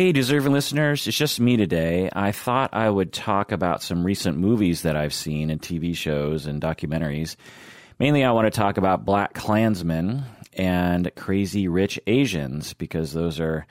[0.00, 2.08] Hey, deserving listeners, it's just me today.
[2.14, 6.46] I thought I would talk about some recent movies that I've seen and TV shows
[6.46, 7.36] and documentaries.
[7.98, 10.22] Mainly, I want to talk about BlacKkKlansman
[10.54, 13.66] and Crazy Rich Asians because those are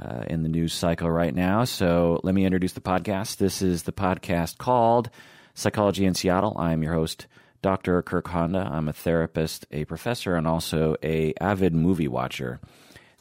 [0.00, 1.62] uh, in the news cycle right now.
[1.62, 3.36] So, let me introduce the podcast.
[3.36, 5.10] This is the podcast called
[5.54, 6.56] Psychology in Seattle.
[6.58, 7.28] I'm your host,
[7.62, 8.02] Dr.
[8.02, 8.68] Kirk Honda.
[8.68, 12.58] I'm a therapist, a professor, and also a avid movie watcher.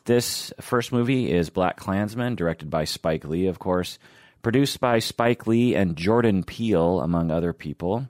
[0.06, 4.00] This first movie is BlacKkKlansman, directed by Spike Lee, of course,
[4.42, 8.08] produced by Spike Lee and Jordan Peele, among other people.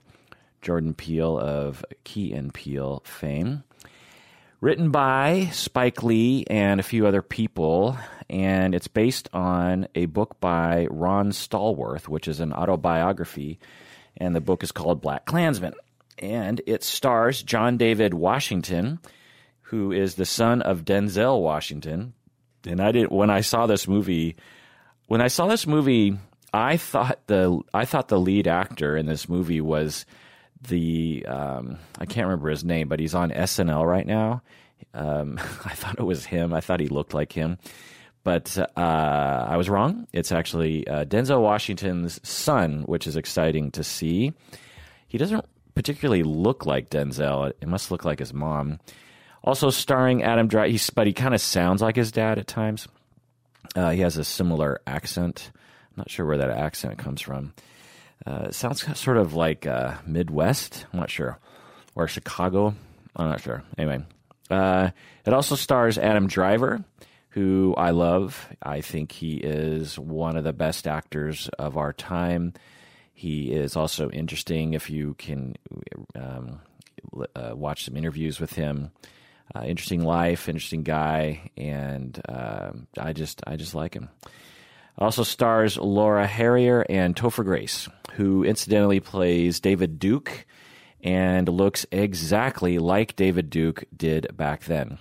[0.62, 3.64] Jordan Peele of Key and Peele fame.
[4.62, 7.98] Written by Spike Lee and a few other people,
[8.30, 13.58] and it's based on a book by Ron Stallworth, which is an autobiography,
[14.16, 15.74] and the book is called Black Klansman.
[16.18, 19.00] And it stars John David Washington,
[19.72, 22.12] who is the son of Denzel Washington.
[22.66, 24.36] And I didn't when I saw this movie
[25.06, 26.18] when I saw this movie,
[26.52, 30.04] I thought the I thought the lead actor in this movie was
[30.68, 34.42] the um, I can't remember his name, but he's on SNL right now.
[34.92, 36.52] Um, I thought it was him.
[36.52, 37.56] I thought he looked like him,
[38.24, 40.06] but uh, I was wrong.
[40.12, 44.34] It's actually uh, Denzel Washington's son, which is exciting to see.
[45.08, 47.54] He doesn't particularly look like Denzel.
[47.58, 48.78] It must look like his mom.
[49.44, 52.86] Also starring Adam Driver, but he kind of sounds like his dad at times.
[53.74, 55.50] Uh, he has a similar accent.
[55.90, 57.52] I'm not sure where that accent comes from.
[58.24, 60.86] Uh, it sounds sort of like uh, Midwest.
[60.92, 61.38] I'm not sure.
[61.94, 62.74] Or Chicago.
[63.16, 63.62] I'm not sure.
[63.76, 64.04] Anyway,
[64.50, 64.90] uh,
[65.26, 66.84] it also stars Adam Driver,
[67.30, 68.48] who I love.
[68.62, 72.54] I think he is one of the best actors of our time.
[73.12, 75.56] He is also interesting if you can
[76.14, 76.60] um,
[77.34, 78.92] uh, watch some interviews with him
[79.54, 84.08] uh, interesting life, interesting guy, and uh, I just I just like him.
[84.98, 90.46] Also stars Laura Harrier and Topher Grace, who incidentally plays David Duke
[91.02, 94.98] and looks exactly like David Duke did back then.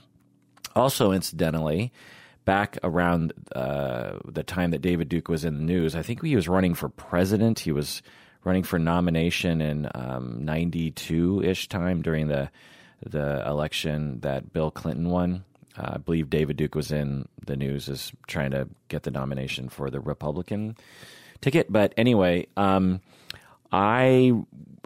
[0.75, 1.91] Also, incidentally,
[2.45, 6.35] back around uh, the time that David Duke was in the news, I think he
[6.35, 7.59] was running for president.
[7.59, 8.01] He was
[8.43, 12.49] running for nomination in um, 92 ish time during the
[13.05, 15.43] the election that Bill Clinton won.
[15.77, 19.69] Uh, I believe David Duke was in the news as trying to get the nomination
[19.69, 20.75] for the Republican
[21.39, 21.71] ticket.
[21.71, 23.01] But anyway, um,
[23.71, 24.33] I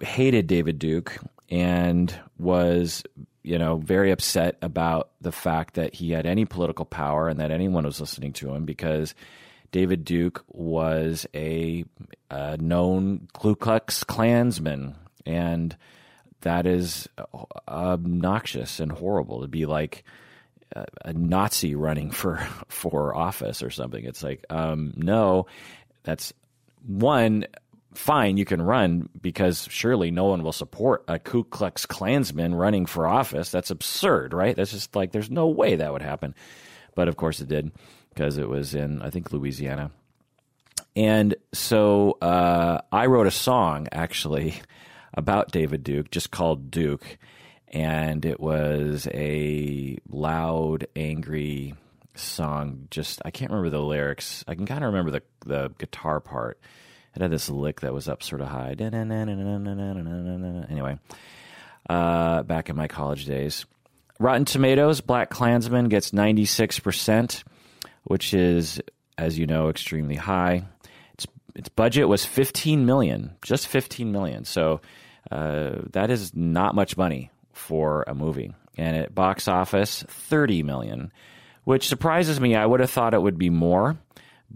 [0.02, 1.18] hated David Duke
[1.50, 3.04] and was,
[3.44, 7.52] you know, very upset about the fact that he had any political power and that
[7.52, 9.16] anyone was listening to him because
[9.72, 11.84] David Duke was a,
[12.30, 15.76] a known Ku Klux Klansman and
[16.46, 17.10] that is
[17.68, 20.04] obnoxious and horrible to be like
[20.76, 22.38] a, a Nazi running for
[22.70, 24.06] for office or something.
[24.06, 25.48] It's like, um, no,
[26.04, 26.34] that's
[26.86, 27.48] one
[27.96, 28.38] fine.
[28.38, 33.08] You can run because surely no one will support a Ku Klux Klansman running for
[33.08, 33.50] office.
[33.50, 34.56] That's absurd, right?
[34.56, 36.36] That's just like there's no way that would happen.
[36.94, 37.72] But of course it did
[38.10, 39.90] because it was in I think Louisiana.
[40.96, 44.62] And so uh, I wrote a song actually
[45.16, 47.18] about David Duke, just called Duke,
[47.70, 51.74] and it was a loud, angry
[52.14, 52.88] song.
[52.92, 54.44] Just I can't remember the lyrics.
[54.48, 56.60] I can kind of remember the the guitar part.
[57.16, 58.76] It had this lick that was up sort of high.
[60.70, 61.00] Anyway,
[61.90, 63.66] uh, back in my college days.
[64.20, 67.44] Rotten Tomatoes, BlacKkKlansman gets 96%,
[68.04, 68.82] which is,
[69.18, 70.64] as you know, extremely high.
[71.14, 74.46] Its, its budget was 15 million, just 15 million.
[74.46, 74.80] So
[75.32, 78.54] uh, that is not much money for a movie.
[78.78, 81.12] And at box office, 30 million,
[81.64, 82.56] which surprises me.
[82.56, 83.98] I would have thought it would be more,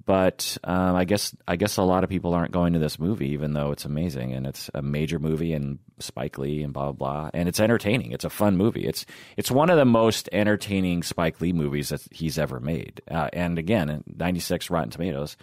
[0.06, 3.30] but um, I guess I guess a lot of people aren't going to this movie,
[3.30, 6.94] even though it's amazing and it's a major movie and Spike Lee and blah blah
[6.94, 8.12] blah, and it's entertaining.
[8.12, 8.86] It's a fun movie.
[8.86, 9.06] It's
[9.38, 13.02] it's one of the most entertaining Spike Lee movies that he's ever made.
[13.10, 15.38] Uh, and again, 96 Rotten Tomatoes.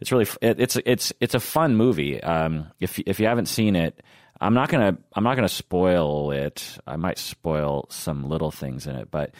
[0.00, 2.22] It's really it, it's it's it's a fun movie.
[2.22, 4.02] Um, if if you haven't seen it,
[4.40, 6.78] I'm not gonna I'm not gonna spoil it.
[6.86, 9.32] I might spoil some little things in it, but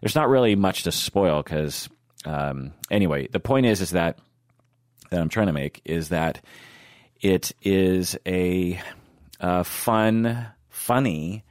[0.00, 1.88] there's not really much to spoil because
[2.24, 4.18] um, anyway, the point is is that
[5.10, 6.40] that I'm trying to make is that
[7.20, 8.80] it is a,
[9.40, 11.44] a fun, funny,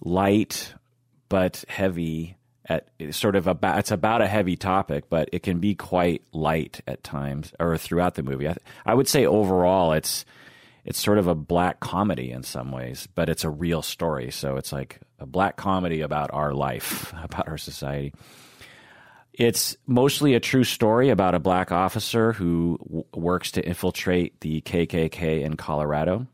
[0.00, 0.74] light
[1.28, 2.36] but heavy
[2.66, 6.80] at sort of about it's about a heavy topic, but it can be quite light
[6.86, 8.48] at times or throughout the movie.
[8.48, 8.56] I,
[8.86, 10.24] I would say overall it's
[10.88, 14.30] it's sort of a black comedy in some ways, but it's a real story.
[14.30, 18.14] So it's like a black comedy about our life, about our society.
[19.34, 24.62] It's mostly a true story about a black officer who w- works to infiltrate the
[24.62, 26.26] KKK in Colorado.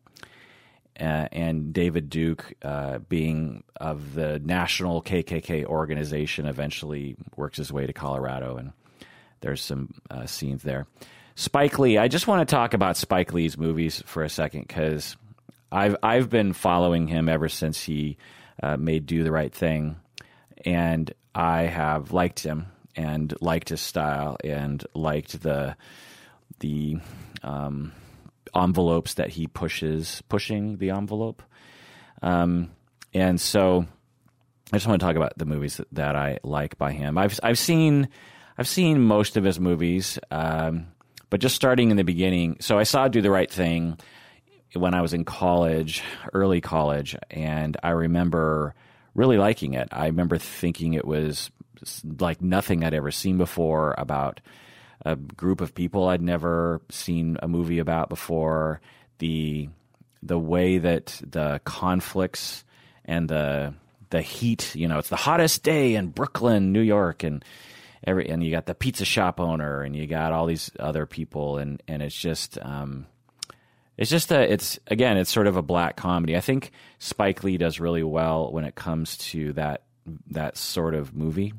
[1.01, 7.89] Uh, and David Duke, uh, being of the national KKK organization, eventually works his way
[7.89, 8.73] to Colorado, and
[9.41, 10.87] there's some uh, scenes there.
[11.37, 15.17] Spike Lee, I just want to talk about Spike Lee's movies for a second because
[15.73, 18.17] I've I've been following him ever since he
[18.63, 19.97] uh, made Do the Right Thing,
[20.65, 22.67] and I have liked him
[22.97, 25.77] and liked his style and liked the
[26.61, 26.99] the
[27.43, 27.93] um,
[28.55, 31.43] envelopes that he pushes, pushing the envelope.
[32.23, 32.71] Um,
[33.13, 33.87] and so
[34.73, 37.19] I just want to talk about the movies that, that, I like by him.
[37.19, 38.09] I've I've seen
[38.57, 40.87] I've seen most of his movies, um,
[41.35, 42.59] but just starting in the beginning.
[42.61, 43.99] So I saw Do the Right Thing
[44.73, 46.01] when I was in college,
[46.33, 48.77] early college, and I remember
[49.17, 49.89] really liking it.
[49.91, 51.51] I remember thinking it was
[52.21, 54.43] like nothing I'd ever seen before about
[55.05, 58.81] a group of people I'd never seen a movie about before.
[59.19, 59.71] The
[60.23, 62.63] the way that the conflicts
[63.05, 63.75] and the
[64.11, 67.45] the heat, you know, it's the hottest day in Brooklyn, New York, and
[68.07, 71.59] every and you got the pizza shop owner and you got all these other people,
[71.59, 72.59] and and it's just.
[72.61, 73.07] Um,
[73.97, 76.37] it's just a, it's again, it's sort of a black comedy.
[76.37, 79.83] I think Spike Lee does really well when it comes to that
[80.31, 81.55] that sort of movie.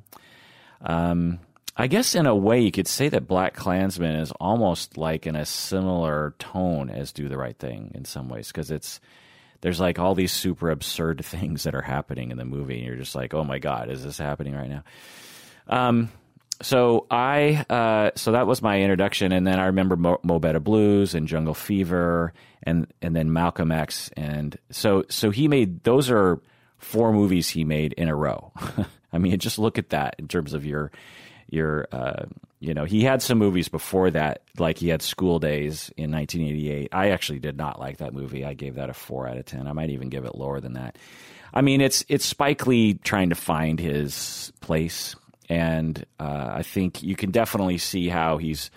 [0.82, 1.40] Um,
[1.78, 5.46] I guess in a way you could say that BlacKkKlansman is almost like in a
[5.46, 9.02] similar tone as Do the Right Thing in some ways because it's
[9.62, 12.96] there's like all these super absurd things that are happening in the movie and you're
[12.96, 14.84] just like, oh my god, is this happening right now?
[15.68, 16.12] Um,
[16.62, 21.14] so I uh, so that was my introduction, and then I remember Mo, Mo Blues
[21.14, 26.40] and Jungle Fever, and and then Malcolm X, and so so he made those are
[26.78, 28.52] four movies he made in a row.
[29.14, 30.92] I mean, just look at that in terms of your
[31.50, 32.26] your uh,
[32.60, 36.90] you know he had some movies before that like he had school days in 1988
[36.92, 38.44] i actually did not like that movie.
[38.44, 40.74] I gave that a 4 out of 10 i might even give it lower than
[40.74, 40.98] that.
[41.54, 45.16] I mean it's it's spike lee trying to find his place
[45.50, 48.72] and uh, i think you can definitely see how he's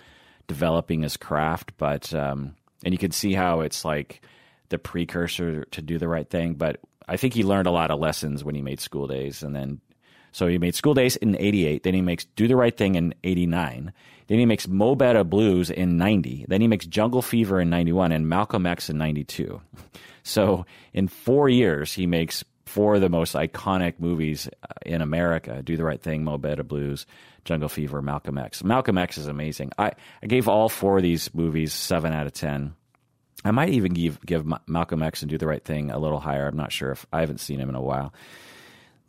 [0.47, 4.21] developing his craft but um, and you can see how it's like
[4.69, 7.99] the precursor to do the right thing but i think he learned a lot of
[7.99, 9.79] lessons when he made school days and then
[10.31, 11.83] so he made School Days in 88.
[11.83, 13.93] Then he makes Do the Right Thing in 89.
[14.27, 16.45] Then he makes Mo Better Blues in 90.
[16.47, 19.61] Then he makes Jungle Fever in 91 and Malcolm X in 92.
[20.21, 25.61] So in four years, he makes four of the most iconic movies uh, in America
[25.63, 27.05] Do the Right Thing, Mo Better Blues,
[27.43, 28.63] Jungle Fever, Malcolm X.
[28.63, 29.71] Malcolm X is amazing.
[29.77, 32.75] I, I gave all four of these movies 7 out of 10.
[33.43, 36.47] I might even give, give Malcolm X and Do the Right Thing a little higher.
[36.47, 38.13] I'm not sure if I haven't seen him in a while.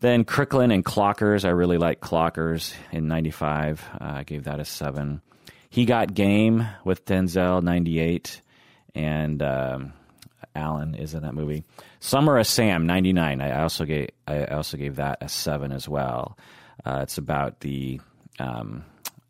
[0.00, 1.44] Then Crooklyn and Clockers.
[1.44, 3.84] I really like Clockers in 95.
[3.92, 5.20] Uh, I gave that a 7.
[5.68, 8.40] He Got Game with Denzel, 98.
[8.94, 9.92] And um,
[10.54, 11.64] Allen is in that movie.
[12.00, 13.40] Summer of Sam, 99.
[13.40, 16.36] I also gave, I also gave that a 7 as well.
[16.84, 18.00] Uh, it's about the,
[18.38, 18.84] um,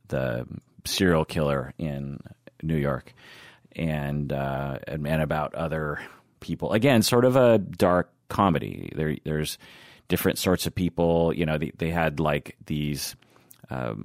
[0.08, 0.46] the
[0.84, 2.20] serial killer in
[2.62, 3.12] New York
[3.74, 6.00] and, uh, and, about other
[6.38, 6.72] people.
[6.72, 8.92] Again, sort of a dark comedy.
[8.94, 9.58] There, there's
[10.08, 11.32] different sorts of people.
[11.34, 13.16] You know, they, they had like these
[13.70, 14.04] um,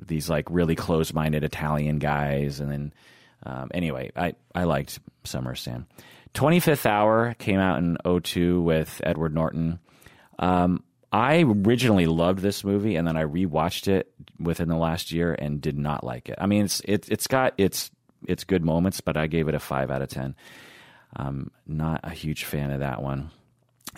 [0.00, 2.92] these like really close minded Italian guys, and then
[3.44, 5.86] um, anyway, I I liked Summer of Sam.
[6.34, 9.78] Twenty Fifth Hour came out in 02 with Edward Norton.
[10.38, 14.10] Um, I originally loved this movie, and then I rewatched it
[14.40, 16.38] within the last year and did not like it.
[16.40, 17.90] I mean, it's it, it's got its
[18.26, 20.34] its good moments, but I gave it a five out of ten.
[21.14, 23.30] I'm not a huge fan of that one.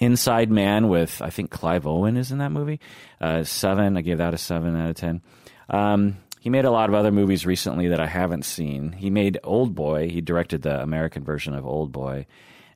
[0.00, 2.80] Inside Man with I think Clive Owen is in that movie.
[3.20, 3.96] Uh, seven.
[3.96, 5.22] I gave that a seven out of ten.
[5.70, 8.92] Um, he made a lot of other movies recently that I haven't seen.
[8.92, 10.10] He made Old Boy.
[10.10, 12.26] He directed the American version of Old Boy.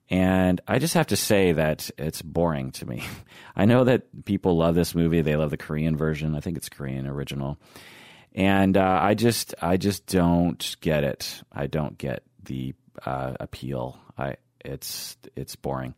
[0.09, 3.05] And I just have to say that it's boring to me.
[3.57, 5.21] I know that people love this movie.
[5.21, 6.35] They love the Korean version.
[6.35, 7.59] I think it's Korean original.
[8.35, 11.43] And uh, I just I just don't get it.
[11.53, 14.01] I don't get the uh, appeal.
[14.17, 15.95] I it's it's boring.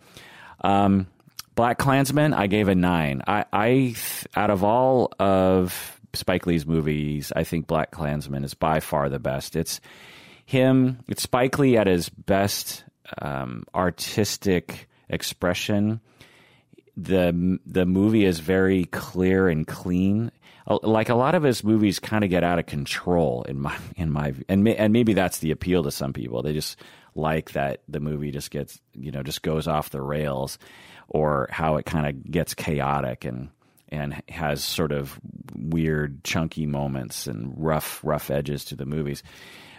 [0.63, 1.07] Um,
[1.55, 3.23] BlacKkKlansman, I gave a nine.
[3.29, 3.95] I, I,
[4.35, 9.57] out of all of Spike Lee's movies, I think BlacKkKlansman is by far the best.
[9.57, 9.81] It's
[10.45, 11.01] him.
[11.09, 12.85] It's Spike Lee at his best
[13.21, 16.01] um, artistic expression.
[16.97, 20.31] the The movie is very clear and clean.
[20.83, 24.11] Like a lot of his movies, kind of get out of control in my in
[24.11, 26.43] my and and maybe that's the appeal to some people.
[26.43, 26.79] They just
[27.15, 30.59] like that the movie just gets you know just goes off the rails
[31.09, 33.49] or how it kind of gets chaotic and
[33.91, 35.19] and has sort of
[35.55, 39.23] weird, chunky moments and rough, rough edges to the movies.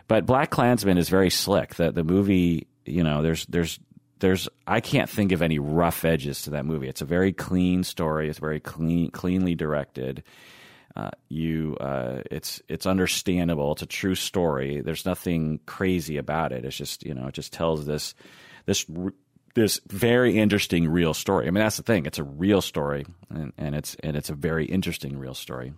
[0.08, 1.76] But BlacKkKlansman is very slick.
[1.76, 3.80] The the movie, you know, there's there's
[4.20, 6.88] there's I can't think of any rough edges to that movie.
[6.88, 8.30] It's a very clean story.
[8.30, 10.24] It's very clean, cleanly directed.
[10.96, 13.72] Uh, you, uh, it's it's understandable.
[13.72, 14.82] It's a true story.
[14.82, 16.66] There's nothing crazy about it.
[16.66, 18.14] It's just you know, it just tells this
[18.66, 18.86] this
[19.54, 21.48] this very interesting real story.
[21.48, 22.06] I mean, that's the thing.
[22.06, 25.74] It's a real story, and, and it's and it's a very interesting real story.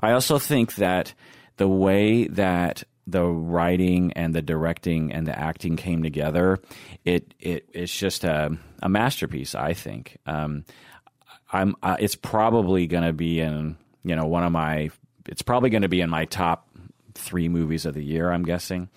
[0.00, 1.14] I also think that
[1.56, 6.60] the way that the writing and the directing and the acting came together,
[7.04, 9.54] it it it's just a, a masterpiece.
[9.54, 10.18] I think.
[10.26, 10.64] Um,
[11.52, 11.76] I'm.
[11.82, 14.90] Uh, it's probably going to be in you know one of my.
[15.26, 16.68] It's probably going to be in my top
[17.14, 18.30] three movies of the year.
[18.30, 18.88] I'm guessing.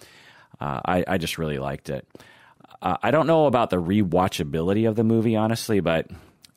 [0.59, 2.07] Uh, I I just really liked it.
[2.81, 6.09] Uh, I don't know about the rewatchability of the movie, honestly, but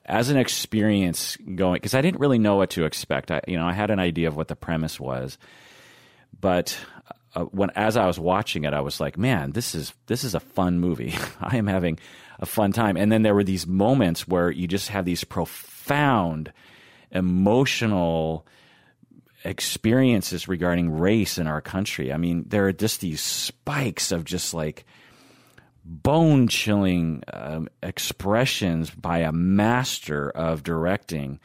[0.04, 3.30] as an experience going, because I didn't really know what to expect.
[3.30, 5.38] I, you know, I had an idea of what the premise was,
[6.40, 6.78] but
[7.34, 10.34] uh, when as I was watching it, I was like, man, this is this is
[10.34, 11.14] a fun movie.
[11.40, 11.98] I am having
[12.38, 12.96] a fun time.
[12.96, 16.52] And then there were these moments where you just have these profound
[17.10, 18.46] emotional
[19.44, 22.12] experiences regarding race in our country.
[22.12, 24.84] I mean, there are just these spikes of just like
[25.88, 31.40] bone chilling um, expressions by a master of directing.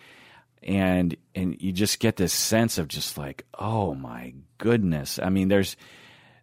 [0.62, 5.20] And and you just get this sense of just like oh my goodness.
[5.22, 5.76] I mean there's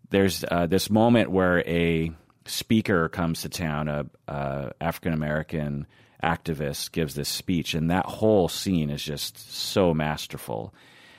[0.09, 2.11] there's uh, this moment where a
[2.47, 5.87] speaker comes to town a, a african american
[6.23, 10.75] activist gives this speech and that whole scene is just so masterful.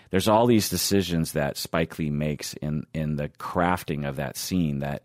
[0.09, 4.79] There's all these decisions that spike lee makes in in the crafting of that scene
[4.79, 5.03] that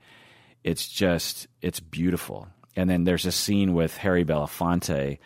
[0.67, 2.49] it's just it's beautiful.
[2.75, 5.19] And then there's a scene with harry belafonte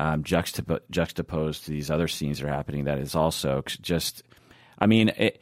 [0.00, 4.24] um, juxtap- juxtaposed to these other scenes that are happening that is also just
[4.80, 5.40] i mean it,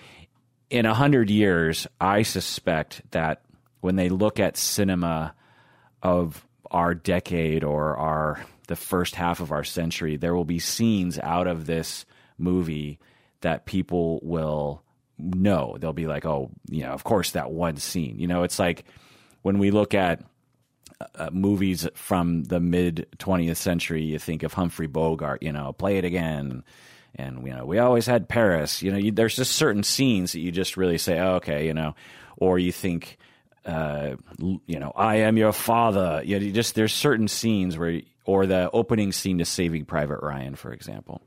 [0.68, 3.42] in a hundred years i suspect that
[3.80, 5.34] when they look at cinema
[6.02, 11.18] of our decade or our the first half of our century there will be scenes
[11.20, 12.04] out of this
[12.36, 12.98] movie
[13.40, 14.82] that people will
[15.18, 15.76] know.
[15.78, 18.18] They'll be like oh you know of course that one scene.
[18.18, 18.84] You know it's like
[19.46, 20.24] when we look at
[21.14, 25.98] uh, movies from the mid 20th century, you think of Humphrey Bogart, you know, play
[25.98, 26.64] it again.
[27.14, 28.82] And, you know, we always had Paris.
[28.82, 31.74] You know, you, there's just certain scenes that you just really say, oh, okay, you
[31.74, 31.94] know,
[32.38, 33.18] or you think,
[33.64, 36.22] uh, you know, I am your father.
[36.24, 40.22] You, know, you just, there's certain scenes where, or the opening scene to Saving Private
[40.22, 41.22] Ryan, for example.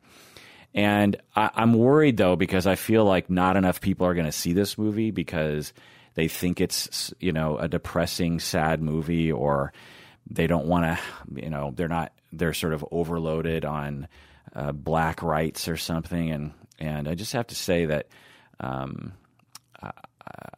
[0.74, 4.34] And I, I'm worried though, because I feel like not enough people are going to
[4.34, 5.72] see this movie because
[6.20, 9.72] they think it's you know a depressing, sad movie, or
[10.30, 14.10] they don't want to, you know, they're not they're sort of overloaded on
[14.54, 18.08] uh, black rights or something, and and I just have to say that.
[18.60, 19.14] Um,
[19.82, 19.92] I,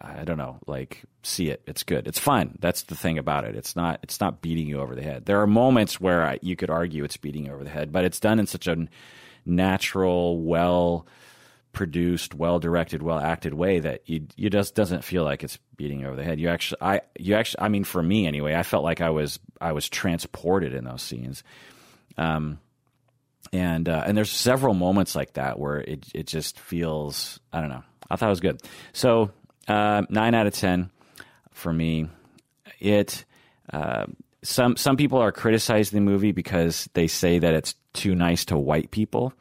[0.01, 1.61] I don't know, like see it.
[1.67, 2.07] It's good.
[2.07, 2.57] It's fun.
[2.59, 3.55] That's the thing about it.
[3.55, 3.99] It's not.
[4.01, 5.25] It's not beating you over the head.
[5.25, 8.03] There are moments where I, you could argue it's beating you over the head, but
[8.03, 8.87] it's done in such a
[9.45, 11.05] natural, well
[11.73, 16.01] produced, well directed, well acted way that you you just doesn't feel like it's beating
[16.01, 16.39] you over the head.
[16.39, 19.39] You actually, I you actually, I mean, for me anyway, I felt like I was
[19.59, 21.43] I was transported in those scenes.
[22.17, 22.59] Um,
[23.53, 27.69] and uh, and there's several moments like that where it it just feels I don't
[27.69, 27.83] know.
[28.09, 28.61] I thought it was good.
[28.93, 29.31] So
[29.67, 30.89] uh, nine out of ten
[31.51, 32.07] for me.
[32.79, 33.25] It.
[33.71, 34.07] Uh,
[34.43, 38.57] some some people are criticizing the movie because they say that it's too nice to
[38.57, 39.33] white people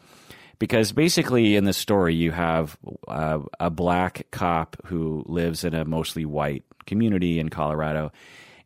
[0.60, 5.84] because basically in the story you have uh, a black cop who lives in a
[5.84, 8.12] mostly white community in Colorado,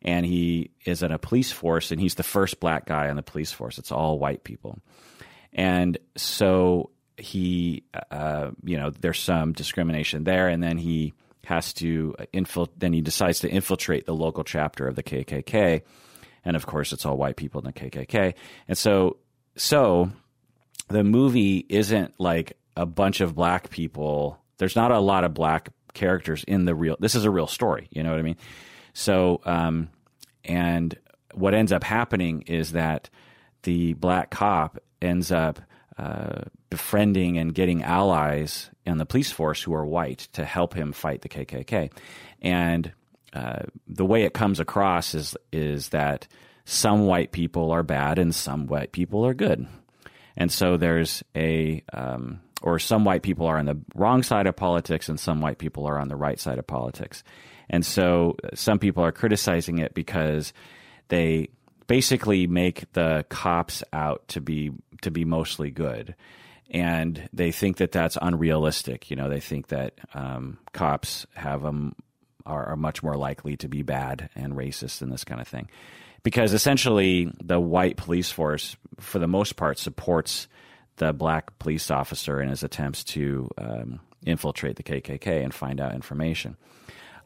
[0.03, 3.23] and he is in a police force, and he's the first black guy on the
[3.23, 3.79] police force.
[3.79, 4.77] It's all white people,
[5.53, 11.13] and so he, uh, you know, there's some discrimination there, and then he
[11.45, 15.81] has to infil- then he decides to infiltrate the local chapter of the KKK,
[16.43, 18.33] and of course it's all white people in the KKK,
[18.67, 19.15] and so
[19.55, 20.11] so
[20.87, 24.39] the movie isn't like a bunch of black people.
[24.57, 26.97] There's not a lot of black characters in the real.
[26.99, 27.87] This is a real story.
[27.91, 28.37] You know what I mean?
[28.93, 29.89] So, um,
[30.43, 30.97] and
[31.33, 33.09] what ends up happening is that
[33.63, 35.59] the black cop ends up
[35.97, 40.91] uh, befriending and getting allies in the police force who are white to help him
[40.91, 41.91] fight the KKK.
[42.41, 42.91] And
[43.33, 46.27] uh, the way it comes across is is that
[46.63, 49.67] some white people are bad and some white people are good.
[50.37, 54.55] And so there's a, um, or some white people are on the wrong side of
[54.55, 57.23] politics and some white people are on the right side of politics.
[57.69, 60.53] And so some people are criticizing it because
[61.07, 61.49] they
[61.87, 66.15] basically make the cops out to be to be mostly good.
[66.71, 69.09] and they think that that's unrealistic.
[69.09, 71.95] You know, they think that um, cops have them
[72.45, 75.69] are, are much more likely to be bad and racist and this kind of thing,
[76.25, 80.47] because essentially the white police force, for the most part, supports
[80.97, 85.93] the black police officer in his attempts to um, infiltrate the KKK and find out
[85.93, 86.57] information.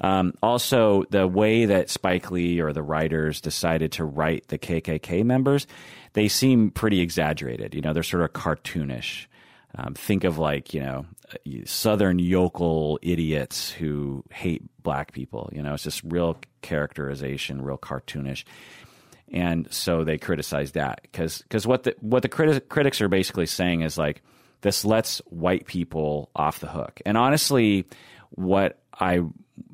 [0.02, 5.24] Um, also, the way that Spike Lee or the writers decided to write the KKK
[5.24, 5.66] members,
[6.12, 7.74] they seem pretty exaggerated.
[7.74, 9.28] You know, they're sort of cartoonish.
[9.76, 11.06] Um, think of like you know
[11.66, 15.50] southern yokel idiots who hate black people.
[15.54, 18.44] You know, it's just real characterization, real cartoonish.
[19.32, 23.46] And so they criticize that because because what the what the criti- critics are basically
[23.46, 24.22] saying is like
[24.62, 27.02] this lets white people off the hook.
[27.06, 27.86] And honestly,
[28.32, 29.22] what I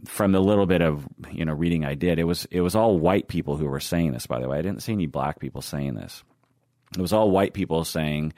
[0.06, 2.98] from the little bit of you know reading I did, it was it was all
[2.98, 4.28] white people who were saying this.
[4.28, 6.24] By the way, I didn't see any black people saying this.
[6.98, 8.34] It was all white people saying,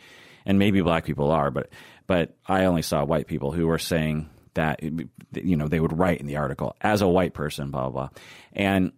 [0.46, 1.70] and maybe black people are, but
[2.06, 6.20] but I only saw white people who were saying that you know they would write
[6.20, 8.10] in the article as a white person, blah blah, blah.
[8.54, 8.92] and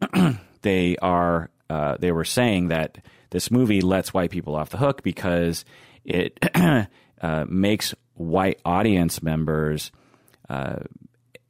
[0.61, 2.97] they are uh, they were saying that
[3.29, 5.65] this movie lets white people off the hook because
[6.03, 6.37] it
[7.21, 9.91] uh, makes white audience members
[10.49, 10.79] uh,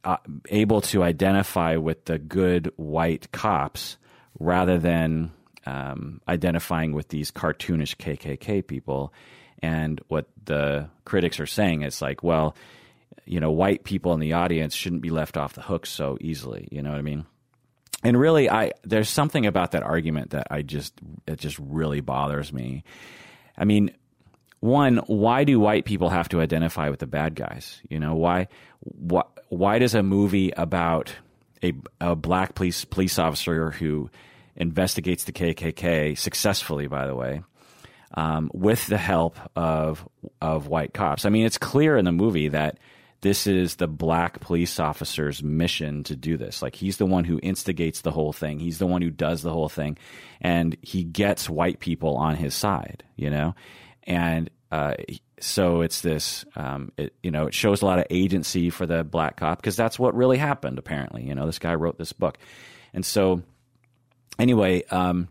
[0.04, 0.18] uh,
[0.50, 3.98] able to identify with the good white cops
[4.40, 5.32] rather than
[5.66, 9.14] um, identifying with these cartoonish KKK people.
[9.62, 12.56] And what the critics are saying is like, well,
[13.26, 16.68] you know, white people in the audience shouldn't be left off the hook so easily.
[16.72, 17.26] You know what I mean?
[18.04, 20.94] And really, I there's something about that argument that I just
[21.28, 22.84] it just really bothers me.
[23.58, 23.92] I mean,
[24.62, 27.82] one, why do white people have to identify with the bad guys?
[27.90, 28.48] You know, why
[28.80, 31.14] why, why does a movie about
[31.62, 34.10] a, a black police police officer who
[34.56, 37.44] investigates the KKK successfully, by the way,
[38.16, 40.08] um, with the help of
[40.42, 41.26] of white cops?
[41.26, 42.78] I mean, it's clear in the movie that
[43.22, 46.62] this is the black police officer's mission to do this.
[46.62, 48.60] Like he's the one who instigates the whole thing.
[48.60, 49.98] He's the one who does the whole thing,
[50.40, 53.04] and he gets white people on his side.
[53.16, 53.56] You know,
[54.04, 54.94] and uh,
[55.40, 59.04] so it's this, um, it, you know, it shows a lot of agency for the
[59.04, 60.80] black cop because that's what really happened.
[60.80, 62.38] Apparently, you know, this guy wrote this book,
[62.94, 63.42] and so
[64.38, 65.28] anyway, um,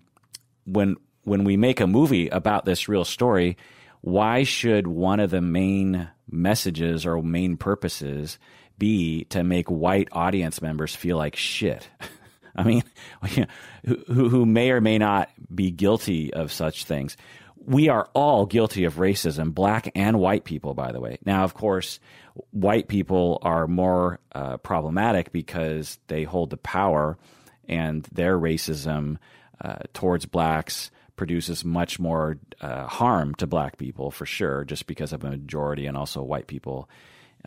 [0.66, 3.56] when when we make a movie about this real story,
[4.02, 8.38] why should one of the main messages or main purposes
[8.78, 11.88] be to make white audience members feel like shit?
[12.56, 12.82] I mean,
[13.84, 17.16] who, who may or may not be guilty of such things
[17.68, 21.18] we are all guilty of racism, black and white people, by the way.
[21.26, 22.00] Now, of course,
[22.50, 27.18] white people are more uh, problematic because they hold the power,
[27.68, 29.18] and their racism
[29.60, 35.12] uh, towards blacks produces much more uh, harm to black people for sure, just because
[35.12, 36.88] of a majority and also white people.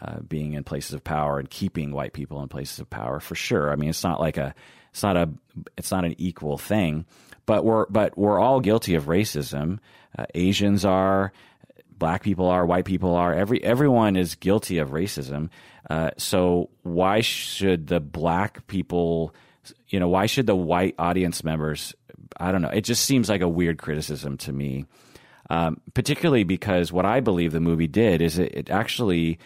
[0.01, 3.35] Uh, being in places of power and keeping white people in places of power for
[3.35, 3.69] sure.
[3.69, 4.55] I mean, it's not like a,
[4.91, 5.29] it's not a,
[5.77, 7.05] it's not an equal thing,
[7.45, 9.79] but we're, but we're all guilty of racism
[10.17, 11.31] uh, Asians are,
[11.89, 13.33] black people are, white people are.
[13.33, 15.49] Every everyone is guilty of racism.
[15.89, 19.33] Uh, so why should the black people,
[19.89, 21.93] you know, why should the white audience members?
[22.37, 22.69] I don't know.
[22.69, 24.85] It just seems like a weird criticism to me,
[25.49, 29.39] um, particularly because what I believe the movie did is it, it actually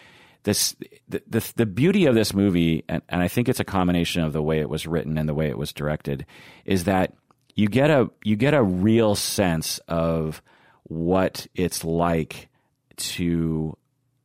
[0.44, 0.76] this
[1.08, 4.32] the, the, the beauty of this movie, and, and I think it's a combination of
[4.32, 6.24] the way it was written and the way it was directed,
[6.64, 7.14] is that
[7.54, 10.42] you get a you get a real sense of
[10.84, 12.48] what it's like
[12.96, 13.76] to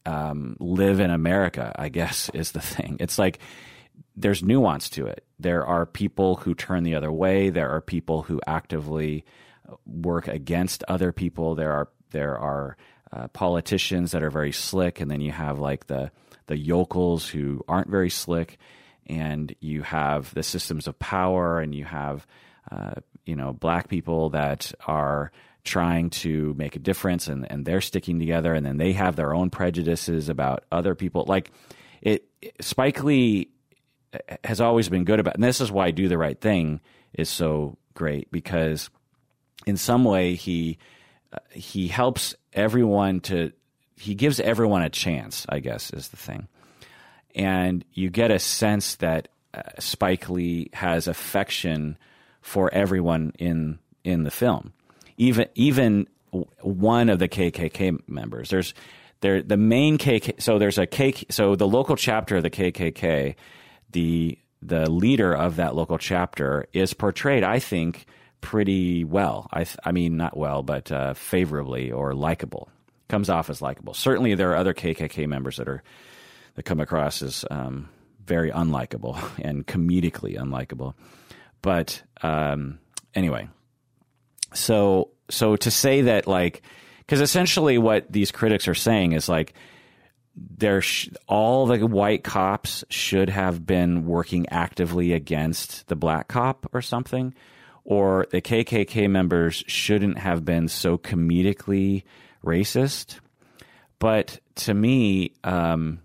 [0.05, 2.97] um, live in America, I guess, is the thing.
[2.99, 3.39] It's like
[4.15, 5.23] there's nuance to it.
[5.39, 7.49] There are people who turn the other way.
[7.49, 9.25] There are people who actively
[9.85, 11.55] work against other people.
[11.55, 12.77] There are there are
[13.11, 16.11] uh, politicians that are very slick, and then you have like the
[16.47, 18.57] the yokels who aren't very slick,
[19.07, 22.27] and you have the systems of power, and you have
[22.71, 22.95] uh,
[23.25, 25.31] you know black people that are
[25.63, 29.31] trying to make a difference and, and they're sticking together and then they have their
[29.31, 31.51] own prejudices about other people like
[32.01, 32.27] it
[32.59, 33.47] spike lee
[34.43, 36.79] has always been good about and this is why do the right thing
[37.13, 38.89] is so great because
[39.65, 40.77] in some way he
[41.33, 43.51] uh, he helps everyone to
[43.95, 46.47] he gives everyone a chance i guess is the thing
[47.35, 51.97] and you get a sense that uh, spike lee has affection
[52.41, 54.73] for everyone in in the film
[55.17, 58.49] even even one of the KKK members.
[58.49, 58.73] There's
[59.21, 60.41] there the main KK.
[60.41, 61.31] So there's a KK.
[61.31, 63.35] So the local chapter of the KKK,
[63.91, 68.05] the the leader of that local chapter is portrayed, I think,
[68.41, 69.49] pretty well.
[69.51, 72.69] I I mean not well, but uh, favorably or likable
[73.07, 73.93] comes off as likable.
[73.93, 75.83] Certainly, there are other KKK members that are
[76.55, 77.89] that come across as um,
[78.25, 80.93] very unlikable and comedically unlikable.
[81.61, 82.79] But um,
[83.13, 83.47] anyway,
[84.53, 86.61] so so to say that like
[86.99, 89.53] because essentially what these critics are saying is like
[90.35, 96.67] there sh- all the white cops should have been working actively against the black cop
[96.73, 97.33] or something
[97.83, 102.03] or the KKK members shouldn't have been so comedically
[102.45, 103.19] racist.
[103.99, 105.99] But to me um,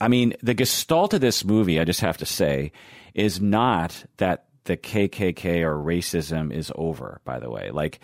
[0.00, 2.72] I mean the gestalt of this movie I just have to say
[3.14, 7.70] is not that the KKK or racism is over by the way.
[7.70, 8.00] Like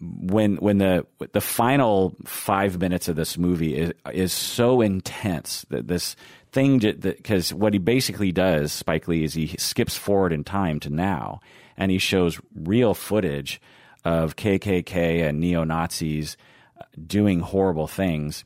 [0.00, 5.88] when when the the final five minutes of this movie is is so intense that
[5.88, 6.16] this
[6.52, 10.90] thing because what he basically does, Spike Lee, is he skips forward in time to
[10.90, 11.40] now,
[11.76, 13.60] and he shows real footage
[14.04, 16.36] of KKK and neo Nazis
[16.78, 18.44] uh, doing horrible things,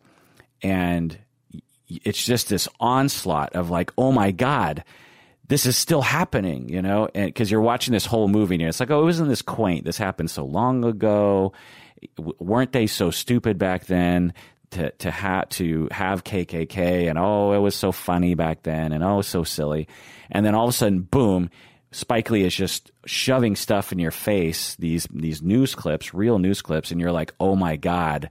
[0.62, 1.18] and
[1.88, 4.84] it's just this onslaught of like, oh my god,
[5.48, 8.90] this is still happening, you know, because you're watching this whole movie and it's like,
[8.90, 9.84] oh, isn't this quaint?
[9.84, 11.52] This happened so long ago.
[12.16, 14.34] W- weren't they so stupid back then
[14.72, 19.04] to to have to have KKK and oh, it was so funny back then and
[19.04, 19.88] oh, so silly,
[20.30, 21.50] and then all of a sudden, boom.
[21.92, 26.60] Spike Lee is just shoving stuff in your face, these these news clips, real news
[26.60, 28.28] clips, and you're like, oh my god,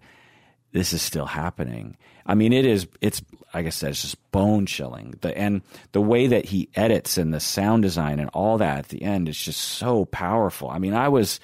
[0.74, 1.96] this is still happening.
[2.26, 2.88] I mean, it is.
[3.02, 3.22] It's
[3.56, 5.16] like I said, it's just bone chilling.
[5.22, 5.62] The and
[5.94, 9.30] the way that he edits and the sound design and all that at the end
[9.30, 10.70] is just so powerful.
[10.70, 11.40] I mean, I was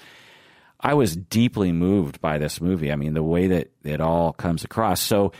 [0.78, 2.92] I was deeply moved by this movie.
[2.92, 5.00] I mean, the way that it all comes across.
[5.00, 5.32] So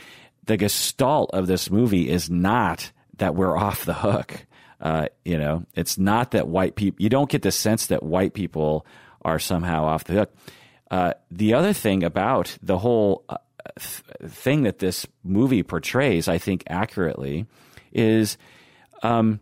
[0.45, 4.47] the gestalt of this movie is not that we're off the hook.
[4.81, 7.03] Uh, you know, it's not that white people.
[7.03, 8.87] You don't get the sense that white people
[9.21, 10.33] are somehow off the hook.
[10.89, 13.37] Uh, the other thing about the whole uh,
[13.79, 17.45] thing that this movie portrays, I think accurately,
[17.91, 18.37] is
[19.01, 19.39] um,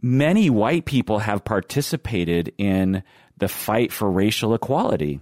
[0.00, 3.02] many white people have participated in
[3.36, 5.20] the fight for racial equality.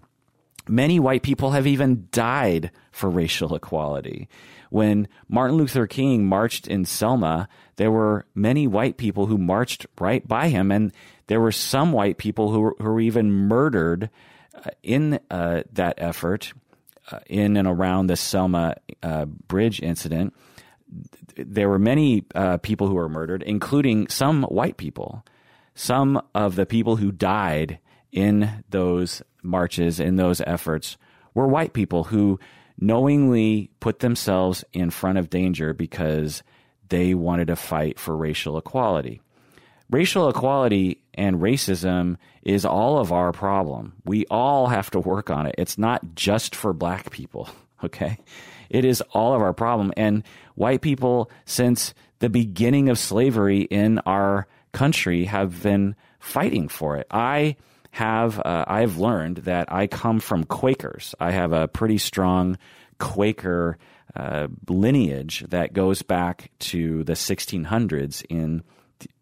[0.69, 4.29] Many white people have even died for racial equality.
[4.71, 10.27] When Martin Luther King marched in Selma, there were many white people who marched right
[10.27, 10.93] by him, and
[11.29, 14.11] there were some white people who were, who were even murdered
[14.55, 16.53] uh, in uh, that effort
[17.27, 20.35] in and around the Selma uh, bridge incident,
[21.37, 25.25] there were many uh, people who were murdered, including some white people.
[25.75, 27.79] Some of the people who died
[28.13, 30.97] in those marches, in those efforts,
[31.35, 32.39] were white people who
[32.79, 36.43] knowingly put themselves in front of danger because
[36.89, 39.21] they wanted to fight for racial equality.
[39.91, 43.95] Racial equality and racism is all of our problem.
[44.05, 45.55] We all have to work on it.
[45.59, 47.49] It's not just for black people,
[47.85, 48.19] okay?
[48.69, 49.93] It is all of our problem.
[49.97, 50.25] And
[50.57, 57.07] white people, since the beginning of slavery in our country, have been fighting for it.
[57.11, 57.57] I
[57.93, 61.15] have uh, I've learned that I come from Quakers.
[61.21, 62.59] I have a pretty strong
[62.99, 63.79] Quaker
[64.15, 68.63] uh, lineage that goes back to the 1600s in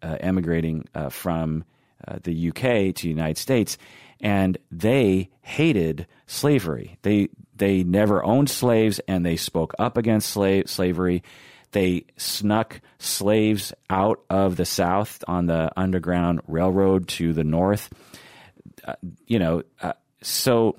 [0.01, 1.63] uh, emigrating uh, from
[2.07, 3.77] uh, the UK to the United States,
[4.21, 6.97] and they hated slavery.
[7.01, 11.23] They they never owned slaves, and they spoke up against slave slavery.
[11.71, 17.89] They snuck slaves out of the South on the Underground Railroad to the North.
[18.85, 20.75] Uh, you know, uh, so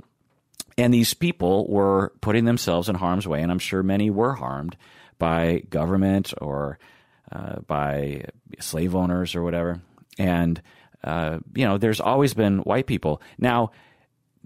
[0.79, 4.77] and these people were putting themselves in harm's way, and I'm sure many were harmed
[5.19, 6.79] by government or
[7.33, 8.25] uh, by
[8.59, 9.81] slave owners or whatever.
[10.19, 10.61] And
[11.05, 13.23] uh, you know, there's always been white people.
[13.39, 13.71] Now,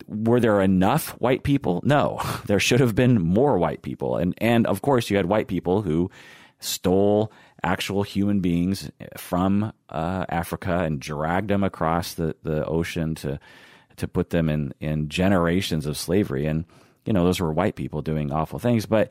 [0.06, 1.80] were there enough white people?
[1.84, 4.16] No, there should have been more white people.
[4.16, 6.10] And and of course, you had white people who
[6.58, 13.40] stole actual human beings from uh, Africa and dragged them across the, the ocean to
[13.96, 16.46] to put them in in generations of slavery.
[16.46, 16.64] And
[17.06, 18.86] you know, those were white people doing awful things.
[18.86, 19.10] But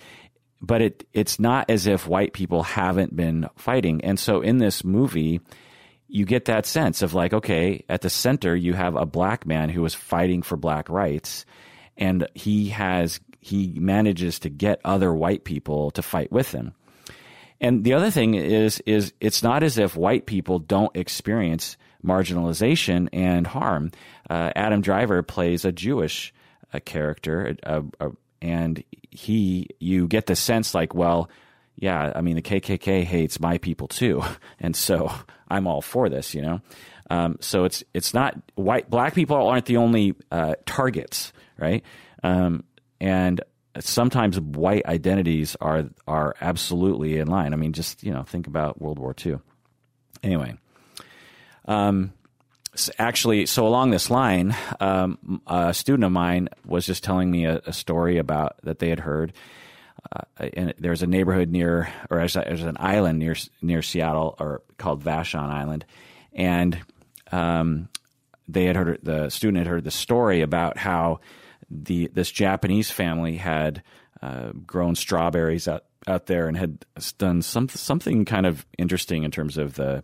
[0.61, 4.03] but it it's not as if white people haven't been fighting.
[4.03, 5.41] And so in this movie,
[6.07, 9.69] you get that sense of like, okay, at the center you have a black man
[9.69, 11.45] who is fighting for black rights,
[11.97, 16.73] and he has he manages to get other white people to fight with him.
[17.61, 23.09] And the other thing is is it's not as if white people don't experience marginalization
[23.13, 23.91] and harm.
[24.29, 26.33] Uh, Adam Driver plays a Jewish
[26.73, 28.09] uh, character, a uh,
[28.41, 31.29] and he you get the sense like, well,
[31.75, 34.23] yeah, I mean the KKK hates my people too,
[34.59, 35.11] and so
[35.47, 36.61] I'm all for this, you know.
[37.09, 41.83] Um, so it's it's not white black people aren't the only uh, targets, right?
[42.23, 42.63] Um,
[43.01, 43.41] and
[43.79, 47.53] sometimes white identities are are absolutely in line.
[47.53, 49.39] I mean, just you know, think about World War II.
[50.21, 50.55] Anyway,
[51.65, 52.13] um,
[52.99, 57.61] actually, so along this line, um, a student of mine was just telling me a,
[57.65, 59.33] a story about that they had heard.
[60.11, 64.61] Uh, and there's a neighborhood near, or there's, there's, an island near near Seattle, or
[64.77, 65.85] called Vashon Island,
[66.31, 66.79] and
[67.33, 67.89] um,
[68.47, 71.19] they had heard the student had heard the story about how
[71.69, 73.83] the this Japanese family had
[74.21, 76.85] uh, grown strawberries out out there and had
[77.17, 80.03] done some something kind of interesting in terms of the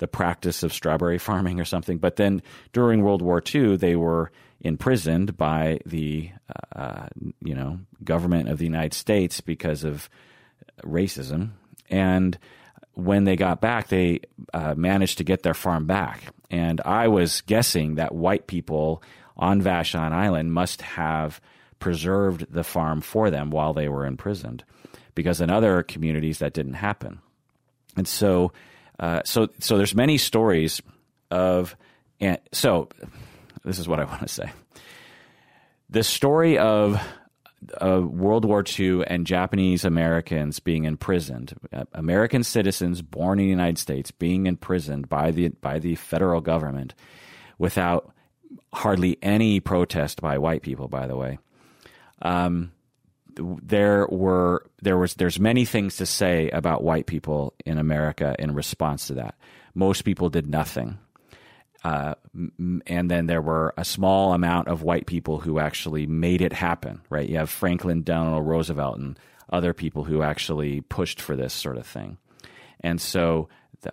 [0.00, 1.98] the practice of strawberry farming or something.
[1.98, 4.32] But then during World War II, they were
[4.62, 6.30] imprisoned by the
[6.74, 7.06] uh,
[7.42, 10.10] you know government of the United States because of
[10.82, 11.50] racism.
[11.90, 12.38] And
[12.94, 14.20] when they got back, they
[14.54, 16.32] uh, managed to get their farm back.
[16.50, 19.02] And I was guessing that white people
[19.36, 21.40] on Vashon Island must have
[21.78, 24.64] preserved the farm for them while they were imprisoned,
[25.14, 27.20] because in other communities that didn't happen.
[27.96, 28.52] And so
[29.00, 30.80] uh, so so there's many stories
[31.30, 31.74] of
[32.20, 32.90] and so
[33.64, 34.52] this is what I want to say.
[35.88, 37.00] The story of
[37.80, 43.78] World War II and Japanese Americans being imprisoned, uh, American citizens born in the United
[43.78, 46.94] States being imprisoned by the by the federal government
[47.58, 48.12] without
[48.72, 50.88] hardly any protest by white people.
[50.88, 51.38] By the way,
[52.22, 52.72] um,
[53.36, 58.54] there were there was there's many things to say about white people in America in
[58.54, 59.34] response to that.
[59.74, 60.98] Most people did nothing.
[61.82, 62.14] Uh,
[62.86, 67.00] and then there were a small amount of white people who actually made it happen,
[67.08, 67.28] right?
[67.28, 69.18] You have Franklin Delano Roosevelt and
[69.50, 72.18] other people who actually pushed for this sort of thing.
[72.80, 73.48] And so,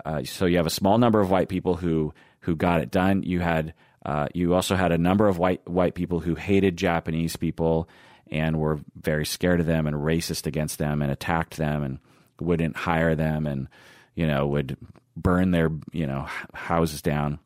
[0.06, 3.23] uh, so you have a small number of white people who who got it done.
[3.23, 3.73] You had
[4.06, 7.89] uh, you also had a number of white white people who hated Japanese people
[8.32, 12.00] and were very scared of them and racist against them and attacked them and
[12.40, 13.68] wouldn't hire them and
[14.16, 14.78] you know would
[15.16, 17.40] burn their you know houses down.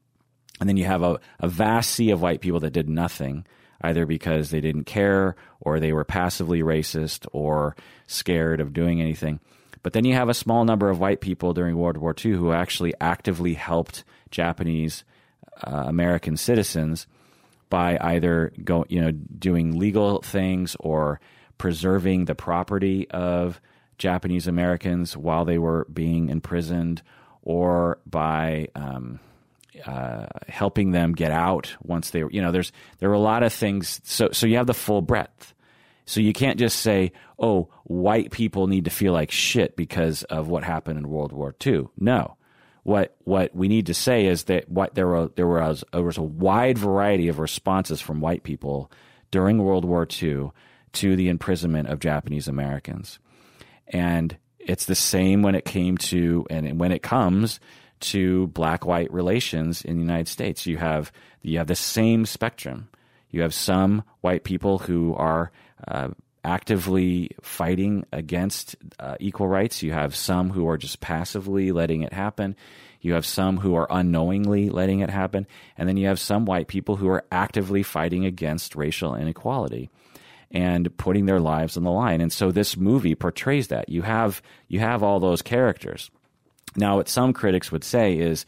[0.59, 3.45] And then you have a, a vast sea of white people that did nothing
[3.81, 9.39] either because they didn't care or they were passively racist or scared of doing anything.
[9.83, 12.51] But then you have a small number of white people during World War II who
[12.51, 15.03] actually actively helped Japanese
[15.65, 17.07] uh, American citizens
[17.71, 21.19] by either go, you know, doing legal things or
[21.57, 23.59] preserving the property of
[23.97, 27.01] Japanese Americans while they were being imprisoned,
[27.41, 29.19] or by um,
[29.85, 32.31] uh, helping them get out once they were.
[32.31, 34.01] You know, there's there are a lot of things.
[34.03, 35.55] So so you have the full breadth.
[36.05, 40.49] So you can't just say, "Oh, white people need to feel like shit because of
[40.49, 42.35] what happened in World War II." No,
[42.83, 46.17] what what we need to say is that what there were there was there was
[46.17, 48.91] a wide variety of responses from white people
[49.29, 50.51] during World War II
[50.93, 53.19] to the imprisonment of Japanese Americans,
[53.87, 57.59] and it's the same when it came to and when it comes
[57.99, 60.65] to black white relations in the United States.
[60.65, 62.89] You have you have the same spectrum.
[63.29, 65.51] You have some white people who are
[65.87, 66.09] uh,
[66.43, 69.83] actively fighting against uh, equal rights.
[69.83, 72.55] You have some who are just passively letting it happen.
[73.01, 75.47] You have some who are unknowingly letting it happen.
[75.77, 79.89] And then you have some white people who are actively fighting against racial inequality
[80.51, 82.21] and putting their lives on the line.
[82.21, 83.89] And so this movie portrays that.
[83.89, 86.11] You have you have all those characters.
[86.75, 88.45] Now, what some critics would say is,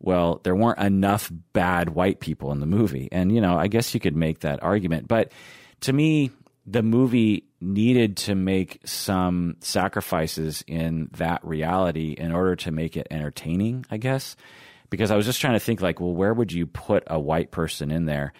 [0.00, 3.08] well, there weren't enough bad white people in the movie.
[3.12, 5.08] And, you know, I guess you could make that argument.
[5.08, 5.32] But
[5.80, 6.30] to me,
[6.66, 13.06] the movie needed to make some sacrifices in that reality in order to make it
[13.10, 14.36] entertaining, I guess.
[14.90, 17.50] Because I was just trying to think, like, well, where would you put a white
[17.50, 18.32] person in there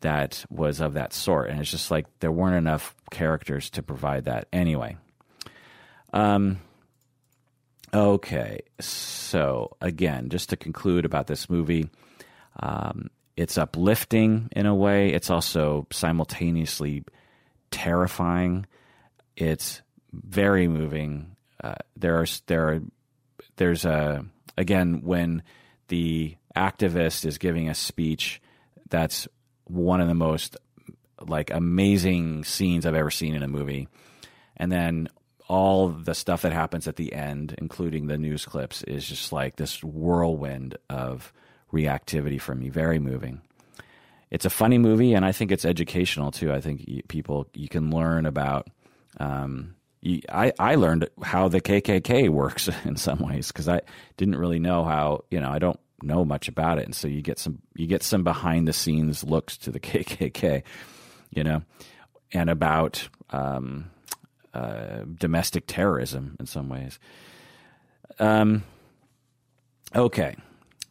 [0.00, 1.50] that was of that sort?
[1.50, 4.48] And it's just like there weren't enough characters to provide that.
[4.52, 4.96] Anyway.
[6.12, 6.58] Um,
[7.94, 8.60] okay.
[8.80, 11.88] So, again, just to conclude about this movie,
[12.58, 17.04] um, it's uplifting in a way, it's also simultaneously
[17.70, 18.66] terrifying.
[19.36, 21.36] It's very moving.
[21.62, 22.80] Uh, there are there are
[23.56, 24.24] there's a
[24.56, 25.42] again when
[25.88, 28.40] the activist is giving a speech
[28.88, 29.28] that's
[29.64, 30.56] one of the most
[31.20, 33.88] like amazing scenes I've ever seen in a movie.
[34.56, 35.08] And then
[35.48, 39.56] all the stuff that happens at the end, including the news clips, is just like
[39.56, 41.32] this whirlwind of
[41.72, 42.68] reactivity for me.
[42.68, 43.42] Very moving
[44.30, 46.52] it's a funny movie, and I think it's educational too.
[46.52, 48.68] I think people you can learn about.
[49.18, 53.80] Um, you, I I learned how the KKK works in some ways because I
[54.16, 57.22] didn't really know how you know I don't know much about it, and so you
[57.22, 60.62] get some you get some behind the scenes looks to the KKK,
[61.30, 61.62] you know,
[62.32, 63.90] and about um,
[64.54, 66.98] uh, domestic terrorism in some ways.
[68.18, 68.62] Um,
[69.94, 70.36] okay,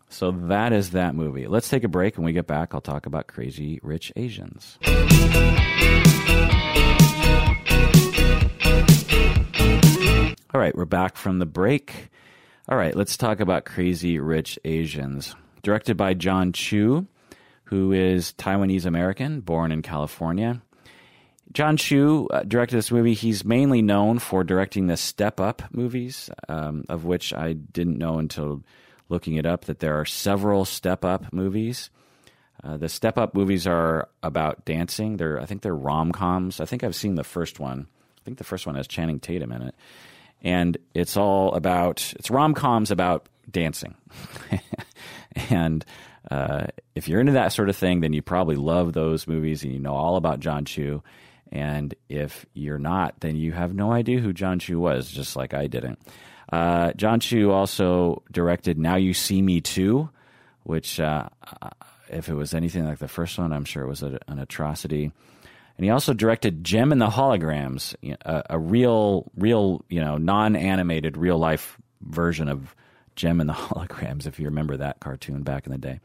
[0.10, 1.48] so that is that movie.
[1.48, 2.18] Let's take a break.
[2.18, 4.78] When we get back, I'll talk about Crazy Rich Asians.
[10.52, 12.10] All right, we're back from the break.
[12.68, 15.36] All right, let's talk about Crazy Rich Asians.
[15.62, 17.08] Directed by Jon Chu,
[17.66, 20.62] who is Taiwanese American, born in California.
[21.52, 23.14] Jon Chu uh, directed this movie.
[23.14, 28.20] He's mainly known for directing the Step Up movies, um, of which I didn't know
[28.20, 28.64] until
[29.10, 31.90] looking it up that there are several Step Up movies.
[32.64, 35.18] Uh, the Step Up movies are about dancing.
[35.18, 36.60] They're I think they're rom coms.
[36.60, 37.88] I think I've seen the first one.
[38.18, 39.76] I think the first one has Channing Tatum in it
[40.42, 43.96] and it's all about it's rom coms about dancing,
[45.50, 45.86] and
[46.30, 49.74] uh, if you're into that sort of thing, then you probably love those movies and
[49.74, 51.04] you know all about Jon Chu.
[51.52, 55.54] And if you're not, then you have no idea who Jon Chu was, just like
[55.56, 56.00] I didn't.
[56.52, 60.10] Uh, Jon Chu also directed Now You See Me Too,
[60.64, 61.30] which, uh,
[62.10, 65.12] if it was anything like the first one, I'm sure it was a, an atrocity
[65.80, 71.16] and he also directed Jem and the Holograms, a, a real, real, you know, non-animated,
[71.16, 72.76] real life version of
[73.16, 74.28] Jem and the Holograms.
[74.28, 76.02] If you remember that cartoon back in the day.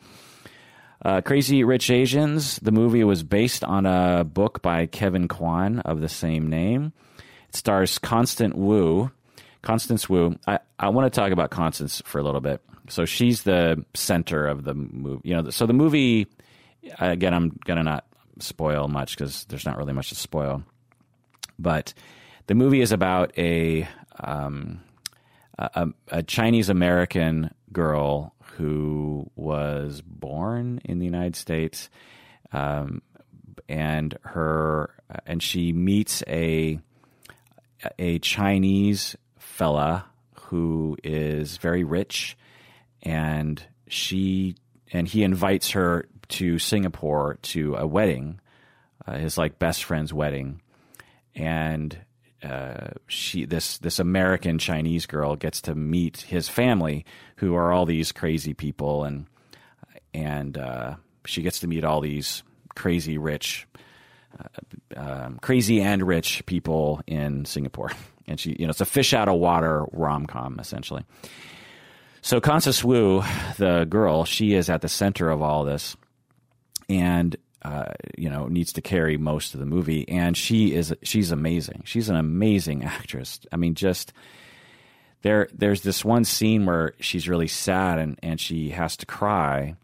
[1.05, 2.61] Uh, Crazy Rich Asians.
[2.61, 6.93] The movie was based on a book by Kevin Kwan of the same name.
[7.49, 9.11] It stars Constance Wu.
[9.65, 10.39] Constance Wu.
[10.47, 12.61] I, I want to talk about Constance for a little bit.
[12.89, 15.29] So she's the center of the movie.
[15.29, 16.27] You know, so the movie.
[16.99, 18.05] Again, I'm gonna not
[18.41, 20.63] spoil much because there's not really much to spoil.
[21.59, 21.95] But
[22.47, 23.89] the movie is about a
[24.23, 24.83] um,
[25.59, 31.89] a, a Chinese American girl who was born in the United States,
[32.53, 33.01] um,
[33.67, 34.95] and her
[35.27, 36.79] and she meets a
[37.99, 39.17] a Chinese
[39.55, 42.37] fella who is very rich,
[43.03, 44.57] and she
[44.93, 48.41] and he invites her to Singapore to a wedding,
[49.07, 50.61] uh, his like best friend's wedding,
[51.37, 51.97] and
[52.43, 57.05] uh, she this this American Chinese girl gets to meet his family,
[57.37, 59.27] who are all these crazy people, and
[60.13, 62.43] and uh, she gets to meet all these
[62.75, 63.69] crazy rich,
[64.39, 67.93] uh, um, crazy and rich people in Singapore,
[68.27, 71.05] and she you know it's a fish out of water rom com essentially.
[72.23, 73.23] So Constance Wu,
[73.59, 75.95] the girl, she is at the center of all this
[76.89, 80.09] and uh, you know needs to carry most of the movie.
[80.09, 81.83] And she is she's amazing.
[81.85, 83.41] She's an amazing actress.
[83.53, 84.13] I mean, just
[85.23, 85.49] there.
[85.53, 89.77] There's this one scene where she's really sad and and she has to cry,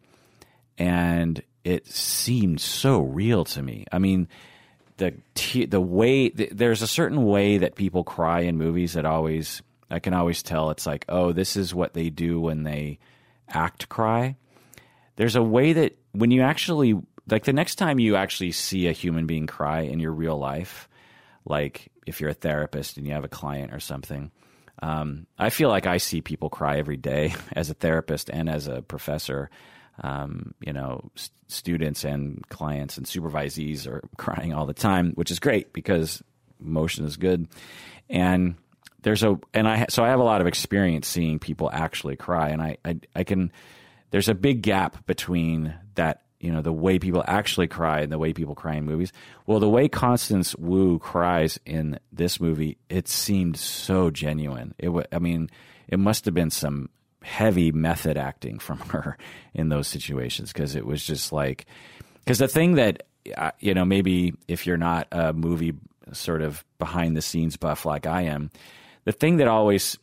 [0.78, 3.86] and it seemed so real to me.
[3.92, 4.28] I mean.
[5.00, 9.04] The, t- the way th- there's a certain way that people cry in movies that
[9.04, 12.98] always I can always tell it's like oh this is what they do when they
[13.48, 14.36] act cry
[15.16, 18.92] there's a way that when you actually like the next time you actually see a
[18.92, 20.88] human being cry in your real life,
[21.44, 24.30] like if you're a therapist and you have a client or something,
[24.82, 28.66] um, I feel like I see people cry every day as a therapist and as
[28.66, 29.50] a professor.
[30.02, 35.30] Um, you know, st- students and clients and supervisees are crying all the time, which
[35.30, 36.22] is great because
[36.58, 37.48] motion is good.
[38.08, 38.54] And
[39.02, 42.48] there's a, and I, so I have a lot of experience seeing people actually cry,
[42.48, 43.52] and I, I, I can
[44.10, 48.18] there's a big gap between that you know the way people actually cry and the
[48.18, 49.12] way people cry in movies.
[49.46, 54.74] Well, the way Constance Wu cries in this movie, it seemed so genuine.
[54.78, 55.50] It, was, I mean,
[55.88, 56.88] it must have been some
[57.22, 59.16] heavy method acting from her
[59.54, 61.66] in those situations because it was just like
[62.24, 63.02] because the thing that
[63.36, 65.74] uh, you know maybe if you're not a movie
[66.12, 68.50] sort of behind the scenes buff like I am,
[69.04, 69.98] the thing that always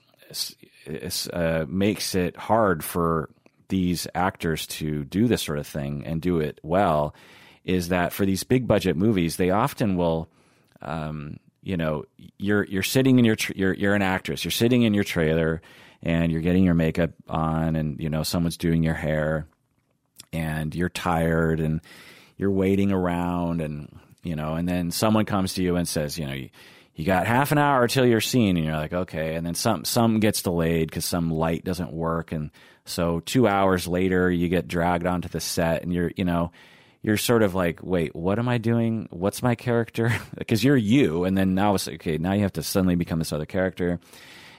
[1.33, 3.29] uh, makes it hard for
[3.69, 7.13] these actors to do this sort of thing and do it well
[7.65, 10.29] is that for these big budget movies, they often will,
[10.81, 12.05] um, you know,
[12.37, 15.61] you're you're sitting in your tra- you're you're an actress, you're sitting in your trailer
[16.07, 19.45] and you're getting your makeup on, and you know someone's doing your hair,
[20.31, 21.81] and you're tired and
[22.37, 26.25] you're waiting around, and you know, and then someone comes to you and says, you
[26.25, 26.33] know.
[26.33, 26.49] You,
[26.95, 29.35] you got half an hour till you're seen, and you're like, okay.
[29.35, 32.49] And then some some gets delayed because some light doesn't work, and
[32.85, 36.51] so two hours later, you get dragged onto the set, and you're you know
[37.03, 39.07] you're sort of like, wait, what am I doing?
[39.11, 40.11] What's my character?
[40.37, 42.17] Because you're you, and then now it's okay.
[42.17, 43.99] Now you have to suddenly become this other character,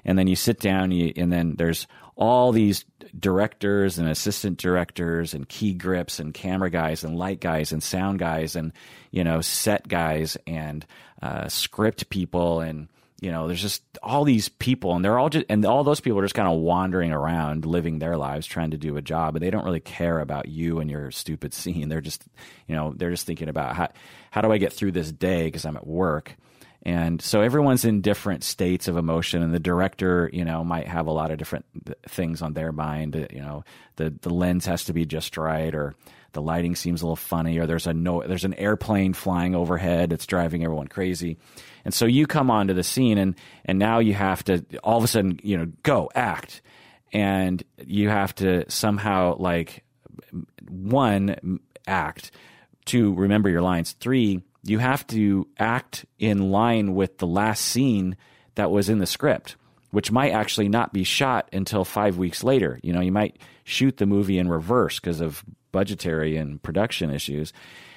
[0.09, 1.87] and then you sit down, you, and then there's
[2.17, 2.87] all these
[3.21, 8.19] directors and assistant directors and key grips and camera guys and light guys and sound
[8.19, 8.73] guys and
[9.11, 10.87] you know set guys and
[11.21, 12.89] uh, script people and
[13.21, 16.19] you know there's just all these people and they're all just and all those people
[16.19, 19.45] are just kind of wandering around living their lives trying to do a job and
[19.45, 21.91] they don't really care about you and your stupid scene.
[21.91, 22.25] They're just
[22.67, 23.91] you know they're just thinking about how
[24.31, 26.35] how do i get through this day because i'm at work
[26.83, 31.07] and so everyone's in different states of emotion and the director you know might have
[31.07, 31.67] a lot of different
[32.09, 33.65] things on their mind uh, you know
[33.97, 35.95] the the lens has to be just right or
[36.33, 40.13] the lighting seems a little funny or there's a no there's an airplane flying overhead
[40.13, 41.39] it's driving everyone crazy.
[41.85, 45.05] And so you come onto the scene and and now you have to all of
[45.05, 46.63] a sudden you know go act.
[47.11, 49.83] And you have to somehow like
[50.69, 52.31] one act.
[52.87, 53.93] To remember your lines.
[54.01, 58.17] Three you have to act in line with the last scene
[58.55, 59.57] that was in the script,
[59.91, 62.79] which might actually not be shot until five weeks later.
[62.83, 67.53] You know, you might shoot the movie in reverse because of budgetary and production issues.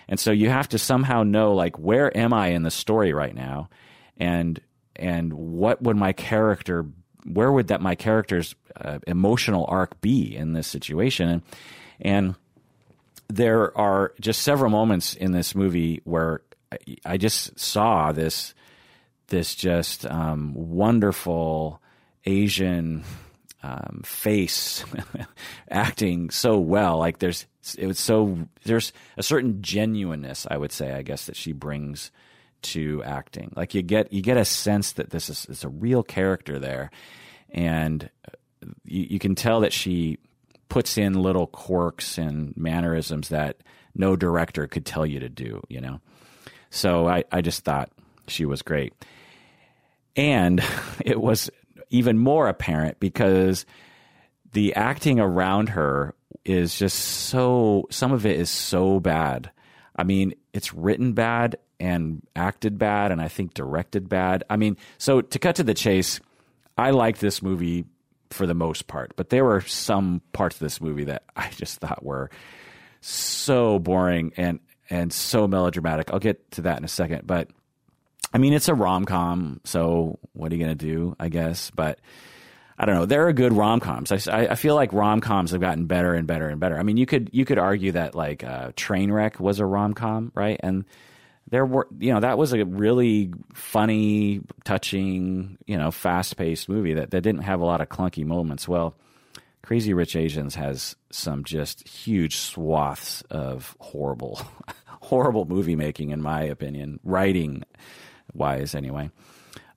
[0.08, 3.34] And so you have to somehow know like where am I in the story right
[3.34, 3.70] now
[4.18, 4.60] and
[4.96, 6.86] and what would my character
[7.26, 11.42] where would that my character's uh, emotional arc be in this situation and
[12.02, 12.36] and
[13.30, 16.42] there are just several moments in this movie where
[17.06, 18.54] I just saw this
[19.28, 21.82] this just um, wonderful
[22.26, 23.04] Asian
[23.64, 24.84] um, face
[25.70, 26.98] acting so well.
[26.98, 27.48] Like there's
[27.78, 32.12] it was so there's a certain genuineness I would say I guess that she brings
[32.62, 33.52] to acting.
[33.56, 36.92] Like you get you get a sense that this is, a real character there,
[37.50, 38.10] and
[38.86, 40.20] you, you can tell that she
[40.70, 43.58] puts in little quirks and mannerisms that
[43.96, 45.62] no director could tell you to do.
[45.70, 46.02] You know.
[46.72, 47.92] So I, I just thought
[48.28, 48.94] she was great.
[50.16, 50.64] And
[51.06, 51.52] it was
[51.92, 53.66] even more apparent because
[54.54, 59.52] the acting around her is just so, some of it is so bad.
[59.96, 64.44] I mean, it's written bad and acted bad, and I think directed bad.
[64.50, 66.20] I mean, so to cut to the chase,
[66.78, 67.86] I liked this movie
[68.30, 71.80] for the most part, but there were some parts of this movie that I just
[71.80, 72.30] thought were
[73.02, 74.60] so boring and
[74.92, 76.12] and so melodramatic.
[76.12, 77.50] I'll get to that in a second, but
[78.34, 81.16] I mean, it's a rom com, so what are you going to do?
[81.20, 82.00] I guess, but
[82.78, 83.06] I don't know.
[83.06, 84.12] There are good rom coms.
[84.12, 86.78] I, I feel like rom coms have gotten better and better and better.
[86.78, 90.32] I mean, you could you could argue that like uh, Trainwreck was a rom com,
[90.36, 90.60] right?
[90.62, 90.86] And
[91.50, 96.96] there were you know that was a really funny, touching, you know, fast paced movie
[96.96, 98.68] that that didn't have a lot of clunky moments.
[98.68, 98.96] Well.
[99.64, 104.42] Crazy Rich Asians has some just huge swaths of horrible
[105.12, 107.64] horrible movie making, in my opinion, writing
[108.34, 109.12] wise, anyway.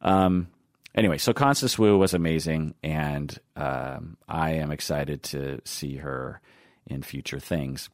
[0.01, 0.47] Um,
[0.95, 6.41] anyway, so Constance Wu was amazing, and um, I am excited to see her
[6.87, 7.91] in future things.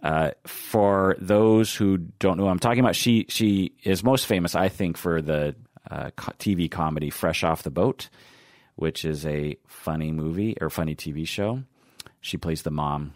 [0.00, 2.94] Uh, for those who don't know, I'm talking about.
[2.94, 5.56] She she is most famous, I think, for the
[5.90, 8.10] uh, TV comedy "Fresh Off the Boat,"
[8.76, 11.64] which is a funny movie or funny TV show.
[12.20, 13.14] She plays the mom.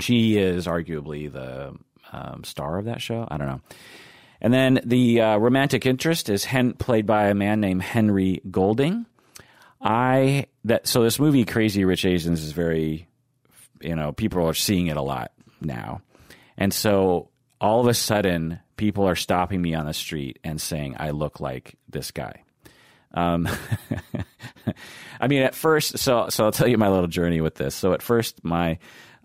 [0.00, 1.78] She is arguably the
[2.14, 3.26] um, star of that show.
[3.28, 3.60] I don't know.
[4.40, 9.06] And then the uh, romantic interest is hen- played by a man named Henry Golding.
[9.80, 13.08] I that so this movie Crazy Rich Asians is very,
[13.80, 16.00] you know, people are seeing it a lot now,
[16.56, 17.28] and so
[17.60, 21.40] all of a sudden people are stopping me on the street and saying I look
[21.40, 22.42] like this guy.
[23.12, 23.48] Um,
[25.20, 27.74] I mean, at first, so so I'll tell you my little journey with this.
[27.74, 28.78] So at first, my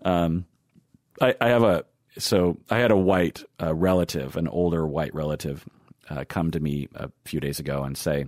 [0.04, 0.44] um,
[1.20, 1.84] I, I have a
[2.18, 5.64] so I had a white uh, relative, an older white relative,
[6.08, 8.26] uh, come to me a few days ago and say,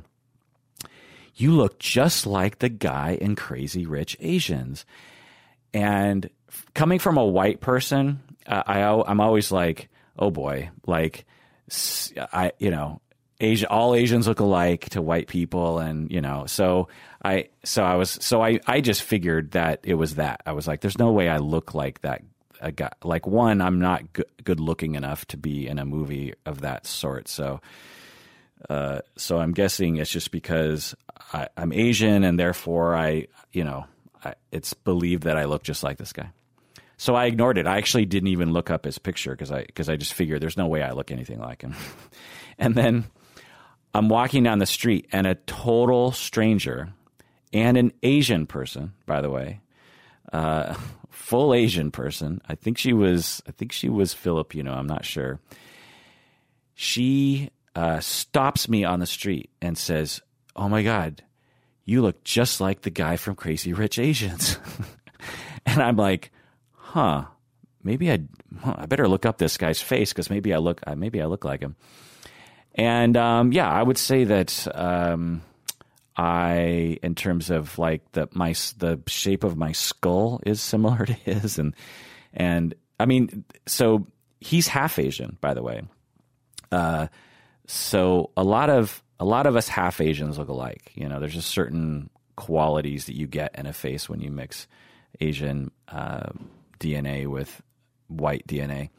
[1.35, 4.85] "You look just like the guy in Crazy Rich Asians."
[5.75, 6.29] And
[6.75, 11.25] coming from a white person, uh, I I'm always like, "Oh boy!" Like,
[12.17, 13.01] I you know,
[13.41, 16.89] Asia, all Asians look alike to white people, and you know, so
[17.25, 20.69] I so I was so I I just figured that it was that I was
[20.69, 22.23] like, "There's no way I look like that
[22.63, 26.33] a guy like one i'm not g- good looking enough to be in a movie
[26.47, 27.29] of that sort.
[27.29, 27.61] So
[28.71, 30.95] uh, so i'm guessing it's just because
[31.33, 33.87] I, am asian and therefore i you know
[34.25, 36.31] I, it's believed that i look just like this guy.
[36.97, 37.67] So i ignored it.
[37.67, 40.57] I actually didn't even look up his picture because i because i just figured there's
[40.57, 41.75] no way i look anything like him.
[42.59, 43.07] And then
[43.93, 46.93] i'm walking down the street and a total stranger
[47.53, 49.61] and an asian person by the way
[50.33, 50.75] uh,
[51.13, 52.41] full Asian person.
[52.49, 53.43] I think she was.
[53.47, 54.73] I think she was Filipino.
[54.73, 55.41] I'm not sure.
[56.75, 60.21] She uh, stops me on the street and says,
[60.57, 61.23] "Oh my God,
[61.85, 64.59] you look just like the guy from Crazy Rich Asians.
[65.67, 66.31] and I'm like,
[66.73, 67.25] huh,
[67.83, 68.21] maybe I,
[68.65, 71.45] I better look up this guy's face because maybe I look, uh, maybe I look
[71.45, 71.77] like him.
[72.75, 75.43] And um, yeah, I would say that um,
[76.17, 81.13] I, in terms of like the my the shape of my skull is similar to
[81.13, 81.75] his, and
[82.33, 84.07] and I mean, so
[84.41, 85.83] he's half Asian, by the way.
[86.71, 87.09] Uh,
[87.67, 90.93] so a lot of a lot of us half Asians look alike.
[90.95, 94.67] You know, there's just certain qualities that you get in a face when you mix
[95.21, 96.31] Asian uh,
[96.81, 97.63] DNA with
[98.09, 98.91] white DNA,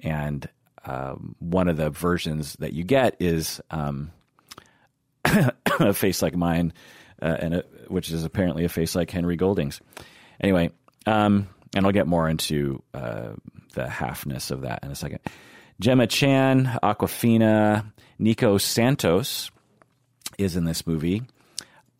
[0.00, 0.48] and
[0.84, 4.10] um, one of the versions that you get is um,
[5.88, 6.72] a face like mine,
[7.20, 9.80] uh, and a, which is apparently a face like Henry Golding's.
[10.40, 10.70] Anyway,
[11.06, 13.30] um, and I'll get more into uh,
[13.74, 15.20] the halfness of that in a second.
[15.80, 19.50] Gemma Chan, Awkwafina, Nico Santos
[20.36, 21.22] is in this movie,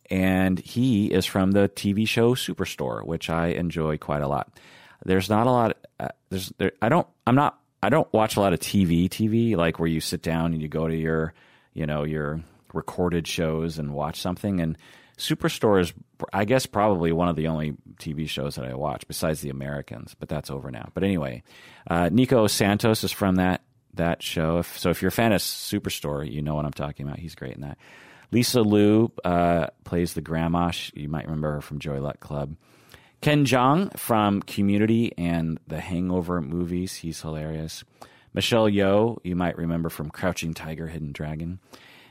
[0.09, 4.59] and he is from the TV show Superstore, which I enjoy quite a lot.
[5.05, 5.77] There's not a lot.
[5.99, 6.73] Uh, there's there.
[6.81, 7.07] I don't.
[7.25, 7.59] I'm not.
[7.81, 9.07] I don't watch a lot of TV.
[9.07, 11.33] TV like where you sit down and you go to your,
[11.73, 12.41] you know, your
[12.73, 14.59] recorded shows and watch something.
[14.59, 14.77] And
[15.17, 15.93] Superstore is,
[16.31, 20.15] I guess, probably one of the only TV shows that I watch besides The Americans,
[20.19, 20.89] but that's over now.
[20.93, 21.43] But anyway,
[21.89, 23.61] uh, Nico Santos is from that
[23.95, 24.59] that show.
[24.59, 27.19] If, so if you're a fan of Superstore, you know what I'm talking about.
[27.19, 27.77] He's great in that.
[28.31, 30.71] Lisa Lu uh, plays the grandma.
[30.93, 32.55] You might remember her from Joy Luck Club.
[33.21, 36.95] Ken Jeong from Community and the Hangover movies.
[36.95, 37.83] He's hilarious.
[38.33, 41.59] Michelle Yeoh, you might remember from Crouching Tiger, Hidden Dragon.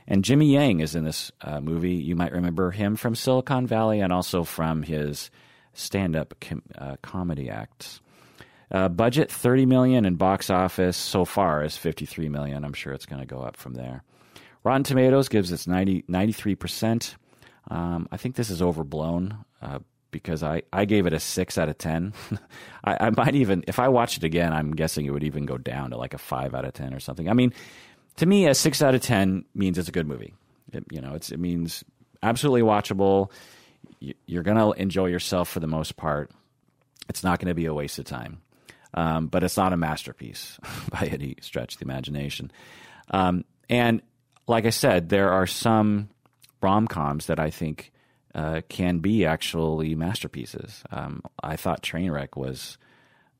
[0.09, 1.93] And Jimmy Yang is in this uh, movie.
[1.93, 5.29] You might remember him from Silicon Valley and also from his
[5.73, 8.01] stand-up com- uh, comedy acts.
[8.71, 12.65] Uh, budget 30 million and box office so far is 53 million.
[12.65, 14.03] I'm sure it's going to go up from there.
[14.63, 17.15] Rotten Tomatoes gives its 90, 93%.
[17.69, 19.79] Um, I think this is overblown uh,
[20.11, 22.13] because I, I gave it a 6 out of 10.
[22.83, 25.57] I, I might even, if I watch it again, I'm guessing it would even go
[25.57, 27.29] down to like a 5 out of 10 or something.
[27.29, 27.53] I mean,
[28.19, 30.33] to me, a six out of ten means it's a good movie.
[30.73, 31.83] It, you know, it means
[32.21, 33.31] absolutely watchable.
[34.25, 36.31] You're to enjoy yourself for the most part.
[37.07, 38.41] It's not going to be a waste of time,
[38.93, 40.59] um, but it's not a masterpiece
[40.91, 42.51] by any stretch of the imagination.
[43.09, 44.01] Um, and
[44.47, 46.09] like I said, there are some
[46.61, 47.91] rom coms that I think
[48.35, 50.83] uh, can be actually masterpieces.
[50.91, 52.77] Um, I thought Trainwreck was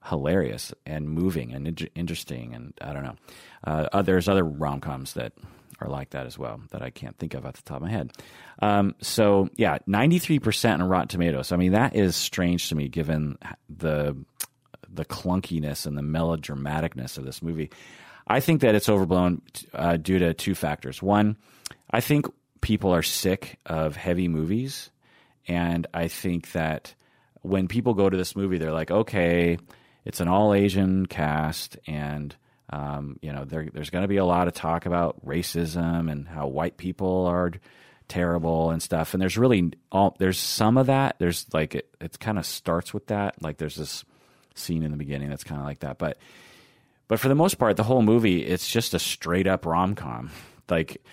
[0.05, 2.53] hilarious and moving and in- interesting.
[2.53, 3.15] And I don't know.
[3.65, 5.33] Uh, uh, there's other rom coms that
[5.81, 7.89] are like that as well that I can't think of at the top of my
[7.89, 8.11] head.
[8.61, 11.51] Um, so yeah, 93% on Rotten Tomatoes.
[11.51, 13.37] I mean, that is strange to me given
[13.69, 14.15] the
[14.91, 17.69] the clunkiness and the melodramaticness of this movie.
[18.27, 19.41] I think that it's overblown
[19.73, 21.01] uh, due to two factors.
[21.01, 21.37] One,
[21.91, 22.25] I think
[22.61, 24.89] people are sick of heavy movies,
[25.47, 26.95] and I think that
[27.41, 29.57] when people go to this movie, they're like, okay,
[30.09, 32.35] it's an all Asian cast, and
[32.71, 36.27] um, you know there, there's going to be a lot of talk about racism and
[36.27, 37.51] how white people are
[38.07, 39.13] terrible and stuff.
[39.13, 41.17] And there's really all there's some of that.
[41.19, 43.39] There's like it, it kind of starts with that.
[43.39, 44.03] Like there's this
[44.55, 46.17] scene in the beginning that's kind of like that, but
[47.07, 50.31] but for the most part, the whole movie it's just a straight up rom com.
[50.69, 51.03] Like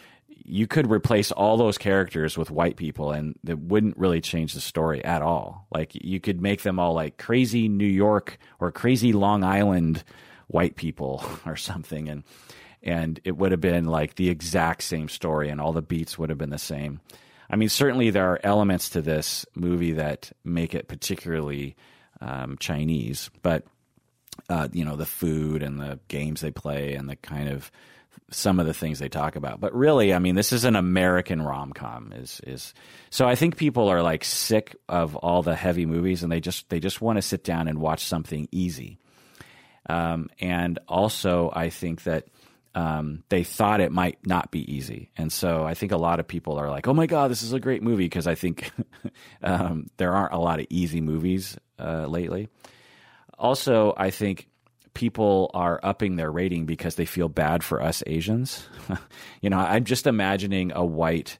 [0.49, 4.61] you could replace all those characters with white people and it wouldn't really change the
[4.61, 5.67] story at all.
[5.73, 10.05] Like you could make them all like crazy New York or crazy Long Island
[10.47, 12.23] white people or something and
[12.83, 16.29] and it would have been like the exact same story and all the beats would
[16.31, 17.01] have been the same.
[17.51, 21.75] I mean, certainly there are elements to this movie that make it particularly
[22.21, 23.65] um, Chinese, but
[24.49, 27.71] uh, you know the food and the games they play and the kind of
[28.31, 29.61] some of the things they talk about.
[29.61, 32.13] But really, I mean, this is an American rom com.
[32.13, 32.75] Is is
[33.11, 33.27] so?
[33.27, 36.81] I think people are like sick of all the heavy movies, and they just they
[36.81, 38.99] just want to sit down and watch something easy.
[39.89, 42.27] Um, and also, I think that
[42.75, 46.27] um, they thought it might not be easy, and so I think a lot of
[46.27, 48.73] people are like, "Oh my god, this is a great movie," because I think
[49.43, 52.49] um, there aren't a lot of easy movies uh, lately.
[53.39, 54.49] Also, I think
[54.97, 58.67] people are upping their rating because they feel bad for us Asians.
[59.43, 61.37] you know, I'm just imagining a white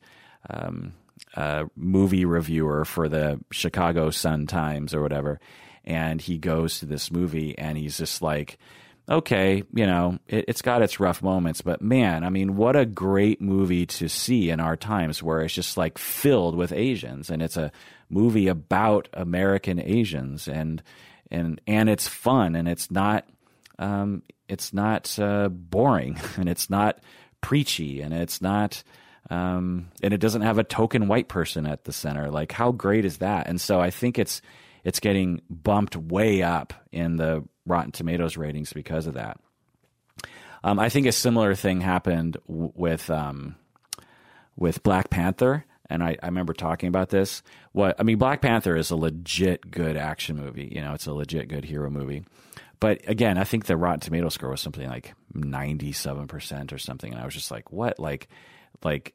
[0.51, 0.93] um,
[1.35, 5.41] uh, movie reviewer for the Chicago Sun Times or whatever,
[5.87, 8.59] and he goes to this movie and he's just like,
[9.09, 12.85] okay, you know, it, has got its rough moments, but man, I mean, what a
[12.85, 17.41] great movie to see in our times where it's just like filled with Asians and
[17.41, 17.73] it's a
[18.11, 20.83] movie about American Asians and
[21.31, 23.25] and and it's fun and it's not
[23.79, 26.99] um, it's not uh, boring and it's not
[27.41, 28.83] preachy and it's not
[29.31, 32.31] um, and it doesn't have a token white person at the center.
[32.31, 33.49] Like, how great is that?
[33.49, 34.41] And so I think it's
[34.85, 39.41] it's getting bumped way up in the Rotten Tomatoes ratings because of that.
[40.63, 43.57] Um, I think a similar thing happened w- with um,
[44.57, 47.43] with Black Panther, and I, I remember talking about this.
[47.73, 50.71] What I mean, Black Panther is a legit good action movie.
[50.73, 52.25] You know, it's a legit good hero movie.
[52.81, 56.79] But again, I think the Rotten Tomato score was something like ninety seven percent or
[56.79, 57.99] something, and I was just like, what?
[57.99, 58.29] Like,
[58.83, 59.15] like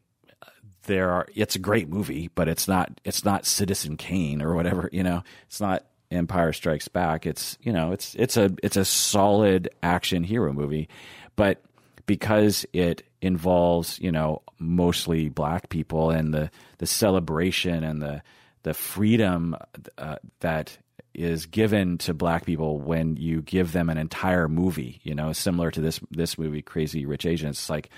[0.83, 1.27] there are.
[1.35, 2.99] It's a great movie, but it's not.
[3.03, 4.89] It's not Citizen Kane or whatever.
[4.91, 7.25] You know, it's not Empire Strikes Back.
[7.25, 10.89] It's you know, it's it's a it's a solid action hero movie,
[11.35, 11.61] but
[12.05, 16.49] because it involves you know mostly black people and the
[16.79, 18.21] the celebration and the
[18.63, 19.55] the freedom
[19.97, 20.77] uh, that
[21.13, 25.69] is given to black people when you give them an entire movie you know similar
[25.71, 27.57] to this this movie crazy rich asians.
[27.57, 27.89] It's like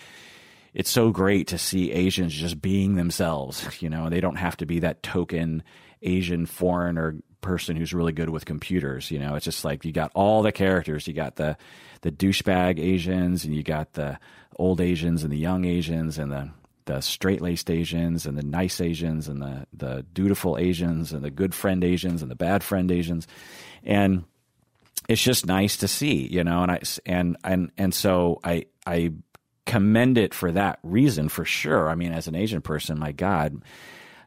[0.73, 4.09] it's so great to see asians just being themselves you know.
[4.09, 5.63] They don't have to be that token
[6.01, 9.35] asian foreigner person who's really good with computers you know.
[9.35, 11.07] It's just like you got all the characters.
[11.07, 11.57] You got the
[12.01, 14.19] the douchebag asians and you got the
[14.57, 16.49] old asians and the young asians and the
[16.85, 21.31] the straight laced Asians and the nice Asians and the, the dutiful Asians and the
[21.31, 23.27] good friend Asians and the bad friend Asians.
[23.83, 24.25] And
[25.07, 29.13] it's just nice to see, you know, and I, and, and, and so I, I
[29.65, 31.89] commend it for that reason for sure.
[31.89, 33.61] I mean, as an Asian person, my God,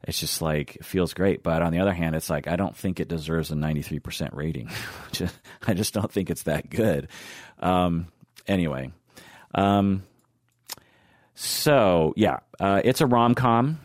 [0.05, 1.43] it's just like, it feels great.
[1.43, 4.71] But on the other hand, it's like, I don't think it deserves a 93% rating.
[5.67, 7.09] I just don't think it's that good.
[7.59, 8.09] Um,
[8.47, 8.93] anyway,
[9.55, 10.05] um,
[11.37, 13.79] so yeah, uh, it's a rom com,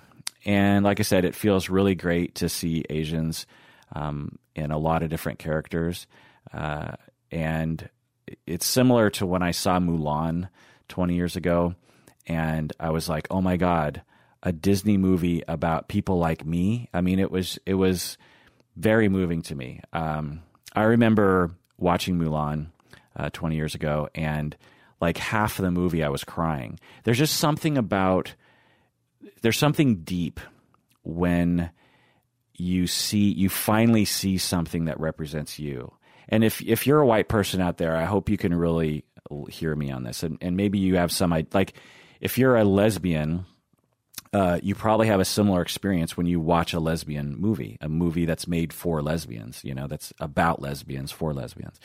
[0.45, 3.45] and like I said, it feels really great to see Asians
[3.93, 6.07] um, in a lot of different characters,
[6.53, 6.93] uh,
[7.29, 7.89] and
[8.47, 10.47] it's similar to when I saw Mulan
[10.87, 11.75] 20 years ago,
[12.25, 14.01] and I was like, oh my god,
[14.41, 16.89] a Disney movie about people like me.
[16.93, 18.17] I mean, it was it was
[18.77, 19.81] very moving to me.
[19.91, 20.41] Um,
[20.73, 22.67] I remember watching Mulan
[23.15, 24.55] uh, 20 years ago and
[25.01, 26.79] like half of the movie I was crying.
[27.03, 28.35] There's just something about
[29.41, 30.39] there's something deep
[31.03, 31.71] when
[32.53, 35.93] you see you finally see something that represents you.
[36.29, 39.03] And if if you're a white person out there, I hope you can really
[39.49, 40.23] hear me on this.
[40.23, 41.73] And and maybe you have some like
[42.21, 43.45] if you're a lesbian,
[44.31, 48.25] uh, you probably have a similar experience when you watch a lesbian movie, a movie
[48.25, 51.79] that's made for lesbians, you know, that's about lesbians for lesbians.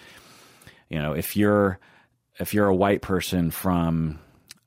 [0.91, 1.81] You know, if you're
[2.39, 4.18] if you're a white person from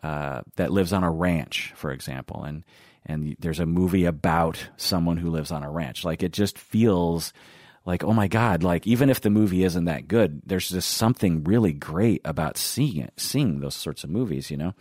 [0.03, 2.63] uh, that lives on a ranch, for example, and
[3.05, 7.33] and there's a movie about someone who lives on a ranch, like it just feels
[7.85, 11.43] like oh my god, like even if the movie isn't that good, there's just something
[11.43, 14.73] really great about seeing it, seeing those sorts of movies, you know,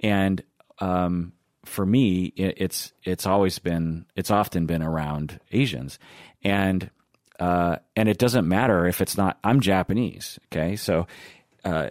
[0.00, 0.42] and
[0.78, 1.32] um,
[1.64, 5.98] for me, it, it's it's always been it's often been around Asians,
[6.44, 6.90] and
[7.40, 9.38] uh, and it doesn't matter if it's not.
[9.42, 11.06] I'm Japanese, okay, so.
[11.64, 11.90] Uh,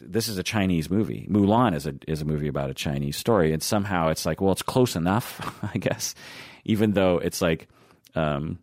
[0.00, 1.26] this is a Chinese movie.
[1.30, 4.52] Mulan is a is a movie about a Chinese story, and somehow it's like, well,
[4.52, 6.14] it's close enough, I guess,
[6.64, 7.68] even though it's like,
[8.14, 8.58] um,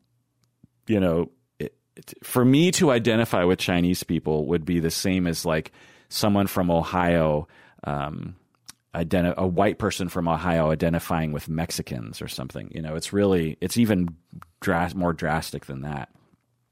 [0.88, 5.28] you know, it, it, for me to identify with Chinese people would be the same
[5.28, 5.72] as like
[6.09, 7.47] someone from Ohio,
[7.84, 8.36] um,
[8.93, 12.72] identi- a white person from Ohio identifying with Mexicans or something.
[12.74, 14.16] You know, it's really it's even
[14.61, 16.09] dras- more drastic than that.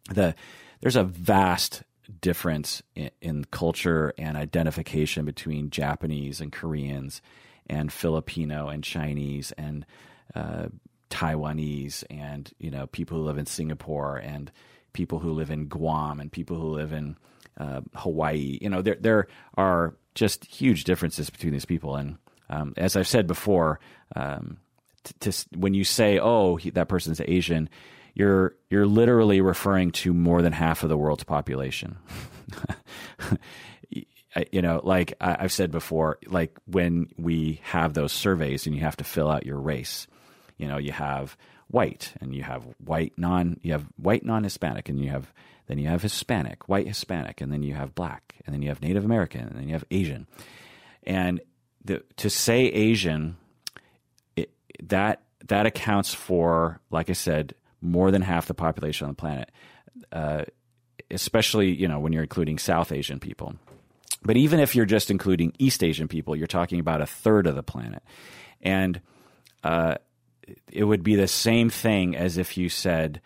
[0.09, 0.35] The
[0.81, 1.83] there's a vast
[2.23, 7.21] difference in, in, culture and identification between Japanese and Koreans
[7.67, 9.85] and Filipino and Chinese and
[10.33, 10.67] uh,
[11.09, 14.51] Taiwanese and you know people who live in Singapore and
[14.93, 17.17] people who live in Guam and people who live in
[17.57, 18.57] uh, Hawaii.
[18.61, 22.17] You know there there are just huge differences between these people and
[22.49, 23.79] um, as I've said before,
[24.15, 24.57] um,
[25.03, 27.69] to, to, when you say oh he, that person's Asian
[28.13, 31.97] you're you're literally referring to more than half of the world's population.
[34.51, 38.97] you know, like I've said before, like when we have those surveys and you have
[38.97, 40.07] to fill out your race,
[40.57, 41.37] you know, you have
[41.67, 45.31] white and you have white non you have white non Hispanic and you have
[45.67, 48.81] then you have Hispanic, white Hispanic, and then you have black, and then you have
[48.81, 50.27] Native American, and then you have Asian.
[51.03, 51.39] And
[51.85, 53.37] the, to say Asian,
[54.35, 54.51] it,
[54.83, 59.51] that that accounts for, like I said, more than half the population on the planet,
[60.11, 60.43] uh,
[61.11, 63.55] especially you know when you're including South Asian people.
[64.23, 67.55] But even if you're just including East Asian people, you're talking about a third of
[67.55, 68.03] the planet,
[68.61, 69.01] and
[69.63, 69.95] uh,
[70.71, 73.21] it would be the same thing as if you said,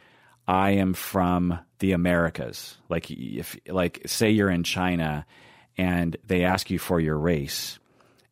[0.48, 5.26] "I am from the Americas." Like if like say you're in China,
[5.78, 7.78] and they ask you for your race,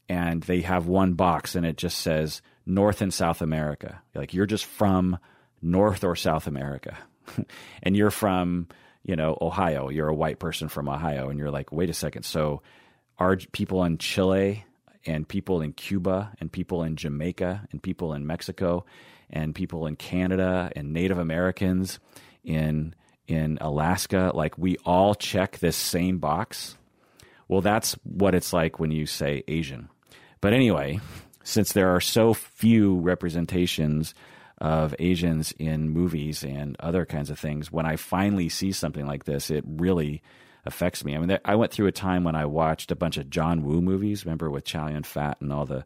[0.10, 4.02] and they have one box and it just says North and South America.
[4.14, 5.18] Like you're just from
[5.66, 6.98] North or South America,
[7.84, 8.68] and you're from
[9.04, 9.90] you know Ohio.
[9.90, 12.24] You're a white person from Ohio, and you're like, wait a second.
[12.24, 12.62] So
[13.18, 14.66] are people in Chile
[15.06, 18.86] and people in Cuba and people in Jamaica and people in Mexico
[19.30, 22.00] and people in Canada and Native Americans
[22.44, 22.94] in
[23.28, 26.78] in Alaska, like we all check this same box.
[27.48, 29.90] Well, that's what it's like when you say Asian.
[30.42, 31.00] But anyway,
[31.44, 34.14] since there are so few representations
[34.60, 39.26] of Asians in movies and other kinds of things, when I finally see something like
[39.26, 40.22] this, it really
[40.66, 41.16] affects me.
[41.16, 43.82] I mean, I went through a time when I watched a bunch of John Woo
[43.82, 45.86] movies, remember with Chow Yun Fat and all the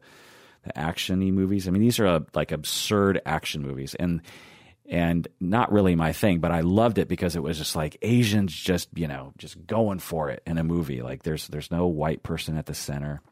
[0.64, 1.66] the actiony movies.
[1.66, 4.20] I mean, these are uh, like absurd action movies, and
[4.86, 8.52] and not really my thing, but I loved it because it was just like Asians
[8.54, 11.02] just you know just going for it in a movie.
[11.02, 13.22] Like there's there's no white person at the center,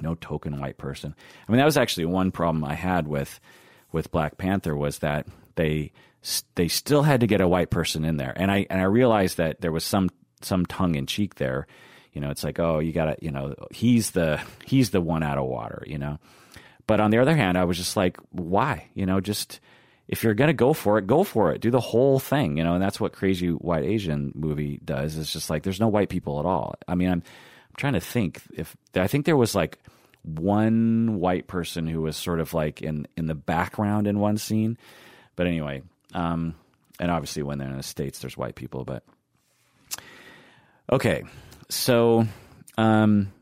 [0.00, 1.14] no token white person.
[1.48, 3.38] I mean that was actually one problem I had with
[3.96, 5.90] with Black Panther was that they
[6.54, 9.38] they still had to get a white person in there, and I and I realized
[9.38, 10.10] that there was some
[10.42, 11.66] some tongue in cheek there.
[12.12, 15.22] You know, it's like oh you got to you know he's the he's the one
[15.22, 15.82] out of water.
[15.86, 16.18] You know,
[16.86, 19.60] but on the other hand, I was just like why you know just
[20.08, 21.62] if you're to go for it, go for it.
[21.62, 25.16] Do the whole thing, you know, and that's what Crazy White Asian movie does.
[25.16, 26.76] It's just like there's no white people at all.
[26.86, 27.22] I mean, I'm,
[27.70, 29.78] I'm trying to think if I think there was like
[30.26, 34.76] one white person who was sort of like in in the background in one scene.
[35.36, 35.82] But anyway,
[36.14, 36.54] um,
[36.98, 38.84] and obviously when they're in the states, there's white people.
[38.84, 39.04] But
[40.92, 41.24] okay,
[41.68, 42.26] so
[42.76, 43.32] um,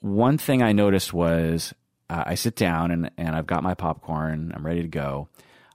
[0.00, 1.74] one thing I noticed was
[2.08, 4.52] uh, I sit down and and I've got my popcorn.
[4.54, 5.28] I'm ready to go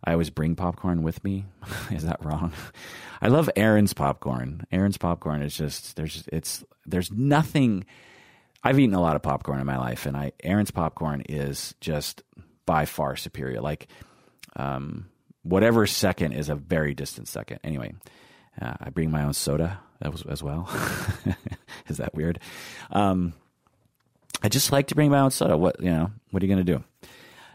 [0.06, 1.46] I always bring popcorn with me.
[1.92, 2.54] is that wrong?
[3.22, 4.68] I love Aaron's popcorn.
[4.72, 7.86] Aaron's popcorn is just there's it's there's nothing.
[8.66, 12.24] I've eaten a lot of popcorn in my life, and I Aaron's popcorn is just
[12.66, 13.62] by far superior.
[13.62, 13.88] Like,
[14.56, 15.06] um,
[15.44, 17.60] whatever second is a very distant second.
[17.64, 17.94] Anyway,
[18.60, 20.68] uh, I bring my own soda as, well.
[21.88, 22.40] is that weird?
[22.90, 23.34] Um,
[24.42, 25.56] I just like to bring my own soda.
[25.56, 26.12] What you know?
[26.32, 26.84] What are you going to do?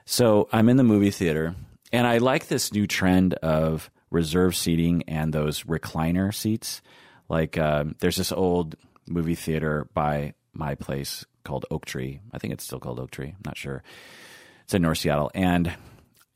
[0.05, 1.55] So I'm in the movie theater
[1.93, 6.83] and I like this new trend of reserve seating and those recliner seats.
[7.29, 8.77] Like um, there's this old
[9.09, 12.21] movie theater by my place called Oak Tree.
[12.33, 13.29] I think it's still called Oak Tree.
[13.29, 13.83] I'm not sure.
[14.65, 15.31] It's in North Seattle.
[15.35, 15.73] And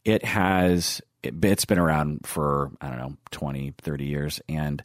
[0.05, 4.41] it has, it, has been around for, I don't know, 20, 30 years.
[4.49, 4.83] And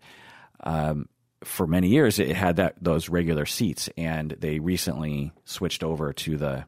[0.61, 1.07] um,
[1.43, 3.89] for many years, it had that those regular seats.
[3.97, 6.65] And they recently switched over to the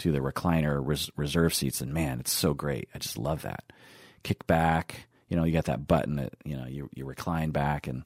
[0.00, 2.88] to the recliner res- reserve seats, and man, it's so great.
[2.94, 3.64] I just love that.
[4.22, 7.86] Kick back, you know, you got that button that you know you you recline back,
[7.86, 8.04] and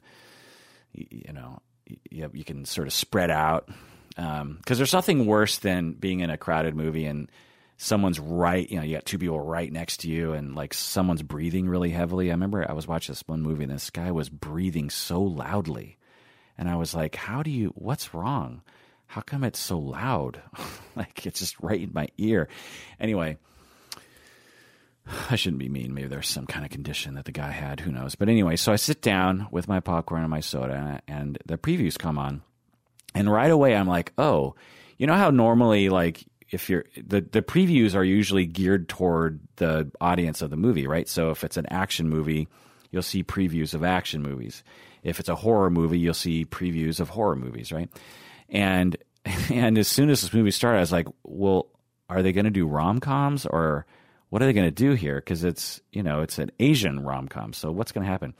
[0.93, 1.61] you, you know
[2.11, 3.69] you, you can sort of spread out
[4.15, 7.31] because um, there's nothing worse than being in a crowded movie and
[7.77, 11.23] someone's right you know you got two people right next to you and like someone's
[11.23, 14.29] breathing really heavily i remember i was watching this one movie and this guy was
[14.29, 15.99] breathing so loudly
[16.57, 18.63] and i was like how do you what's wrong
[19.15, 20.43] how come it's so loud?
[20.97, 22.49] like it's just right in my ear.
[22.99, 23.39] Anyway,
[25.31, 25.95] I shouldn't be mean.
[25.95, 27.79] Maybe there's some kind of condition that the guy had.
[27.79, 28.17] Who knows?
[28.17, 31.97] But anyway, so I sit down with my popcorn and my soda, and the previews
[31.97, 32.43] come on.
[33.15, 34.55] And right away, I'm like, oh,
[34.99, 39.91] you know how normally, like, if you're the, the previews are usually geared toward the
[40.01, 41.09] audience of the movie, right?
[41.09, 42.49] So if it's an action movie,
[42.91, 44.63] you'll see previews of action movies.
[45.03, 47.91] If it's a horror movie, you'll see previews of horror movies, right?
[48.49, 48.97] And
[49.51, 51.69] and as soon as this movie started, I was like, well,
[52.09, 53.87] are they going to do rom coms or
[54.29, 55.17] what are they going to do here?
[55.17, 58.35] Because it's you know it's an Asian rom com, so what's going to happen?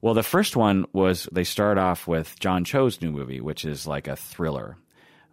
[0.00, 3.86] Well, the first one was they start off with John Cho's new movie, which is
[3.86, 4.76] like a thriller.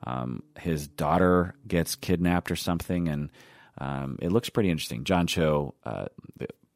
[0.03, 3.29] Um, his daughter gets kidnapped or something, and
[3.77, 5.03] um, it looks pretty interesting.
[5.03, 6.05] John Cho, uh,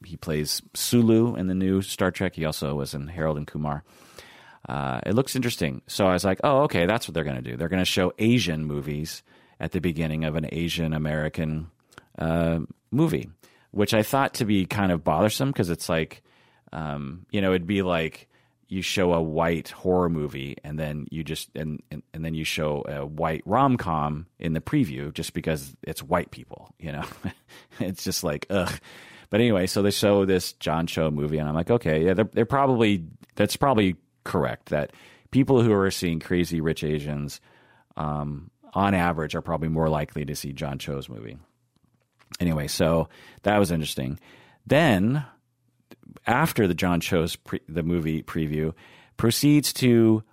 [0.04, 2.36] he plays Sulu in the new Star Trek.
[2.36, 3.84] He also was in Harold and Kumar.
[4.68, 5.82] Uh, it looks interesting.
[5.88, 7.58] So I was like, oh, okay, that's what they're going to do.
[7.58, 9.24] They're going to show Asian movies
[9.60, 11.70] at the beginning of an Asian American
[12.18, 12.60] uh,
[12.92, 13.30] movie,
[13.72, 16.22] which I thought to be kind of bothersome because it's like,
[16.72, 18.28] um, you know, it'd be like
[18.68, 22.44] you show a white horror movie and then you just and, and, and then you
[22.44, 27.04] show a white rom com in the preview just because it's white people, you know.
[27.80, 28.72] it's just like ugh.
[29.30, 32.30] But anyway, so they show this John Cho movie, and I'm like, okay, yeah, they're,
[32.34, 33.06] they're probably
[33.36, 34.92] that's probably correct that
[35.32, 37.40] people who are seeing Crazy Rich Asians,
[37.96, 41.38] um, on average, are probably more likely to see John Cho's movie.
[42.40, 43.10] Anyway, so
[43.44, 44.20] that was interesting.
[44.66, 45.26] Then,
[46.26, 48.74] after the John Cho's pre- the movie preview,
[49.18, 50.24] proceeds to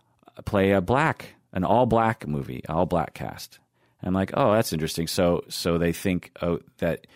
[0.45, 3.59] play a black, an all black movie, all black cast.
[4.03, 5.07] I'm like, oh, that's interesting.
[5.07, 7.07] So so they think oh, that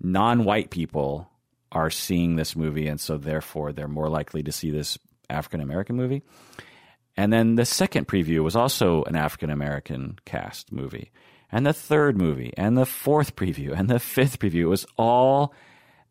[0.00, 1.28] non-white people
[1.72, 4.98] are seeing this movie, and so therefore they're more likely to see this
[5.28, 6.22] African American movie.
[7.16, 11.10] And then the second preview was also an African American cast movie.
[11.50, 14.62] And the third movie, and the fourth preview, and the fifth preview.
[14.62, 15.52] It was all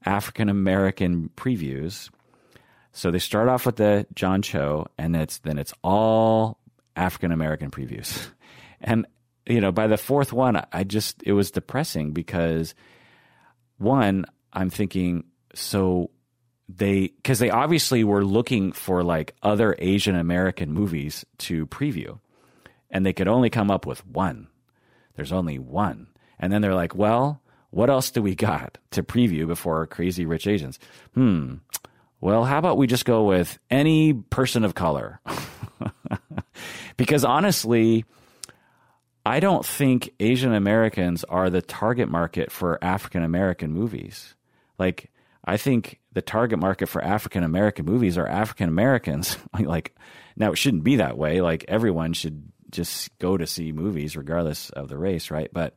[0.05, 2.09] African American previews.
[2.91, 6.59] So they start off with the John Cho, and it's then it's all
[6.95, 8.27] African American previews.
[8.79, 9.07] And
[9.47, 12.75] you know, by the fourth one, I just it was depressing because
[13.79, 15.23] one, I'm thinking,
[15.55, 16.11] so
[16.69, 22.19] they because they obviously were looking for like other Asian American movies to preview,
[22.91, 24.47] and they could only come up with one.
[25.15, 26.07] There's only one,
[26.39, 27.41] and then they're like, well,
[27.77, 30.79] what else do we got to preview before Crazy Rich Asians?
[31.13, 31.57] Hmm.
[32.19, 35.21] Well, how about we just go with any person of color?
[36.97, 38.03] because honestly,
[39.23, 44.33] I don't think Asian Americans are the target market for African American movies.
[44.79, 45.11] Like,
[45.45, 49.37] I think the target market for African American movies are African Americans.
[49.59, 49.95] like,
[50.35, 51.41] now it shouldn't be that way.
[51.41, 55.51] Like, everyone should just go to see movies regardless of the race, right?
[55.53, 55.75] But,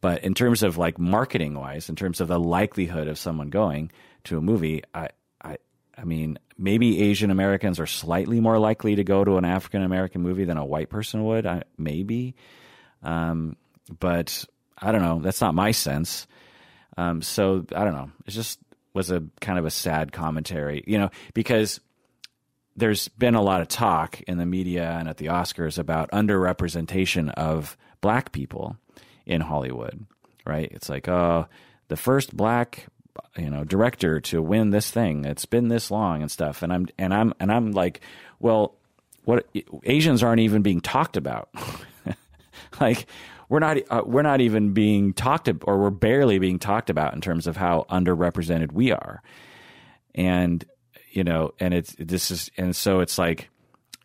[0.00, 3.90] but in terms of like marketing wise, in terms of the likelihood of someone going
[4.24, 5.08] to a movie, I,
[5.42, 5.58] I,
[5.96, 10.22] I mean, maybe Asian Americans are slightly more likely to go to an African American
[10.22, 11.46] movie than a white person would.
[11.46, 12.34] I, maybe,
[13.02, 13.56] um,
[13.98, 14.44] but
[14.78, 15.20] I don't know.
[15.20, 16.26] That's not my sense.
[16.96, 18.10] Um, so I don't know.
[18.26, 18.58] It just
[18.94, 21.80] was a kind of a sad commentary, you know, because
[22.76, 27.30] there's been a lot of talk in the media and at the Oscars about underrepresentation
[27.34, 28.76] of black people
[29.26, 30.06] in Hollywood,
[30.44, 30.70] right?
[30.72, 31.46] It's like, oh,
[31.88, 32.86] the first black
[33.36, 35.24] you know director to win this thing.
[35.24, 36.62] It's been this long and stuff.
[36.62, 38.00] And i'm and i'm and i'm like
[38.38, 38.76] well
[39.24, 39.46] what
[39.82, 41.50] asians aren't even being talked about.
[42.80, 43.06] Like
[43.48, 47.14] we're not uh, we're not even being talked about, or we're barely being talked about
[47.14, 49.22] in terms of how underrepresented we are,
[50.14, 50.64] and
[51.10, 53.50] you know, and it's this is and so it's like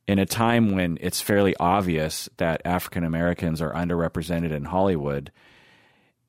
[0.08, 5.32] in a time when it's fairly obvious that African Americans are underrepresented in Hollywood,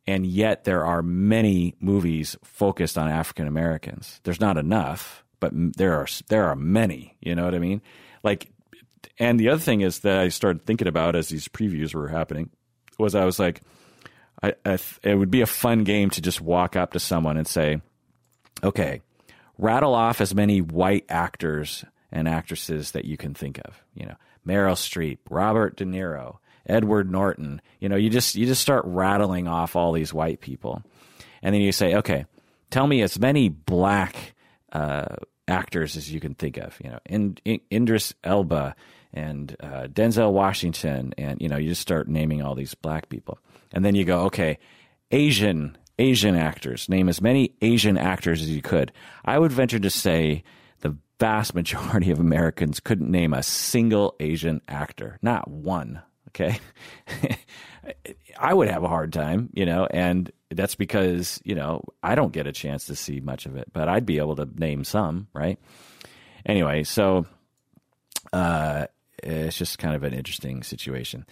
[0.06, 4.20] and yet there are many movies focused on African Americans.
[4.24, 7.16] There's not enough, but there are there are many.
[7.20, 7.82] You know what I mean?
[8.22, 8.50] Like,
[9.18, 12.50] and the other thing is that I started thinking about as these previews were happening
[12.98, 13.60] was I was like,
[14.42, 17.46] I, I it would be a fun game to just walk up to someone and
[17.46, 17.82] say,
[18.62, 19.02] okay,
[19.58, 21.84] rattle off as many white actors
[22.16, 23.84] and actresses that you can think of.
[23.94, 24.14] You know,
[24.46, 27.60] Meryl Streep, Robert De Niro, Edward Norton.
[27.78, 30.82] You know, you just you just start rattling off all these white people,
[31.42, 32.24] and then you say, okay,
[32.70, 34.34] tell me as many black
[34.72, 36.78] uh, actors as you can think of.
[36.82, 38.74] You know, in, in, Idris Elba
[39.12, 43.38] and uh, Denzel Washington, and you know, you just start naming all these black people,
[43.72, 44.58] and then you go, okay,
[45.10, 46.88] Asian Asian actors.
[46.88, 48.90] Name as many Asian actors as you could.
[49.22, 50.44] I would venture to say
[51.18, 56.02] vast majority of Americans couldn't name a single Asian actor, not one.
[56.28, 56.58] Okay,
[58.38, 62.32] I would have a hard time, you know, and that's because you know I don't
[62.32, 65.28] get a chance to see much of it, but I'd be able to name some,
[65.32, 65.58] right?
[66.44, 67.26] Anyway, so
[68.32, 68.86] uh,
[69.22, 71.24] it's just kind of an interesting situation.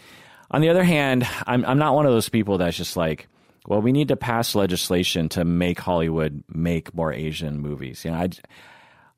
[0.51, 3.29] On the other hand, I'm I'm not one of those people that's just like,
[3.67, 8.05] well, we need to pass legislation to make Hollywood make more Asian movies.
[8.05, 8.29] You know, I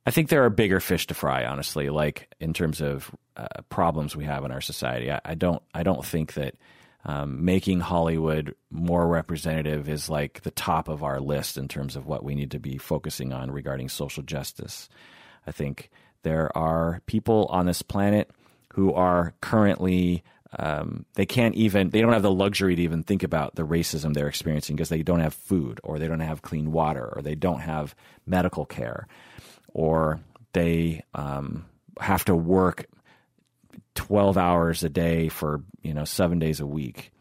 [0.06, 1.90] I think there are bigger fish to fry, honestly.
[1.90, 5.82] Like in terms of uh, problems we have in our society, I, I don't I
[5.82, 6.54] don't think that.
[7.08, 12.04] Um, making Hollywood more representative is like the top of our list in terms of
[12.04, 14.88] what we need to be focusing on regarding social justice.
[15.46, 15.88] I think
[16.24, 18.32] there are people on this planet
[18.72, 20.24] who are currently
[20.58, 24.12] um, they can't even they don't have the luxury to even think about the racism
[24.12, 27.36] they're experiencing because they don't have food or they don't have clean water or they
[27.36, 27.94] don't have
[28.26, 29.06] medical care
[29.76, 30.20] or
[30.52, 31.66] they um,
[32.00, 32.86] have to work
[33.94, 37.12] 12 hours a day for you know seven days a week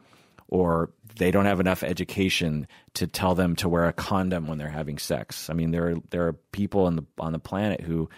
[0.47, 4.69] or they don't have enough education to tell them to wear a condom when they're
[4.69, 8.09] having sex i mean there are there are people on the on the planet who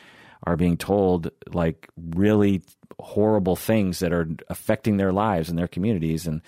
[0.44, 2.62] are being told like really
[3.00, 6.42] horrible things that are affecting their lives and their communities, and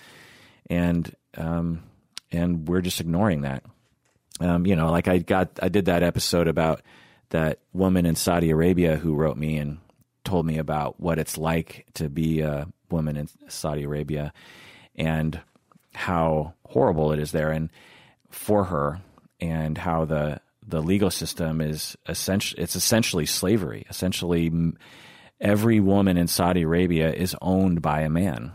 [0.68, 1.82] and um,
[2.30, 3.64] and we're just ignoring that.
[4.40, 6.82] Um, you know, like I got I did that episode about
[7.30, 9.78] that woman in Saudi Arabia who wrote me and
[10.24, 14.32] told me about what it's like to be a woman in Saudi Arabia
[14.96, 15.40] and
[15.94, 17.70] how horrible it is there and
[18.30, 19.00] for her
[19.40, 23.86] and how the the legal system is essentially it's essentially slavery.
[23.90, 24.52] Essentially,
[25.40, 28.52] every woman in Saudi Arabia is owned by a man,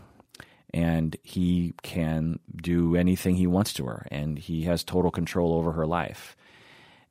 [0.72, 5.72] and he can do anything he wants to her, and he has total control over
[5.72, 6.36] her life.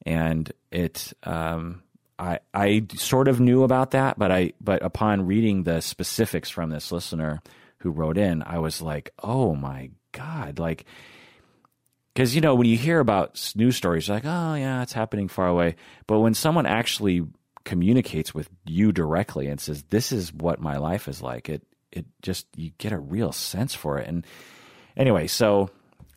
[0.06, 1.84] And it, um,
[2.20, 6.70] I, I sort of knew about that, but I, but upon reading the specifics from
[6.70, 7.42] this listener
[7.80, 10.86] who wrote in, I was like, oh my god, like,
[12.14, 15.48] because you know when you hear about news stories, like, oh yeah, it's happening far
[15.48, 15.76] away,
[16.08, 17.26] but when someone actually
[17.66, 22.06] communicates with you directly and says, "This is what my life is like," it it
[22.22, 24.08] just you get a real sense for it.
[24.08, 24.26] And
[24.96, 25.70] anyway, so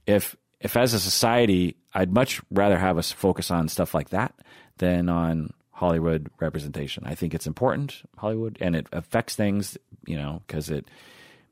[0.06, 4.34] if if as a society, I'd much rather have us focus on stuff like that
[4.78, 7.04] than on Hollywood representation.
[7.06, 10.88] I think it's important, Hollywood, and it affects things, you know, because it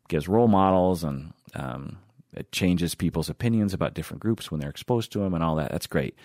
[0.08, 1.98] gives role models and um,
[2.34, 5.70] it changes people's opinions about different groups when they're exposed to them and all that.
[5.70, 6.16] That's great.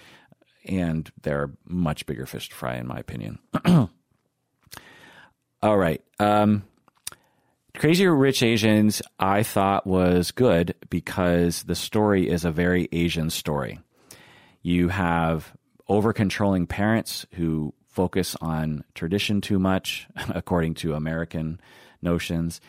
[0.66, 3.40] And there are much bigger fish to fry, in my opinion.
[3.66, 3.90] all
[5.78, 6.04] right.
[6.20, 6.64] Um,
[7.78, 13.80] Crazy Rich Asians, I thought was good because the story is a very Asian story.
[14.62, 15.56] You have
[15.88, 21.60] over controlling parents who focus on tradition too much, according to American
[22.02, 22.62] notions,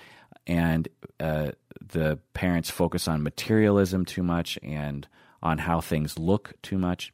[0.47, 0.89] and
[1.21, 5.07] uh, the parents focus on materialism too much and
[5.43, 7.13] on how things look too much.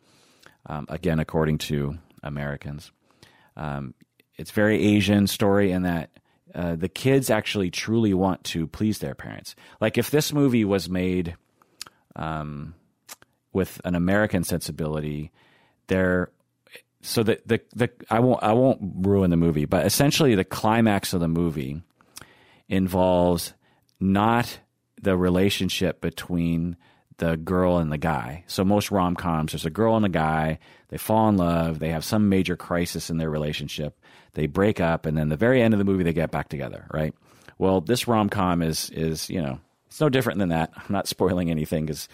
[0.67, 2.93] Um, again, according to Americans,
[3.57, 3.95] um,
[4.37, 6.11] it's very Asian story in that
[6.55, 9.55] uh, the kids actually truly want to please their parents.
[9.81, 11.37] Like if this movie was made
[12.17, 12.75] um,
[13.53, 15.33] with an American sensibility,
[15.89, 16.31] there.
[17.01, 21.13] So the, the the I won't I won't ruin the movie, but essentially the climax
[21.13, 21.83] of the movie
[22.69, 23.55] involves
[24.01, 24.59] not
[25.01, 26.77] the relationship between
[27.19, 28.45] the girl and the guy.
[28.47, 31.91] So most rom coms, there's a girl and a guy, they fall in love, they
[31.91, 33.99] have some major crisis in their relationship,
[34.35, 36.87] they break up, and then the very end of the movie they get back together,
[36.93, 37.15] right?
[37.59, 40.73] Well, this rom com is is you know it's no different than that.
[40.77, 42.09] I'm not spoiling anything because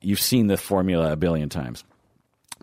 [0.00, 1.84] you've seen the formula a billion times.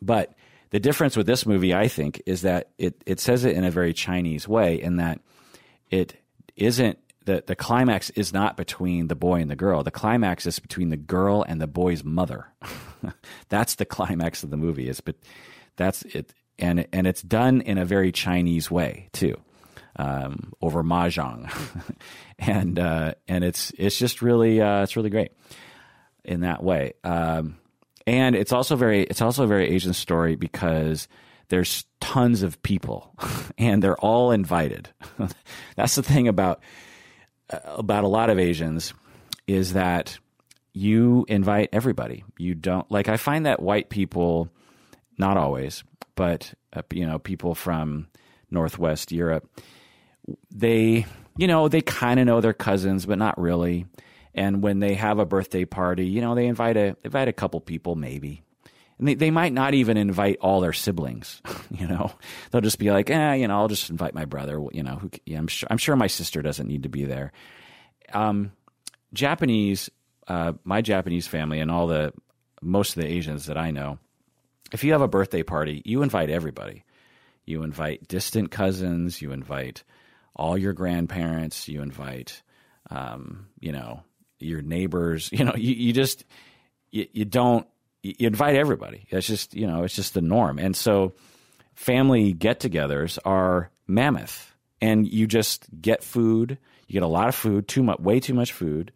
[0.02, 0.34] But
[0.72, 3.72] the difference with this movie, I think, is that it it says it in a
[3.72, 5.22] very Chinese way, in that
[5.90, 6.16] it
[6.56, 9.84] isn't the the climax is not between the boy and the girl.
[9.84, 12.48] The climax is between the girl and the boy's mother.
[13.50, 14.90] that's the climax of the movie.
[14.90, 15.16] Is but
[15.76, 19.36] that's it, and and it's done in a very Chinese way too,
[19.98, 21.52] um, over mahjong,
[22.40, 25.32] and uh, and it's it's just really uh, it's really great
[26.24, 26.94] in that way.
[27.04, 27.58] Um,
[28.08, 31.08] and it's also very it's also a very Asian story because
[31.50, 33.14] there's tons of people
[33.58, 34.90] and they're all invited.
[35.76, 36.62] That's the thing about
[37.50, 38.94] about a lot of Asians
[39.48, 40.18] is that
[40.74, 42.24] you invite everybody.
[42.38, 44.50] You don't like I find that white people
[45.18, 45.84] not always,
[46.16, 48.08] but uh, you know, people from
[48.52, 49.50] northwest Europe
[50.52, 51.06] they
[51.38, 53.86] you know, they kind of know their cousins but not really.
[54.34, 57.60] And when they have a birthday party, you know, they invite a invite a couple
[57.62, 58.42] people maybe
[58.98, 61.42] and they, they might not even invite all their siblings.
[61.72, 62.12] You know,
[62.52, 64.64] they'll just be like, eh, you know, I'll just invite my brother.
[64.72, 67.34] You know, who, yeah, I'm sure I'm sure my sister doesn't need to be there.
[68.14, 68.54] Um,
[69.12, 69.90] Japanese,
[70.28, 72.14] uh, my Japanese family and all the
[72.62, 73.98] most of the Asians that I know,
[74.76, 76.84] if you have a birthday party, you invite everybody.
[77.46, 79.22] You invite distant cousins.
[79.22, 79.84] You invite
[80.36, 81.70] all your grandparents.
[81.70, 82.44] You invite,
[82.90, 84.04] um, you know,
[84.38, 85.30] your neighbors.
[85.36, 86.26] You know, you, you just
[86.92, 87.66] you, you don't
[88.04, 89.06] you invite everybody.
[89.10, 91.14] It's just you know it's just the norm, and so
[91.74, 96.58] family get-togethers are mammoth, and you just get food.
[96.88, 98.92] You get a lot of food, too much, way too much food.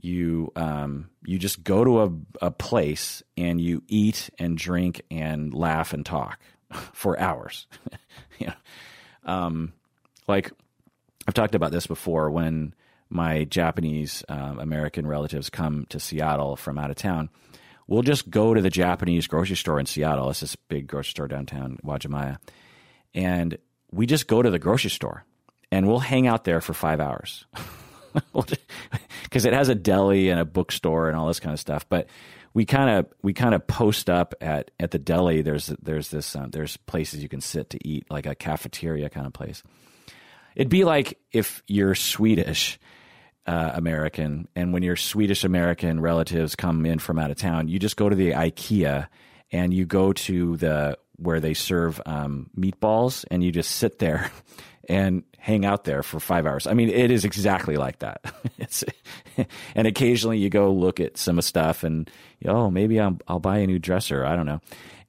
[0.00, 2.12] You um, you just go to a,
[2.46, 6.40] a place and you eat and drink and laugh and talk
[6.92, 7.66] for hours.
[8.48, 8.52] know,
[9.24, 9.72] um,
[10.28, 10.52] like
[11.26, 12.74] I've talked about this before when
[13.08, 17.30] my Japanese um, American relatives come to Seattle from out of town
[17.86, 20.30] we'll just go to the Japanese grocery store in Seattle.
[20.30, 22.38] It's this big grocery store downtown Uwajimaya.
[23.14, 23.58] And
[23.90, 25.24] we just go to the grocery store
[25.70, 27.46] and we'll hang out there for five hours.
[29.24, 31.86] Because it has a deli and a bookstore and all this kind of stuff.
[31.88, 32.06] But
[32.54, 35.42] we kind of we kind of post up at, at the deli.
[35.42, 39.26] There's there's this um, there's places you can sit to eat, like a cafeteria kind
[39.26, 39.62] of place.
[40.54, 42.78] It'd be like if you're Swedish
[43.46, 47.78] uh, American, and when your Swedish American relatives come in from out of town, you
[47.78, 49.08] just go to the IKEA
[49.52, 54.30] and you go to the where they serve um, meatballs, and you just sit there
[54.88, 56.66] and hang out there for five hours.
[56.66, 58.24] I mean, it is exactly like that.
[59.74, 62.10] and occasionally you go look at some stuff, and
[62.46, 64.24] oh, maybe I'll, I'll buy a new dresser.
[64.24, 64.60] I don't know,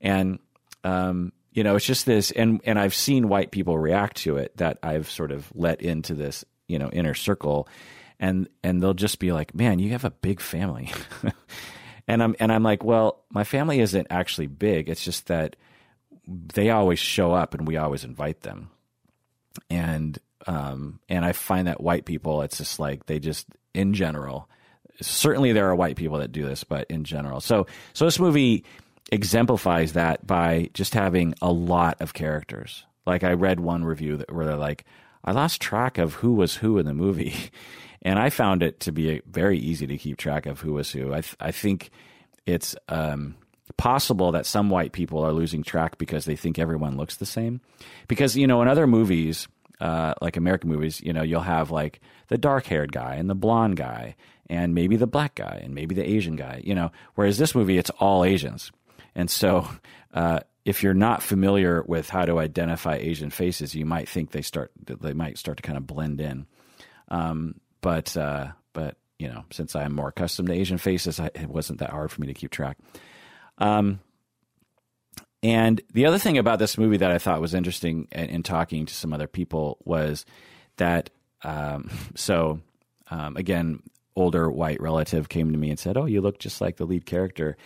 [0.01, 0.39] and
[0.83, 4.57] um, you know, it's just this, and and I've seen white people react to it
[4.57, 7.67] that I've sort of let into this, you know, inner circle
[8.19, 10.91] and and they'll just be like, "Man, you have a big family,"
[12.07, 14.89] and I'm and I'm like, "Well, my family isn't actually big.
[14.89, 15.55] It's just that
[16.25, 18.71] they always show up and we always invite them."
[19.69, 24.49] And um, and I find that white people, it's just like they just in general.
[24.99, 28.63] Certainly, there are white people that do this, but in general, so so this movie
[29.11, 32.85] exemplifies that by just having a lot of characters.
[33.05, 34.85] Like I read one review that, where they're like,
[35.23, 37.35] I lost track of who was who in the movie.
[38.03, 41.11] And I found it to be very easy to keep track of who was who.
[41.11, 41.89] I, th- I think
[42.45, 43.35] it's um,
[43.75, 47.61] possible that some white people are losing track because they think everyone looks the same.
[48.07, 49.47] Because, you know, in other movies,
[49.79, 51.99] uh, like American movies, you know, you'll have like
[52.29, 54.15] the dark haired guy and the blonde guy
[54.49, 57.77] and maybe the black guy and maybe the Asian guy, you know, whereas this movie,
[57.77, 58.71] it's all Asians.
[59.13, 59.67] And so,
[60.13, 64.41] uh, if you're not familiar with how to identify Asian faces, you might think they
[64.41, 66.45] start they might start to kind of blend in.
[67.07, 71.47] Um, but uh, but you know, since I'm more accustomed to Asian faces, I, it
[71.47, 72.77] wasn't that hard for me to keep track.
[73.57, 73.99] Um,
[75.43, 78.85] and the other thing about this movie that I thought was interesting in, in talking
[78.85, 80.25] to some other people was
[80.77, 81.09] that
[81.43, 82.59] um, so
[83.09, 83.81] um, again,
[84.15, 87.05] older white relative came to me and said, "Oh, you look just like the lead
[87.05, 87.57] character."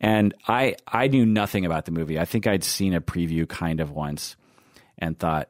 [0.00, 2.18] And I I knew nothing about the movie.
[2.18, 4.36] I think I'd seen a preview kind of once
[4.96, 5.48] and thought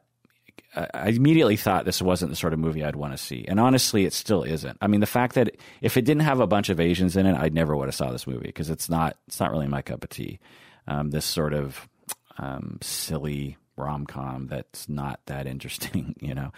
[0.75, 3.45] I immediately thought this wasn't the sort of movie I'd want to see.
[3.49, 4.77] And honestly, it still isn't.
[4.81, 7.35] I mean, the fact that if it didn't have a bunch of Asians in it,
[7.37, 10.05] I'd never would have saw this movie because it's not it's not really my cup
[10.05, 10.39] of tea.
[10.87, 11.89] Um, this sort of
[12.39, 16.53] um, silly rom com that's not that interesting, you know.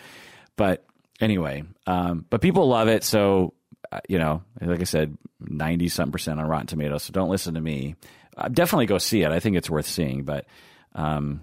[0.57, 0.85] But
[1.21, 3.55] anyway, um, but people love it, so
[3.93, 7.05] uh, you know, like I said, ninety something percent on Rotten Tomatoes.
[7.05, 7.95] So don't listen to me.
[8.37, 9.31] Uh, definitely go see it.
[9.31, 10.25] I think it's worth seeing.
[10.25, 10.47] But
[10.95, 11.43] um,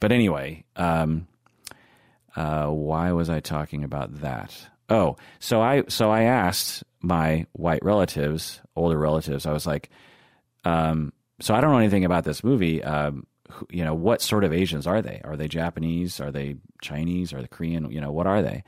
[0.00, 1.26] but anyway, um,
[2.36, 4.56] uh, why was I talking about that?
[4.88, 9.46] Oh, so I so I asked my white relatives, older relatives.
[9.46, 9.90] I was like,
[10.64, 12.82] um, so I don't know anything about this movie.
[12.82, 15.20] Um, who, you know, what sort of Asians are they?
[15.24, 16.20] Are they Japanese?
[16.20, 17.32] Are they Chinese?
[17.32, 17.90] Are they Korean?
[17.90, 18.64] You know, what are they?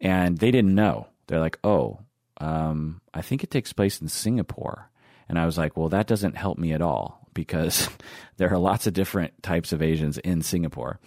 [0.00, 1.08] And they didn't know.
[1.26, 2.00] They're like, oh,
[2.40, 4.90] um, I think it takes place in Singapore.
[5.28, 7.88] And I was like, well, that doesn't help me at all because
[8.36, 10.98] there are lots of different types of Asians in Singapore.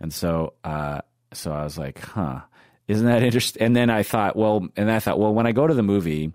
[0.00, 1.00] And so, uh,
[1.36, 2.40] so I was like, huh,
[2.88, 3.62] isn't that interesting?
[3.62, 6.32] And then I thought, well, and I thought, well, when I go to the movie,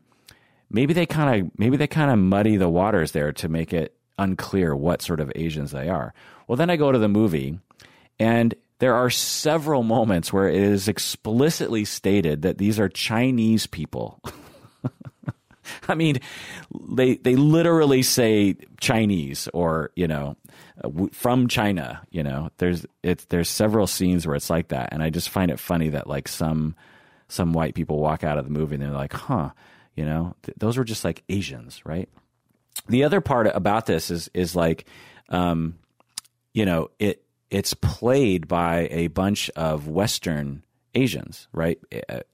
[0.70, 3.95] maybe they kind of, maybe they kind of muddy the waters there to make it
[4.18, 6.14] unclear what sort of Asians they are.
[6.47, 7.60] Well, then I go to the movie
[8.20, 14.22] and there are several moments where it is explicitly stated that these are Chinese people.
[15.88, 16.20] I mean,
[16.89, 20.36] they they literally say Chinese or you know
[21.11, 22.01] from China.
[22.11, 25.51] You know, there's it's there's several scenes where it's like that, and I just find
[25.51, 26.76] it funny that like some
[27.28, 29.51] some white people walk out of the movie and they're like, huh,
[29.95, 32.09] you know, th- those were just like Asians, right?
[32.88, 34.86] The other part about this is is like,
[35.30, 35.78] um,
[36.53, 40.63] you know, it it's played by a bunch of Western
[40.95, 41.80] Asians, right?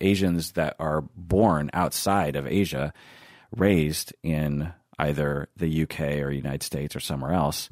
[0.01, 2.93] Asians that are born outside of Asia,
[3.55, 7.69] raised in either the UK or United States or somewhere else,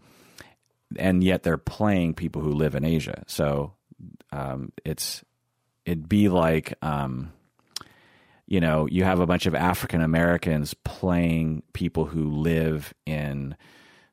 [0.98, 3.24] and yet they're playing people who live in Asia.
[3.28, 3.74] So
[4.32, 5.24] um, it's
[5.86, 7.32] it'd be like um,
[8.46, 13.56] you know you have a bunch of African Americans playing people who live in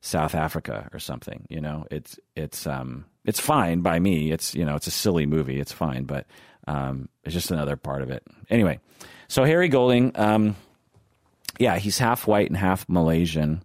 [0.01, 1.47] South Africa or something.
[1.49, 4.33] You know, it's it's um, it's fine by me.
[4.33, 5.61] It's you know it's a silly movie.
[5.61, 6.27] It's fine, but
[6.67, 8.27] um, it's just another part of it.
[8.49, 8.81] Anyway,
[9.29, 10.57] so Harry Golding, um,
[11.61, 13.63] yeah, he's half white and half Malaysian,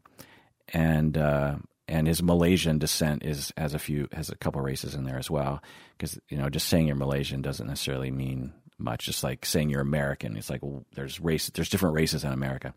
[0.74, 1.56] and uh,
[1.88, 5.32] and his Malaysian descent is has a few has a couple races in there as
[5.32, 5.64] well.
[5.98, 9.06] Because you know, just saying you're Malaysian doesn't necessarily mean much.
[9.06, 12.74] Just like saying you're American, it's like well, there's race there's different races in America.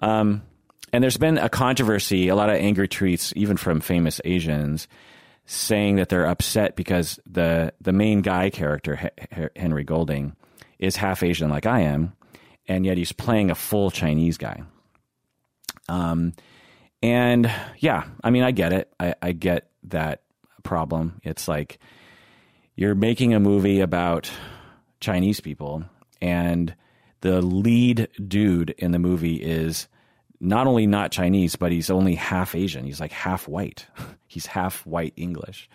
[0.00, 0.42] Um,
[0.92, 4.86] and there's been a controversy, a lot of angry tweets, even from famous Asians,
[5.46, 9.10] saying that they're upset because the the main guy character
[9.56, 10.36] Henry Golding
[10.78, 12.12] is half Asian like I am,
[12.70, 14.62] and yet he's playing a full Chinese guy.
[15.88, 16.34] Um,
[17.02, 18.92] and yeah, I mean, I get it.
[19.00, 20.22] I, I get that
[20.62, 21.20] problem.
[21.24, 21.80] It's like
[22.76, 24.30] you're making a movie about
[25.00, 25.82] Chinese people,
[26.22, 26.72] and
[27.22, 29.88] the lead dude in the movie is
[30.38, 32.84] not only not Chinese, but he's only half Asian.
[32.84, 33.86] He's like half white.
[34.28, 35.68] he's half white English.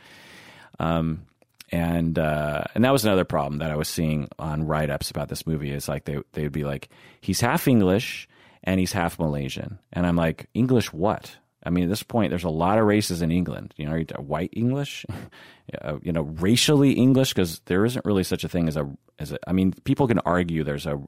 [0.79, 1.25] Um,
[1.71, 5.29] and uh, and that was another problem that I was seeing on write ups about
[5.29, 6.89] this movie is like they they would be like
[7.21, 8.27] he's half English
[8.63, 11.37] and he's half Malaysian, and I'm like English what?
[11.65, 13.73] I mean, at this point, there's a lot of races in England.
[13.77, 15.05] You know, white English,
[16.03, 19.39] you know, racially English, because there isn't really such a thing as a as a.
[19.47, 21.01] I mean, people can argue there's a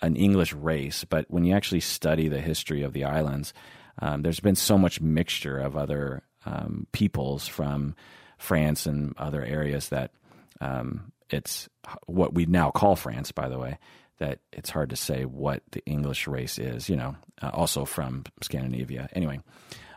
[0.00, 3.52] an English race, but when you actually study the history of the islands,
[4.00, 7.94] um, there's been so much mixture of other um, peoples from
[8.38, 10.12] France and other areas that
[10.60, 11.68] um, it's
[12.06, 13.78] what we now call France, by the way,
[14.18, 18.24] that it's hard to say what the English race is, you know, uh, also from
[18.42, 19.08] Scandinavia.
[19.12, 19.40] Anyway,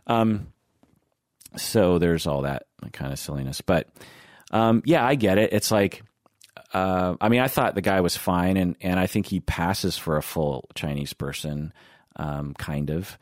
[0.08, 0.48] um,
[1.56, 3.62] so there's all that kind of silliness.
[3.62, 3.88] But
[4.52, 5.54] um, yeah, I get it.
[5.54, 6.04] It's like,
[6.74, 9.98] uh, I mean, I thought the guy was fine, and, and I think he passes
[9.98, 11.74] for a full Chinese person,
[12.16, 13.18] um, kind of.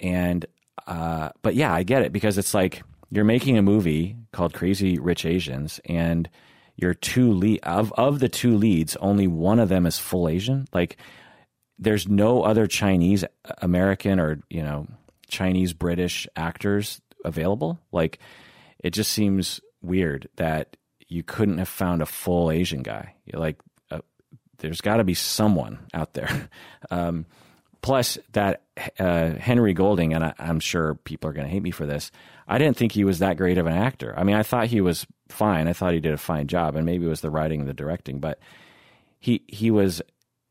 [0.00, 0.44] And,
[0.86, 4.98] uh, but yeah, I get it because it's like you're making a movie called Crazy
[4.98, 6.28] Rich Asians, and
[6.76, 10.66] your two lead of of the two leads, only one of them is full Asian.
[10.72, 10.96] Like
[11.78, 13.24] there's no other Chinese
[13.58, 14.86] American or you know
[15.28, 17.78] Chinese British actors available.
[17.92, 18.18] Like
[18.78, 20.76] it just seems weird that
[21.08, 23.14] you couldn't have found a full Asian guy.
[23.32, 23.58] Like
[23.90, 24.00] uh,
[24.58, 26.48] there's got to be someone out there.
[26.88, 27.26] Um,
[27.82, 28.62] plus that
[29.00, 32.12] uh, Henry Golding, and I, I'm sure people are going to hate me for this.
[32.48, 34.14] I didn't think he was that great of an actor.
[34.16, 35.68] I mean, I thought he was fine.
[35.68, 37.74] I thought he did a fine job, and maybe it was the writing and the
[37.74, 38.38] directing, but
[39.18, 40.02] he he was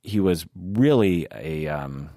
[0.02, 2.10] he was really a um,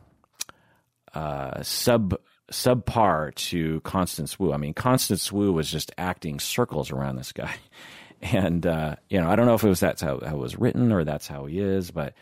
[1.14, 2.18] uh, sub
[2.50, 4.52] subpar to Constance Wu.
[4.52, 7.54] I mean, Constance Wu was just acting circles around this guy,
[8.22, 10.58] and uh, you know, I don't know if it was that's how, how it was
[10.58, 12.14] written or that's how he is, but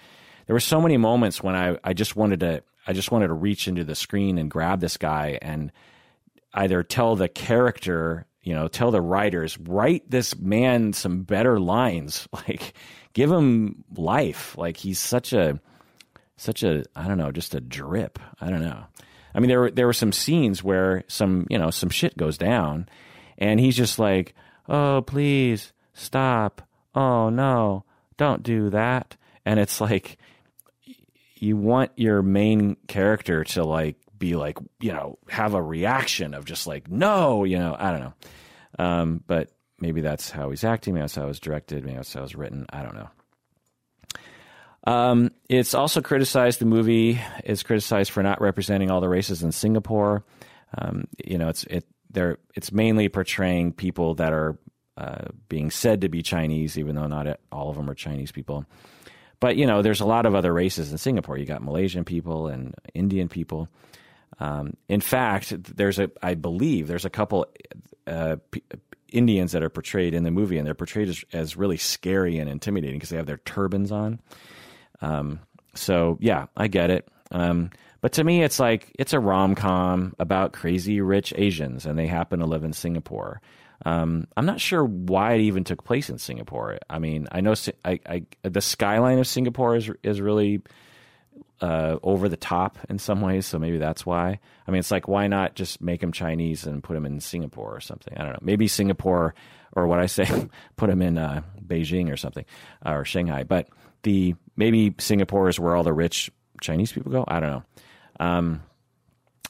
[0.47, 3.35] there were so many moments when I I just wanted to I just wanted to
[3.35, 5.73] reach into the screen and grab this guy and
[6.57, 12.29] either tell the character you know, tell the writers, write this man some better lines.
[12.49, 12.75] Like,
[13.13, 14.57] give him life.
[14.57, 15.59] Like, he's such a,
[16.37, 18.21] such a, I don't know, just a drip.
[18.41, 18.85] I don't know.
[19.35, 22.39] I mean, there were there were some scenes where some, you know, some shit goes
[22.39, 22.89] down,
[23.37, 24.35] and he's just like,
[24.69, 26.63] "Oh, please stop!
[26.95, 27.85] Oh no,
[28.17, 30.19] don't do that!" And it's like,
[31.35, 36.45] you want your main character to like be like, you know, have a reaction of
[36.45, 38.15] just like, no, you know, I don't know.
[38.79, 40.95] Um, but maybe that's how he's acting.
[40.95, 41.85] Maybe that's how it was directed.
[41.85, 42.67] Maybe that's how it was written.
[42.71, 43.09] I don't know.
[44.87, 46.61] Um, it's also criticized.
[46.61, 50.25] The movie is criticized for not representing all the races in Singapore.
[50.79, 54.57] Um, you know, it's it they're it's mainly portraying people that are
[54.97, 58.65] uh, being said to be Chinese, even though not all of them are Chinese people.
[59.41, 61.37] But you know, there's a lot of other races in Singapore.
[61.37, 63.69] You got Malaysian people and Indian people.
[64.39, 67.47] Um, in fact, there's a, I believe there's a couple
[68.07, 68.63] uh, P-
[69.11, 72.51] Indians that are portrayed in the movie, and they're portrayed as, as really scary and
[72.51, 74.21] intimidating because they have their turbans on.
[75.01, 75.41] Um,
[75.75, 77.09] so yeah, I get it.
[77.31, 81.99] Um, but to me, it's like it's a rom com about crazy rich Asians, and
[81.99, 83.41] they happen to live in Singapore.
[83.85, 86.79] Um, I'm not sure why it even took place in Singapore.
[86.89, 87.55] I mean, I know
[87.85, 90.63] I, I, the skyline of Singapore is is really
[91.61, 94.39] uh, over the top in some ways, so maybe that's why.
[94.67, 97.75] I mean, it's like why not just make them Chinese and put them in Singapore
[97.75, 98.15] or something?
[98.17, 98.39] I don't know.
[98.43, 99.35] Maybe Singapore
[99.77, 102.45] or what I say, put them in uh, Beijing or something
[102.85, 103.45] uh, or Shanghai.
[103.45, 103.69] But
[104.03, 106.31] the maybe Singapore is where all the rich
[106.61, 107.25] Chinese people go.
[107.29, 107.63] I don't know.
[108.19, 108.63] Um,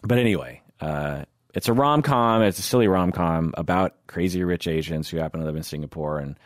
[0.03, 1.25] but anyway, uh,
[1.55, 2.43] it's a rom com.
[2.43, 6.19] It's a silly rom com about crazy rich Asians who happen to live in Singapore,
[6.19, 6.39] and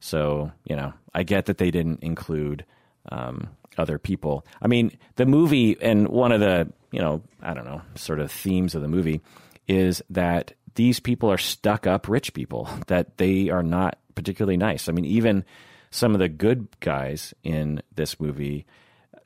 [0.00, 2.64] so you know, I get that they didn't include.
[3.10, 4.46] Um, other people.
[4.62, 8.30] I mean, the movie and one of the, you know, I don't know, sort of
[8.30, 9.20] themes of the movie
[9.68, 14.88] is that these people are stuck up rich people, that they are not particularly nice.
[14.88, 15.44] I mean, even
[15.90, 18.66] some of the good guys in this movie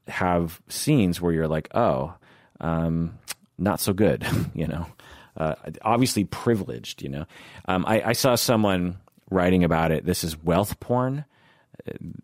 [0.06, 2.14] have scenes where you're like, oh,
[2.60, 3.18] um,
[3.58, 4.86] not so good, you know.
[5.36, 7.24] Uh, obviously privileged, you know.
[7.68, 8.98] Um, I, I saw someone
[9.30, 10.04] writing about it.
[10.04, 11.24] This is wealth porn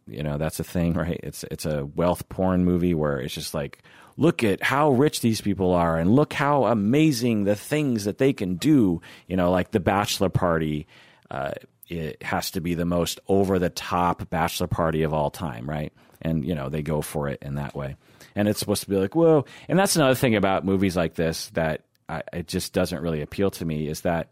[0.06, 1.20] you know that's a thing right?
[1.22, 3.82] It's it's a wealth porn movie where it's just like
[4.16, 8.32] look at how rich these people are and look how amazing the things that they
[8.32, 9.00] can do.
[9.26, 10.86] You know like the bachelor party
[11.30, 11.52] uh,
[11.88, 15.92] it has to be the most over the top bachelor party of all time right?
[16.22, 17.96] And you know they go for it in that way.
[18.36, 19.44] And it's supposed to be like whoa.
[19.68, 23.50] And that's another thing about movies like this that I, it just doesn't really appeal
[23.52, 24.28] to me is that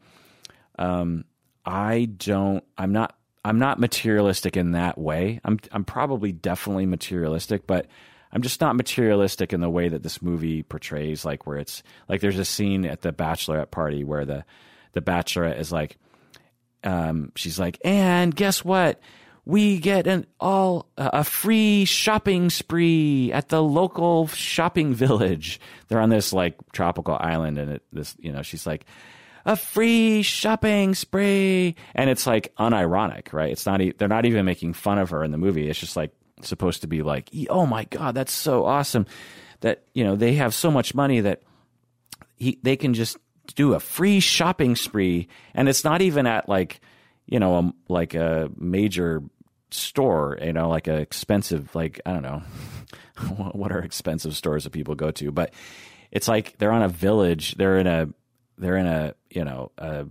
[0.78, 1.24] um,
[1.64, 5.40] I don't I'm not I'm not materialistic in that way.
[5.44, 7.86] I'm I'm probably definitely materialistic, but
[8.32, 11.24] I'm just not materialistic in the way that this movie portrays.
[11.24, 14.44] Like where it's like there's a scene at the bachelorette party where the
[14.92, 15.96] the bachelorette is like,
[16.84, 19.00] um, she's like, and guess what?
[19.44, 25.60] we get an all a free shopping spree at the local shopping village.
[25.88, 28.86] They're on this like tropical island, and it, this you know she's like
[29.44, 33.50] a free shopping spree, and it's like unironic, right?
[33.50, 35.68] It's not they're not even making fun of her in the movie.
[35.68, 36.12] It's just like
[36.42, 39.06] supposed to be like, oh my god, that's so awesome
[39.60, 41.42] that you know they have so much money that
[42.36, 43.16] he they can just
[43.54, 46.80] do a free shopping spree, and it's not even at like
[47.26, 49.22] you know a, like a major
[49.70, 52.42] store, you know, like a expensive like I don't know
[53.52, 55.52] what are expensive stores that people go to, but
[56.10, 58.08] it's like they're on a village, they're in a
[58.62, 60.06] they're in a you know a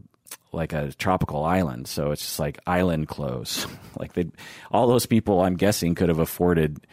[0.52, 3.65] like a tropical island, so it's just like island clothes.
[3.99, 4.30] like they,
[4.72, 6.86] all those people, I'm guessing, could have afforded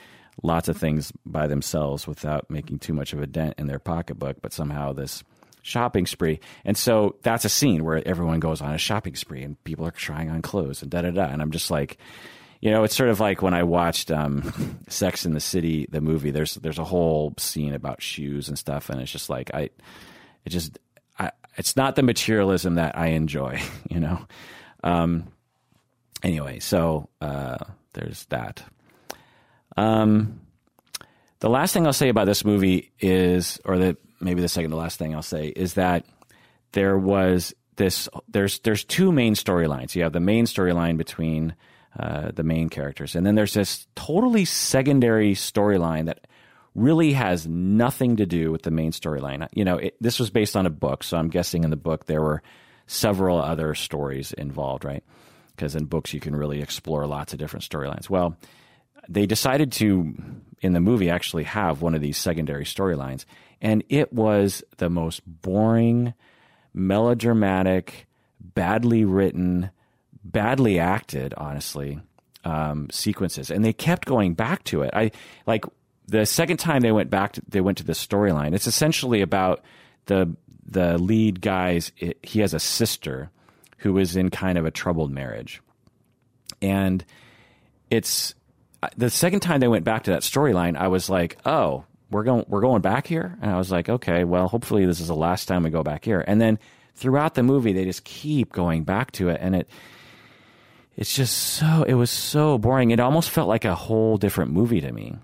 [0.43, 4.41] lots of things by themselves without making too much of a dent in their pocketbook.
[4.41, 5.25] But somehow this
[5.63, 9.63] shopping spree, and so that's a scene where everyone goes on a shopping spree and
[9.65, 11.25] people are trying on clothes and da da da.
[11.25, 11.99] And I'm just like,
[12.61, 16.01] you know, it's sort of like when I watched um, Sex in the City, the
[16.01, 16.31] movie.
[16.31, 19.71] There's there's a whole scene about shoes and stuff, and it's just like I,
[20.45, 20.79] it just
[21.59, 23.61] it's not the materialism that I enjoy,
[23.91, 24.27] you know.
[24.83, 25.25] Um,
[26.23, 27.59] anyway, so uh,
[27.93, 28.63] there's that.
[29.77, 30.41] Um,
[31.41, 34.77] the last thing I'll say about this movie is, or the maybe the second to
[34.77, 36.05] last thing I'll say is that
[36.73, 38.09] there was this.
[38.29, 39.95] There's there's two main storylines.
[39.95, 41.55] You have the main storyline between
[41.99, 46.27] uh, the main characters, and then there's this totally secondary storyline that
[46.79, 49.47] really has nothing to do with the main storyline.
[49.53, 52.07] You know, it, this was based on a book, so I'm guessing in the book
[52.07, 52.43] there were
[52.87, 55.05] several other stories involved, right?
[55.55, 58.09] Because in books you can really explore lots of different storylines.
[58.09, 58.37] Well,
[59.09, 60.15] they decided to,
[60.61, 63.25] in the movie, actually have one of these secondary storylines,
[63.61, 66.15] and it was the most boring,
[66.73, 68.07] melodramatic,
[68.41, 69.71] badly written,
[70.23, 72.01] badly acted, honestly,
[72.45, 74.91] um, sequences, and they kept going back to it.
[74.95, 75.11] I
[75.47, 75.65] like
[76.09, 78.55] the second time they went back, to, they went to the storyline.
[78.55, 79.63] It's essentially about
[80.07, 80.35] the
[80.67, 81.93] the lead guy's.
[81.99, 83.31] It, he has a sister
[83.79, 85.61] who is in kind of a troubled marriage,
[86.61, 87.05] and
[87.91, 88.35] it's
[88.97, 90.77] the second time they went back to that storyline.
[90.77, 94.25] I was like, oh, we're going we're going back here, and I was like, okay,
[94.25, 96.25] well, hopefully this is the last time we go back here.
[96.27, 96.59] And then
[96.95, 99.69] throughout the movie, they just keep going back to it, and it
[100.97, 102.93] it's just so it was so boring.
[102.93, 105.17] It almost felt like a whole different movie to me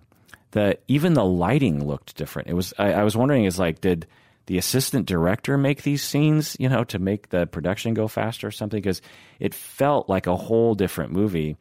[0.54, 2.48] the even the lighting looked different.
[2.48, 4.06] It was I, I was wondering is like did
[4.46, 8.50] the assistant director make these scenes, you know, to make the production go faster or
[8.52, 8.80] something?
[8.80, 9.02] Because
[9.40, 11.56] it felt like a whole different movie.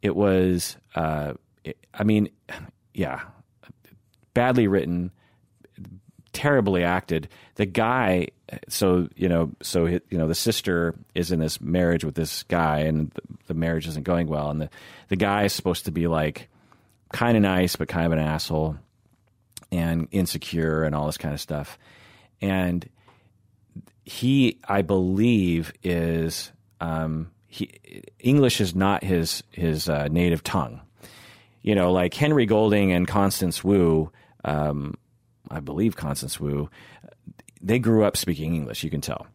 [0.00, 1.34] It was, uh,
[1.64, 2.30] it, I mean,
[2.94, 3.20] yeah,
[4.32, 5.10] badly written,
[6.32, 7.28] terribly acted.
[7.56, 8.28] The guy,
[8.68, 12.78] so you know, so you know, the sister is in this marriage with this guy,
[12.80, 14.70] and the, the marriage isn't going well, and the
[15.08, 16.48] the guy is supposed to be like
[17.14, 18.76] kind of nice, but kind of an asshole
[19.70, 21.78] and insecure and all this kind of stuff.
[22.40, 22.88] And
[24.04, 26.50] he, I believe, is
[26.80, 27.70] um, he,
[28.18, 30.80] English is not his his uh, native tongue.
[31.62, 34.10] You know, like Henry Golding and Constance Wu.
[34.44, 34.94] Um,
[35.50, 36.68] I believe Constance Wu.
[37.62, 38.82] They grew up speaking English.
[38.82, 39.28] You can tell,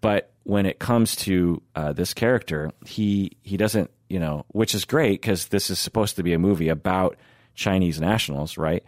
[0.00, 4.84] but when it comes to uh, this character, he he doesn't you know, which is
[4.84, 7.16] great because this is supposed to be a movie about
[7.54, 8.84] Chinese nationals, right?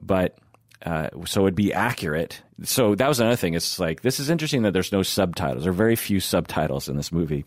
[0.00, 0.38] But
[0.84, 2.42] uh, so it'd be accurate.
[2.62, 3.54] So that was another thing.
[3.54, 5.66] It's like this is interesting that there's no subtitles.
[5.66, 7.44] Are very few subtitles in this movie,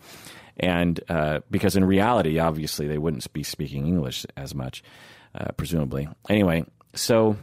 [0.57, 4.83] and uh, because in reality, obviously, they wouldn't be speaking English as much,
[5.35, 6.07] uh, presumably.
[6.29, 7.37] Anyway, so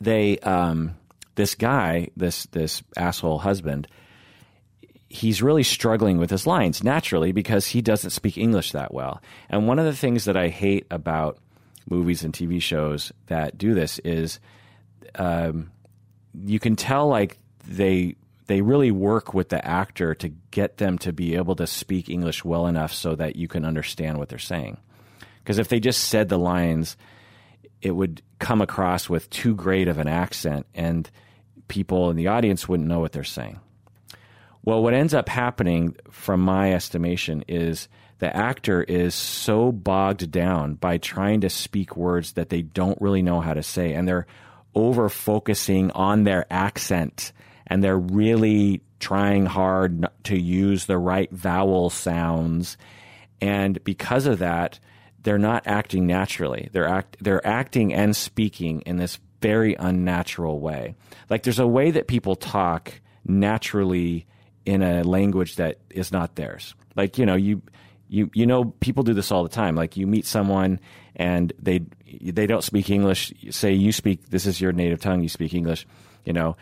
[0.00, 0.96] they um,
[1.34, 3.88] this guy, this this asshole husband
[5.14, 9.22] he's really struggling with his lines naturally because he doesn't speak English that well.
[9.48, 11.38] And one of the things that I hate about
[11.88, 14.40] movies and TV shows that do this is
[15.14, 15.70] um,
[16.44, 17.38] you can tell like
[17.68, 18.16] they
[18.46, 22.44] they really work with the actor to get them to be able to speak English
[22.44, 24.76] well enough so that you can understand what they're saying.
[25.38, 26.96] Because if they just said the lines,
[27.80, 31.08] it would come across with too great of an accent, and
[31.68, 33.60] people in the audience wouldn't know what they're saying.
[34.64, 37.88] Well, what ends up happening, from my estimation, is
[38.18, 43.20] the actor is so bogged down by trying to speak words that they don't really
[43.20, 44.26] know how to say, and they're
[44.74, 47.32] over focusing on their accent,
[47.66, 52.78] and they're really trying hard to use the right vowel sounds,
[53.42, 54.80] and because of that,
[55.22, 56.70] they're not acting naturally.
[56.72, 60.94] They're act they're acting and speaking in this very unnatural way.
[61.28, 64.26] Like there's a way that people talk naturally
[64.66, 66.74] in a language that is not theirs.
[66.96, 67.62] Like, you know, you
[68.08, 69.74] you you know people do this all the time.
[69.74, 70.80] Like you meet someone
[71.16, 71.80] and they
[72.20, 73.32] they don't speak English.
[73.50, 75.22] Say you speak this is your native tongue.
[75.22, 75.86] You speak English.
[76.24, 76.56] You know,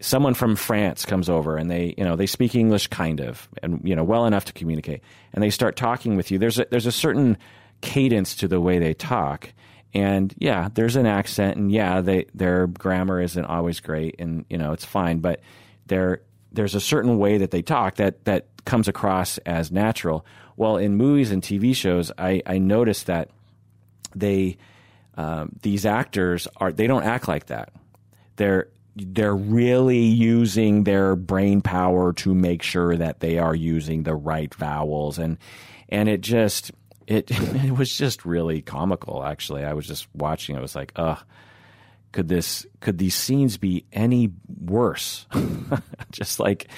[0.00, 3.80] someone from France comes over and they you know they speak English kind of and
[3.84, 5.02] you know well enough to communicate
[5.32, 6.38] and they start talking with you.
[6.38, 7.36] There's a, there's a certain
[7.80, 9.52] cadence to the way they talk.
[9.92, 14.58] And yeah, there's an accent, and yeah, they, their grammar isn't always great, and you
[14.58, 15.18] know it's fine.
[15.20, 15.40] But
[15.86, 16.22] there,
[16.54, 20.24] there's a certain way that they talk that that comes across as natural.
[20.56, 23.30] Well, in movies and TV shows, I, I noticed that
[24.14, 24.56] they
[25.16, 27.72] um, these actors are they don't act like that.
[28.36, 34.14] They're they're really using their brain power to make sure that they are using the
[34.14, 35.38] right vowels and
[35.88, 36.70] and it just
[37.06, 41.16] it it was just really comical actually i was just watching it was like uh
[42.14, 44.30] could this could these scenes be any
[44.64, 45.26] worse?
[46.12, 46.68] Just like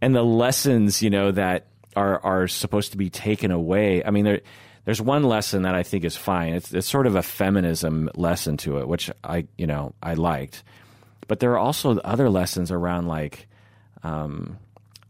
[0.00, 4.02] and the lessons you know that are are supposed to be taken away.
[4.04, 4.40] I mean there
[4.84, 6.54] there's one lesson that i think is fine.
[6.54, 10.64] It's it's sort of a feminism lesson to it which i you know i liked.
[11.28, 13.46] But there are also other lessons around like
[14.02, 14.58] um,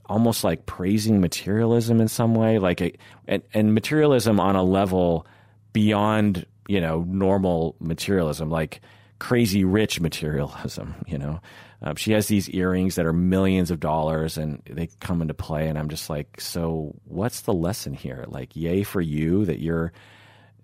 [0.06, 2.92] almost like praising materialism in some way, like a,
[3.26, 5.26] and, and materialism on a level
[5.72, 8.82] beyond you know normal materialism, like
[9.24, 10.94] crazy rich materialism.
[11.06, 11.40] You know,
[11.82, 15.68] um, she has these earrings that are millions of dollars, and they come into play,
[15.68, 18.24] and I'm just like, so what's the lesson here?
[18.26, 19.92] Like, yay for you that you're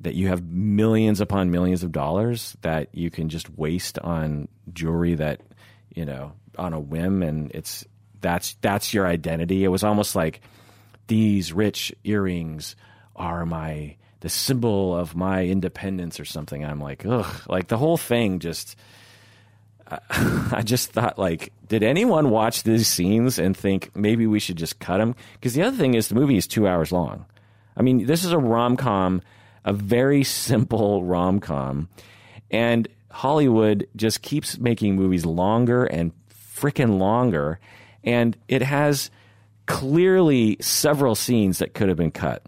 [0.00, 5.14] that you have millions upon millions of dollars that you can just waste on jewelry
[5.14, 5.42] that
[5.94, 7.84] you know on a whim and it's
[8.22, 10.40] that's that's your identity it was almost like
[11.06, 12.76] these rich earrings
[13.14, 17.96] are my the symbol of my independence or something i'm like ugh like the whole
[17.96, 18.76] thing just
[20.52, 24.78] I just thought, like, did anyone watch these scenes and think maybe we should just
[24.78, 25.16] cut them?
[25.34, 27.26] Because the other thing is, the movie is two hours long.
[27.76, 29.22] I mean, this is a rom com
[29.64, 31.88] a very simple rom com.
[32.50, 36.12] And Hollywood just keeps making movies longer and
[36.54, 37.58] freaking longer.
[38.04, 39.10] And it has
[39.66, 42.44] clearly several scenes that could have been cut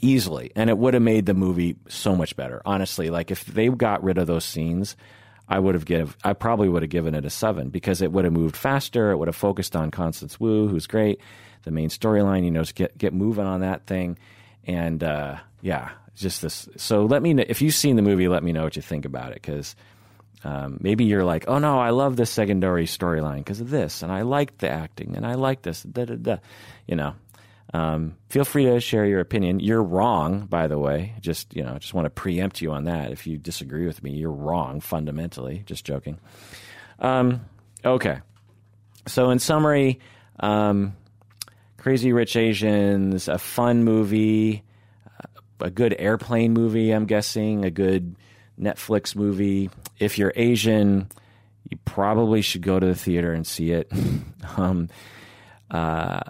[0.00, 0.52] easily.
[0.56, 2.62] And it would have made the movie so much better.
[2.64, 4.96] Honestly, like if they got rid of those scenes,
[5.48, 8.24] I would have give I probably would have given it a seven because it would
[8.24, 9.10] have moved faster.
[9.10, 11.20] It would have focused on Constance Wu, who's great,
[11.64, 12.44] the main storyline.
[12.44, 14.16] You know, get get moving on that thing,
[14.64, 16.68] and uh, yeah, just this.
[16.76, 18.28] So let me know if you've seen the movie.
[18.28, 19.74] Let me know what you think about it because
[20.44, 24.12] um, maybe you're like, oh no, I love this secondary storyline because of this, and
[24.12, 25.82] I like the acting, and I like this.
[25.82, 26.36] Da da da.
[26.86, 27.14] You know,
[27.72, 29.60] um, feel free to share your opinion.
[29.60, 31.14] You're wrong, by the way.
[31.20, 33.12] Just you know, just want to preempt you on that.
[33.12, 35.62] If you disagree with me, you're wrong fundamentally.
[35.66, 36.18] Just joking.
[36.98, 37.42] Um,
[37.84, 38.20] okay.
[39.06, 40.00] So in summary,
[40.38, 40.96] um,
[41.78, 44.64] Crazy Rich Asians, a fun movie
[45.60, 48.16] a good airplane movie, I'm guessing, a good
[48.58, 49.70] Netflix movie.
[49.98, 51.08] If you're Asian,
[51.68, 53.90] you probably should go to the theater and see it.
[54.56, 54.88] um,
[55.70, 56.20] uh,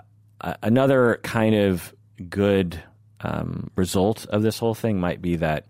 [0.63, 1.95] another kind of
[2.29, 2.83] good
[3.21, 5.67] um, result of this whole thing might be that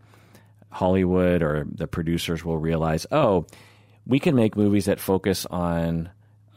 [0.70, 3.46] Hollywood or the producers will realize, oh,
[4.06, 6.10] we can make movies that focus on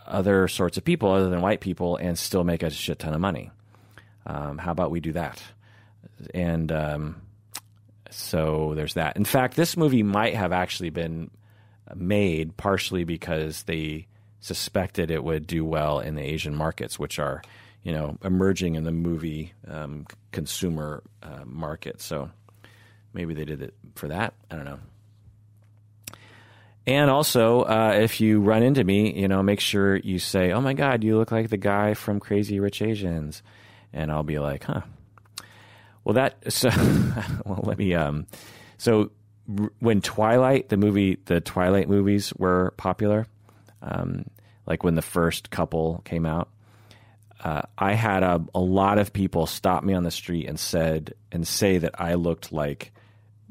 [0.06, 3.22] other sorts of people other than white people and still make a shit ton of
[3.22, 3.52] money.
[4.26, 5.42] Um, how about we do that?
[6.34, 7.22] and um,
[8.10, 9.18] so there's that.
[9.18, 11.32] In fact, this movie might have actually been
[11.96, 14.08] made partially because they
[14.40, 17.42] suspected it would do well in the Asian markets, which are
[17.84, 22.02] you know emerging in the movie um, consumer uh, market.
[22.02, 22.32] So
[23.14, 24.34] maybe they did it for that.
[24.50, 24.80] I don't know.
[26.86, 30.60] And also, uh, if you run into me, you know, make sure you say, "Oh
[30.62, 33.42] my God, you look like the guy from Crazy Rich Asians,"
[33.94, 34.82] and I'll be like, "Huh,
[36.04, 36.70] well, that so
[37.46, 37.62] well.
[37.64, 37.94] Let me.
[37.94, 38.28] Um,
[38.78, 39.12] so
[39.80, 43.28] when Twilight, the movie, the Twilight movies were popular,
[43.82, 44.26] um,
[44.66, 46.50] like when the first couple came out,
[47.44, 51.14] uh, I had a, a lot of people stop me on the street and said
[51.32, 52.92] and say that I looked like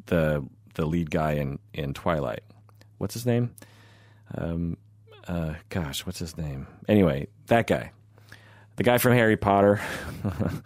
[0.07, 0.45] the
[0.75, 2.43] the lead guy in in Twilight.
[2.99, 3.55] What's his name?
[4.35, 4.77] Um,
[5.29, 6.67] uh, gosh, what's his name?
[6.89, 7.93] Anyway, that guy,
[8.77, 9.81] the guy from Harry Potter.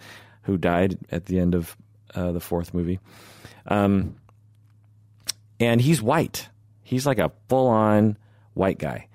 [0.46, 1.76] who died at the end of
[2.14, 3.00] uh, the fourth movie.
[3.66, 4.16] Um,
[5.58, 6.48] and he's white.
[6.84, 8.16] He's like a full on
[8.54, 9.08] white guy.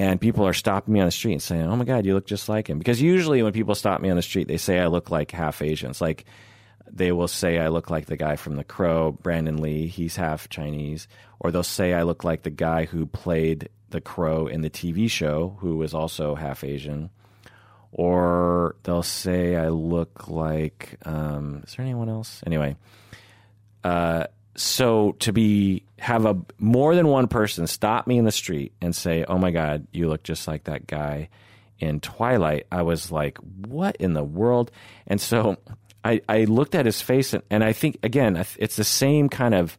[0.00, 2.26] And people are stopping me on the street and saying, Oh my God, you look
[2.26, 2.78] just like him.
[2.78, 5.60] Because usually when people stop me on the street, they say I look like half
[5.60, 5.90] Asian.
[5.90, 6.24] It's like
[6.90, 9.88] they will say I look like the guy from The Crow, Brandon Lee.
[9.88, 11.06] He's half Chinese.
[11.38, 15.10] Or they'll say I look like the guy who played The Crow in the TV
[15.10, 17.10] show, who was also half Asian
[17.92, 20.96] or they'll say I look like.
[21.04, 22.40] Um, is there anyone else?
[22.46, 22.76] Anyway,
[23.82, 24.28] uh,
[24.60, 28.94] so to be have a more than one person stop me in the street and
[28.94, 31.28] say, "Oh my God, you look just like that guy
[31.78, 34.70] in Twilight," I was like, "What in the world?"
[35.06, 35.56] And so
[36.04, 39.54] I, I looked at his face, and, and I think again, it's the same kind
[39.54, 39.76] of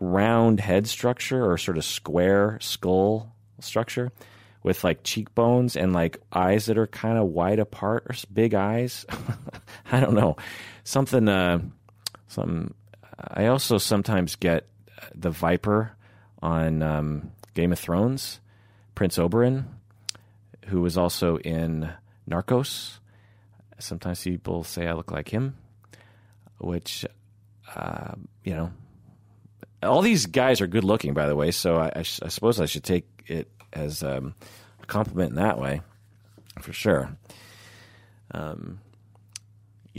[0.00, 4.12] round head structure or sort of square skull structure
[4.62, 9.06] with like cheekbones and like eyes that are kind of wide apart or big eyes.
[9.92, 10.36] I don't know.
[10.84, 11.60] Something, uh,
[12.28, 12.74] something.
[13.18, 14.66] I also sometimes get
[15.14, 15.92] the Viper
[16.40, 18.40] on um, Game of Thrones,
[18.94, 19.64] Prince Oberyn,
[20.66, 21.90] who was also in
[22.28, 22.98] Narcos.
[23.78, 25.56] Sometimes people say I look like him,
[26.58, 27.04] which,
[27.74, 28.12] uh,
[28.44, 28.72] you know,
[29.82, 31.50] all these guys are good looking, by the way.
[31.50, 34.34] So I, I, I suppose I should take it as um,
[34.82, 35.80] a compliment in that way,
[36.60, 37.16] for sure.
[38.32, 38.80] Um,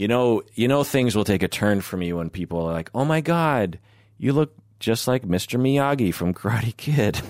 [0.00, 2.88] you know, you know, things will take a turn for me when people are like,
[2.94, 3.78] "Oh my God,
[4.16, 5.60] you look just like Mr.
[5.60, 7.20] Miyagi from Karate Kid."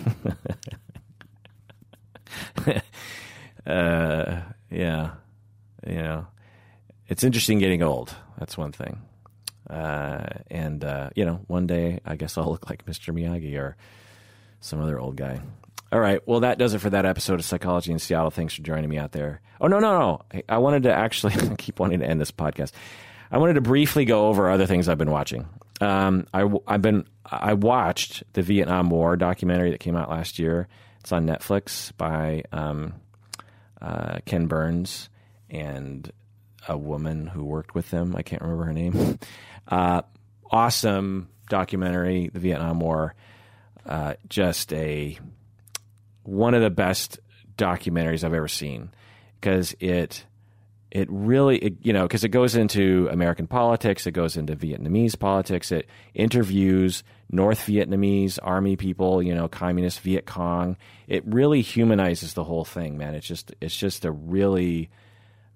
[3.67, 5.11] uh, yeah,
[5.85, 6.29] you know,
[7.09, 8.15] it's interesting getting old.
[8.39, 9.03] That's one thing.
[9.69, 13.13] Uh, and uh, you know, one day I guess I'll look like Mr.
[13.13, 13.77] Miyagi or
[14.61, 15.41] some other old guy.
[15.93, 16.21] All right.
[16.27, 18.31] Well, that does it for that episode of Psychology in Seattle.
[18.31, 19.41] Thanks for joining me out there.
[19.61, 20.43] Oh no, no, no!
[20.49, 22.73] I wanted to actually keep wanting to end this podcast.
[23.31, 25.49] I wanted to briefly go over other things I've been watching.
[25.81, 30.69] Um, I, have been I watched the Vietnam War documentary that came out last year.
[31.01, 32.95] It's on Netflix by um,
[33.81, 35.09] uh, Ken Burns
[35.49, 36.11] and
[36.69, 38.15] a woman who worked with them.
[38.15, 39.19] I can't remember her name.
[39.69, 40.03] Uh,
[40.51, 43.15] awesome documentary, the Vietnam War.
[43.87, 45.17] Uh, just a
[46.23, 47.19] one of the best
[47.57, 48.91] documentaries I've ever seen
[49.41, 50.25] because it
[50.91, 55.19] it really it, you know because it goes into American politics, it goes into Vietnamese
[55.19, 60.77] politics, it interviews North Vietnamese army people, you know, communist Viet Cong.
[61.07, 63.15] It really humanizes the whole thing, man.
[63.15, 64.91] It's just it's just a really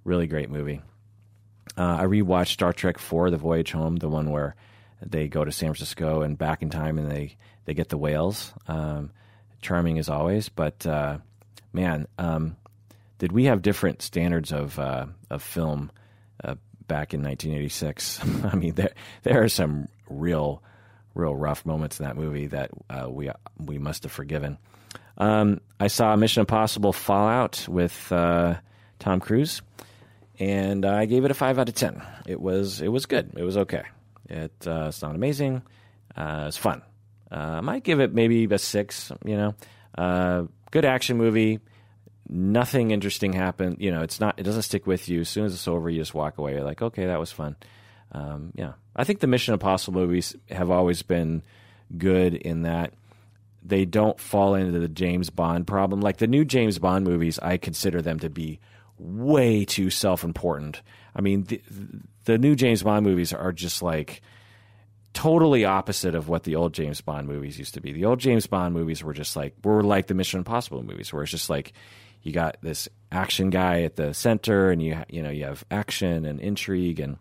[0.05, 0.81] really great movie.
[1.77, 4.55] Uh, I rewatched Star Trek Four: The Voyage Home, the one where
[5.03, 8.53] they go to San Francisco and back in time, and they they get the whales.
[8.69, 9.11] Um,
[9.65, 11.19] charming as always, but uh,
[11.73, 12.57] man, um,
[13.19, 15.91] did we have different standards of uh, of film
[16.45, 16.55] uh,
[16.87, 18.21] back in 1986?
[18.45, 18.93] I mean, there
[19.23, 20.63] there are some real
[21.15, 24.59] real rough moments in that movie that uh, we we must have forgiven.
[25.17, 28.55] Um, I saw Mission Impossible Fallout with uh,
[28.99, 29.63] Tom Cruise
[30.41, 32.03] and I gave it a five out of ten.
[32.27, 33.33] It was it was good.
[33.37, 33.85] It was okay.
[34.29, 35.63] It uh, it's not amazing.
[36.17, 36.83] It's fun.
[37.31, 39.13] Uh, I might give it maybe a six.
[39.25, 39.55] You know,
[39.97, 41.61] uh, good action movie.
[42.29, 43.77] Nothing interesting happened.
[43.81, 44.39] You know, it's not.
[44.39, 45.21] It doesn't stick with you.
[45.21, 46.53] As soon as it's over, you just walk away.
[46.53, 47.57] You're like, okay, that was fun.
[48.13, 51.43] Um, yeah, I think the Mission Impossible movies have always been
[51.99, 52.95] good in that
[53.65, 56.01] they don't fall into the James Bond problem.
[56.01, 58.61] Like the new James Bond movies, I consider them to be
[58.99, 60.83] way too self-important.
[61.17, 61.61] I mean, the,
[62.25, 64.23] the new James Bond movies are just like
[65.15, 67.93] totally opposite of what the old James Bond movies used to be.
[67.93, 71.23] The old James Bond movies were just like were like the Mission Impossible movies, where
[71.23, 71.73] it's just like
[72.23, 76.27] you got this action guy at the center, and you you know you have action
[76.27, 77.17] and intrigue and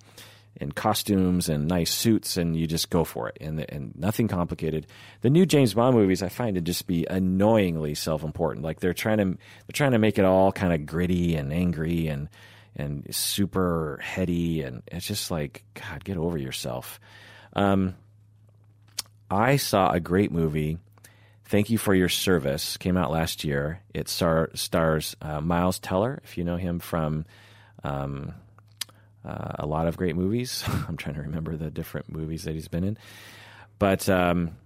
[0.60, 4.88] and costumes and nice suits, and you just go for it, and and nothing complicated.
[5.22, 8.66] The new James Bond movies, I find to just be annoyingly self-important.
[8.66, 12.08] Like they're trying to they're trying to make it all kind of gritty and angry
[12.08, 12.28] and
[12.76, 17.00] and super heady, and it's just like God, get over yourself.
[17.56, 17.96] Um,
[19.30, 20.78] I saw a great movie.
[21.46, 22.78] Thank you for your service.
[22.78, 23.82] Came out last year.
[23.94, 27.26] It star, stars uh, Miles Teller, if you know him from.
[27.84, 28.34] Um,
[29.26, 30.64] uh, a lot of great movies.
[30.88, 32.98] I'm trying to remember the different movies that he's been in.
[33.80, 34.58] But um,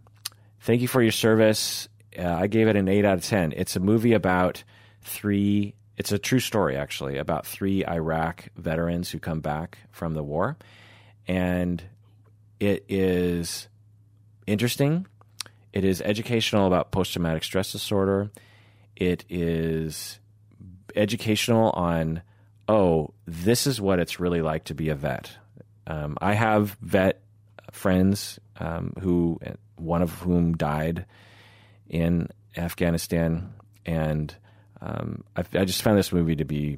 [0.62, 1.88] thank you for your service.
[2.18, 3.54] Uh, I gave it an 8 out of 10.
[3.56, 4.64] It's a movie about
[5.02, 10.24] three, it's a true story actually, about three Iraq veterans who come back from the
[10.24, 10.58] war.
[11.28, 11.84] And
[12.60, 13.68] it is
[14.46, 15.08] interesting.
[15.74, 18.32] It is educational about post traumatic stress disorder.
[18.96, 20.20] It is
[20.96, 22.22] educational on
[22.68, 25.32] oh, this is what it's really like to be a vet.
[25.86, 27.22] Um, I have vet
[27.72, 29.40] friends um, who,
[29.78, 31.06] one of whom died
[31.88, 32.28] in
[32.58, 33.54] Afghanistan,
[33.86, 34.36] and
[34.82, 36.78] um, I, I, just found this movie to be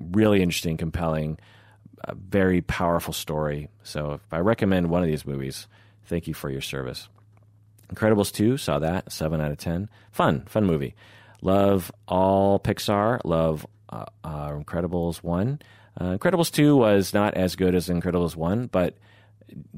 [0.00, 1.38] really interesting, compelling,
[2.04, 3.68] a very powerful story.
[3.82, 5.66] So, if I recommend one of these movies,
[6.04, 7.08] thank you for your service.
[7.92, 9.88] Incredibles 2, saw that, 7 out of 10.
[10.12, 10.94] Fun, fun movie.
[11.42, 15.60] Love all Pixar, love uh, uh, Incredibles one.
[15.98, 18.96] Uh, Incredibles two was not as good as Incredibles one, but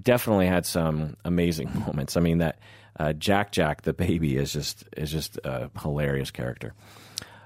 [0.01, 2.17] definitely had some amazing moments.
[2.17, 2.59] I mean that
[2.99, 6.75] uh, Jack Jack the baby is just is just a hilarious character.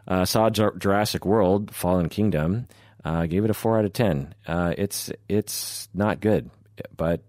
[0.09, 2.69] Uh, saw Jurassic World Fallen Kingdom.
[3.05, 4.35] Uh, gave it a four out of ten.
[4.47, 6.51] Uh, it's it's not good,
[6.97, 7.23] but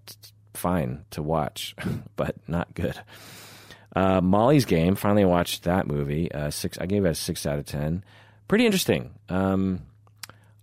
[0.53, 1.75] fine to watch,
[2.15, 2.99] but not good.
[3.95, 4.95] Uh, Molly's Game.
[4.95, 6.31] Finally watched that movie.
[6.31, 6.77] Uh, six.
[6.79, 8.03] I gave it a six out of ten.
[8.47, 9.11] Pretty interesting.
[9.29, 9.81] Um,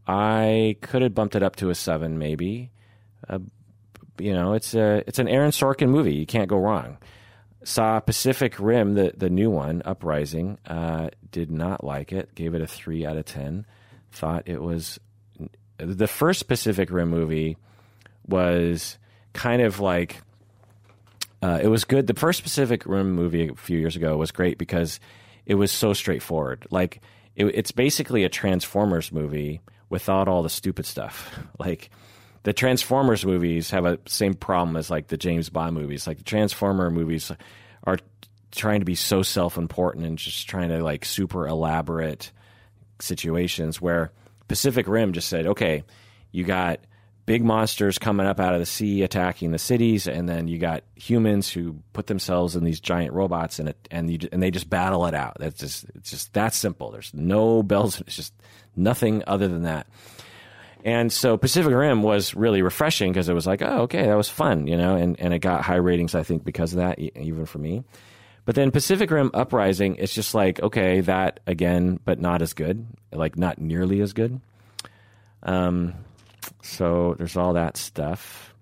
[0.06, 2.70] I could have bumped it up to a seven, maybe.
[3.28, 3.38] Uh,
[4.18, 6.14] you know, it's a it's an Aaron Sorkin movie.
[6.14, 6.98] You can't go wrong.
[7.64, 10.58] Saw Pacific Rim, the the new one, Uprising.
[10.66, 12.34] Uh, did not like it.
[12.34, 13.66] Gave it a three out of ten.
[14.14, 14.98] Thought it was
[15.78, 17.56] the first Pacific Rim movie
[18.26, 18.98] was
[19.32, 20.22] kind of like
[21.42, 22.06] uh, it was good.
[22.06, 24.98] The first Pacific Rim movie a few years ago was great because
[25.44, 26.66] it was so straightforward.
[26.70, 27.02] Like
[27.36, 29.60] it, it's basically a Transformers movie
[29.90, 31.38] without all the stupid stuff.
[31.58, 31.90] Like
[32.42, 36.06] the Transformers movies have a same problem as like the James Bond movies.
[36.06, 37.32] Like the Transformer movies
[37.84, 37.98] are
[38.50, 42.32] trying to be so self-important and just trying to like super elaborate
[43.00, 44.12] situations where
[44.48, 45.84] Pacific Rim just said, okay,
[46.32, 46.80] you got
[47.26, 50.82] big monsters coming up out of the sea attacking the cities, and then you got
[50.94, 54.68] humans who put themselves in these giant robots, and it and you, and they just
[54.68, 55.36] battle it out.
[55.38, 56.90] That's just it's just that simple.
[56.90, 58.00] There's no bells.
[58.02, 58.34] It's just
[58.76, 59.86] nothing other than that.
[60.84, 64.28] And so Pacific Rim was really refreshing because it was like, oh, okay, that was
[64.28, 67.46] fun, you know, and, and it got high ratings, I think, because of that, even
[67.46, 67.84] for me.
[68.44, 72.86] But then Pacific Rim Uprising, it's just like, okay, that again, but not as good,
[73.10, 74.40] like not nearly as good.
[75.42, 75.94] Um,
[76.62, 78.54] so there's all that stuff.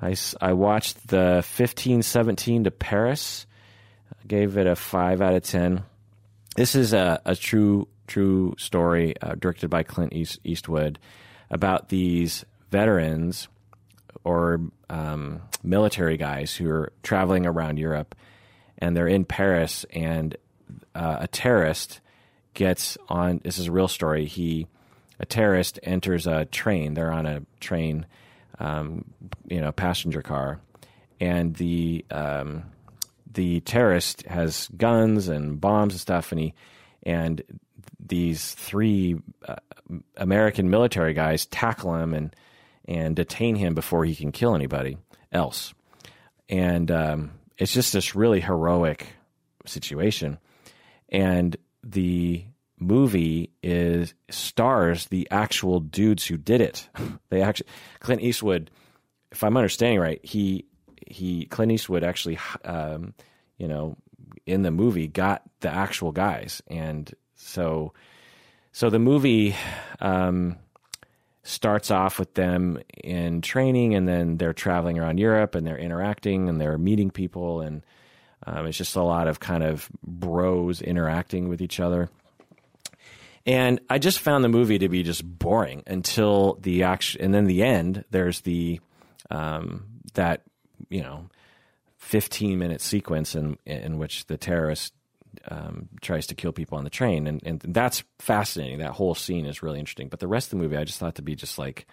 [0.00, 3.46] I, I watched the 1517 to Paris,
[4.26, 5.82] gave it a 5 out of 10.
[6.56, 10.98] This is a, a true true story uh, directed by Clint East, Eastwood
[11.50, 13.48] about these veterans
[14.24, 14.60] or
[14.90, 18.14] um, military guys who are traveling around Europe
[18.82, 20.36] and they're in Paris and
[20.94, 22.00] uh, a terrorist
[22.52, 24.66] gets on this is a real story he
[25.20, 28.04] a terrorist enters a train they're on a train
[28.58, 29.04] um,
[29.46, 30.60] you know passenger car
[31.20, 32.64] and the um,
[33.32, 36.54] the terrorist has guns and bombs and stuff and he
[37.04, 37.40] and
[38.04, 39.56] these three uh,
[40.16, 42.34] American military guys tackle him and
[42.86, 44.98] and detain him before he can kill anybody
[45.30, 45.72] else.
[46.48, 49.06] And um, it's just this really heroic
[49.66, 50.38] situation.
[51.08, 52.44] And the
[52.78, 56.88] movie is stars the actual dudes who did it.
[57.30, 57.68] they actually
[58.00, 58.70] Clint Eastwood,
[59.30, 60.66] if I'm understanding right, he
[61.06, 63.14] he Clint Eastwood actually um,
[63.58, 63.96] you know
[64.46, 67.92] in the movie got the actual guys and so,
[68.70, 69.54] so the movie
[70.00, 70.56] um,
[71.42, 76.48] starts off with them in training, and then they're traveling around Europe, and they're interacting,
[76.48, 77.84] and they're meeting people, and
[78.46, 82.10] um, it's just a lot of kind of bros interacting with each other.
[83.44, 87.46] And I just found the movie to be just boring until the action, and then
[87.46, 88.04] the end.
[88.10, 88.80] There's the
[89.30, 90.42] um, that
[90.88, 91.28] you know,
[91.98, 94.92] 15 minute sequence in in which the terrorist
[95.48, 98.78] um, tries to kill people on the train, and and that's fascinating.
[98.78, 100.08] That whole scene is really interesting.
[100.08, 101.86] But the rest of the movie, I just thought to be just like,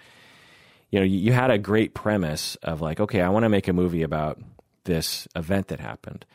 [0.91, 3.67] you know, you, you had a great premise of like, okay, I want to make
[3.67, 4.39] a movie about
[4.85, 6.25] this event that happened,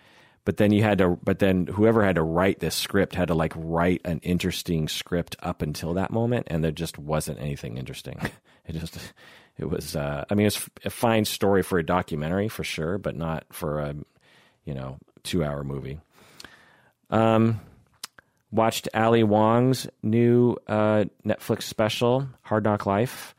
[0.45, 3.35] but then you had to, but then whoever had to write this script had to
[3.35, 8.19] like write an interesting script up until that moment, and there just wasn't anything interesting.
[8.67, 8.99] it just
[9.59, 13.17] it was uh, i mean it's a fine story for a documentary for sure but
[13.17, 13.95] not for a
[14.65, 16.01] you know two hour movie
[17.15, 17.61] um,
[18.51, 23.35] watched Ali Wong's new uh, Netflix special, Hard Knock Wife,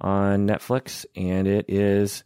[0.00, 2.24] on Netflix, and it is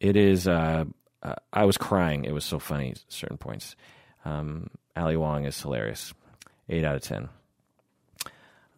[0.00, 0.48] it is.
[0.48, 0.84] Uh,
[1.22, 2.24] uh, I was crying.
[2.24, 3.76] It was so funny at certain points.
[4.24, 6.14] Um, Ali Wong is hilarious.
[6.68, 7.28] Eight out of ten.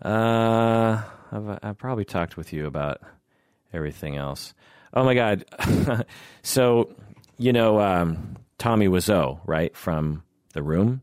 [0.03, 3.01] Uh, I've, I've probably talked with you about
[3.73, 4.55] everything else.
[4.93, 5.45] Oh my god!
[6.43, 6.95] so
[7.39, 11.01] you know um, Tommy Wiseau, right from The Room.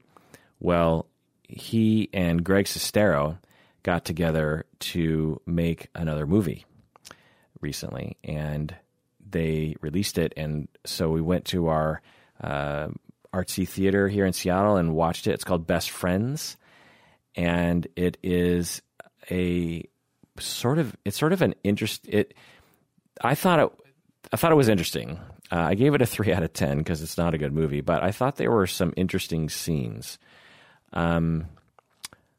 [0.62, 1.08] Well,
[1.44, 3.40] he and Greg Sestero
[3.84, 6.66] got together to make another movie
[7.60, 8.74] recently, and
[9.30, 10.34] they released it.
[10.38, 12.02] And so we went to our
[12.42, 12.90] uh,
[13.34, 15.32] artsy theater here in Seattle and watched it.
[15.32, 16.58] It's called Best Friends,
[17.36, 18.82] and it is
[19.30, 19.84] a
[20.40, 22.08] sort of it's sort of an interest.
[22.08, 22.34] It
[23.22, 23.72] I thought it
[24.32, 25.20] I thought it was interesting.
[25.52, 27.82] Uh, I gave it a three out of ten because it's not a good movie,
[27.82, 30.18] but I thought there were some interesting scenes.
[30.94, 31.48] Um,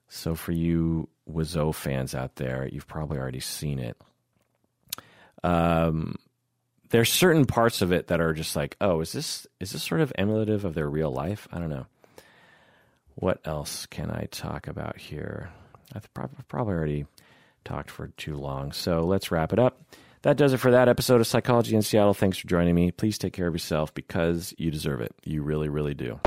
[0.09, 3.97] So for you Wiseau fans out there, you've probably already seen it.
[5.43, 6.17] Um,
[6.91, 10.03] there's certain parts of it that are just like, oh, is this is this sort
[10.03, 11.49] of emulative of their real life?
[11.51, 11.87] I don't know.
[13.15, 15.51] What else can I talk about here?
[15.95, 17.07] I've probably already
[17.65, 19.81] talked for too long, so let's wrap it up.
[20.23, 22.15] That does it for that episode of Psychology in Seattle.
[22.15, 22.93] Thanks for joining me.
[22.93, 25.15] Please take care of yourself because you deserve it.
[25.25, 26.21] You really, really do.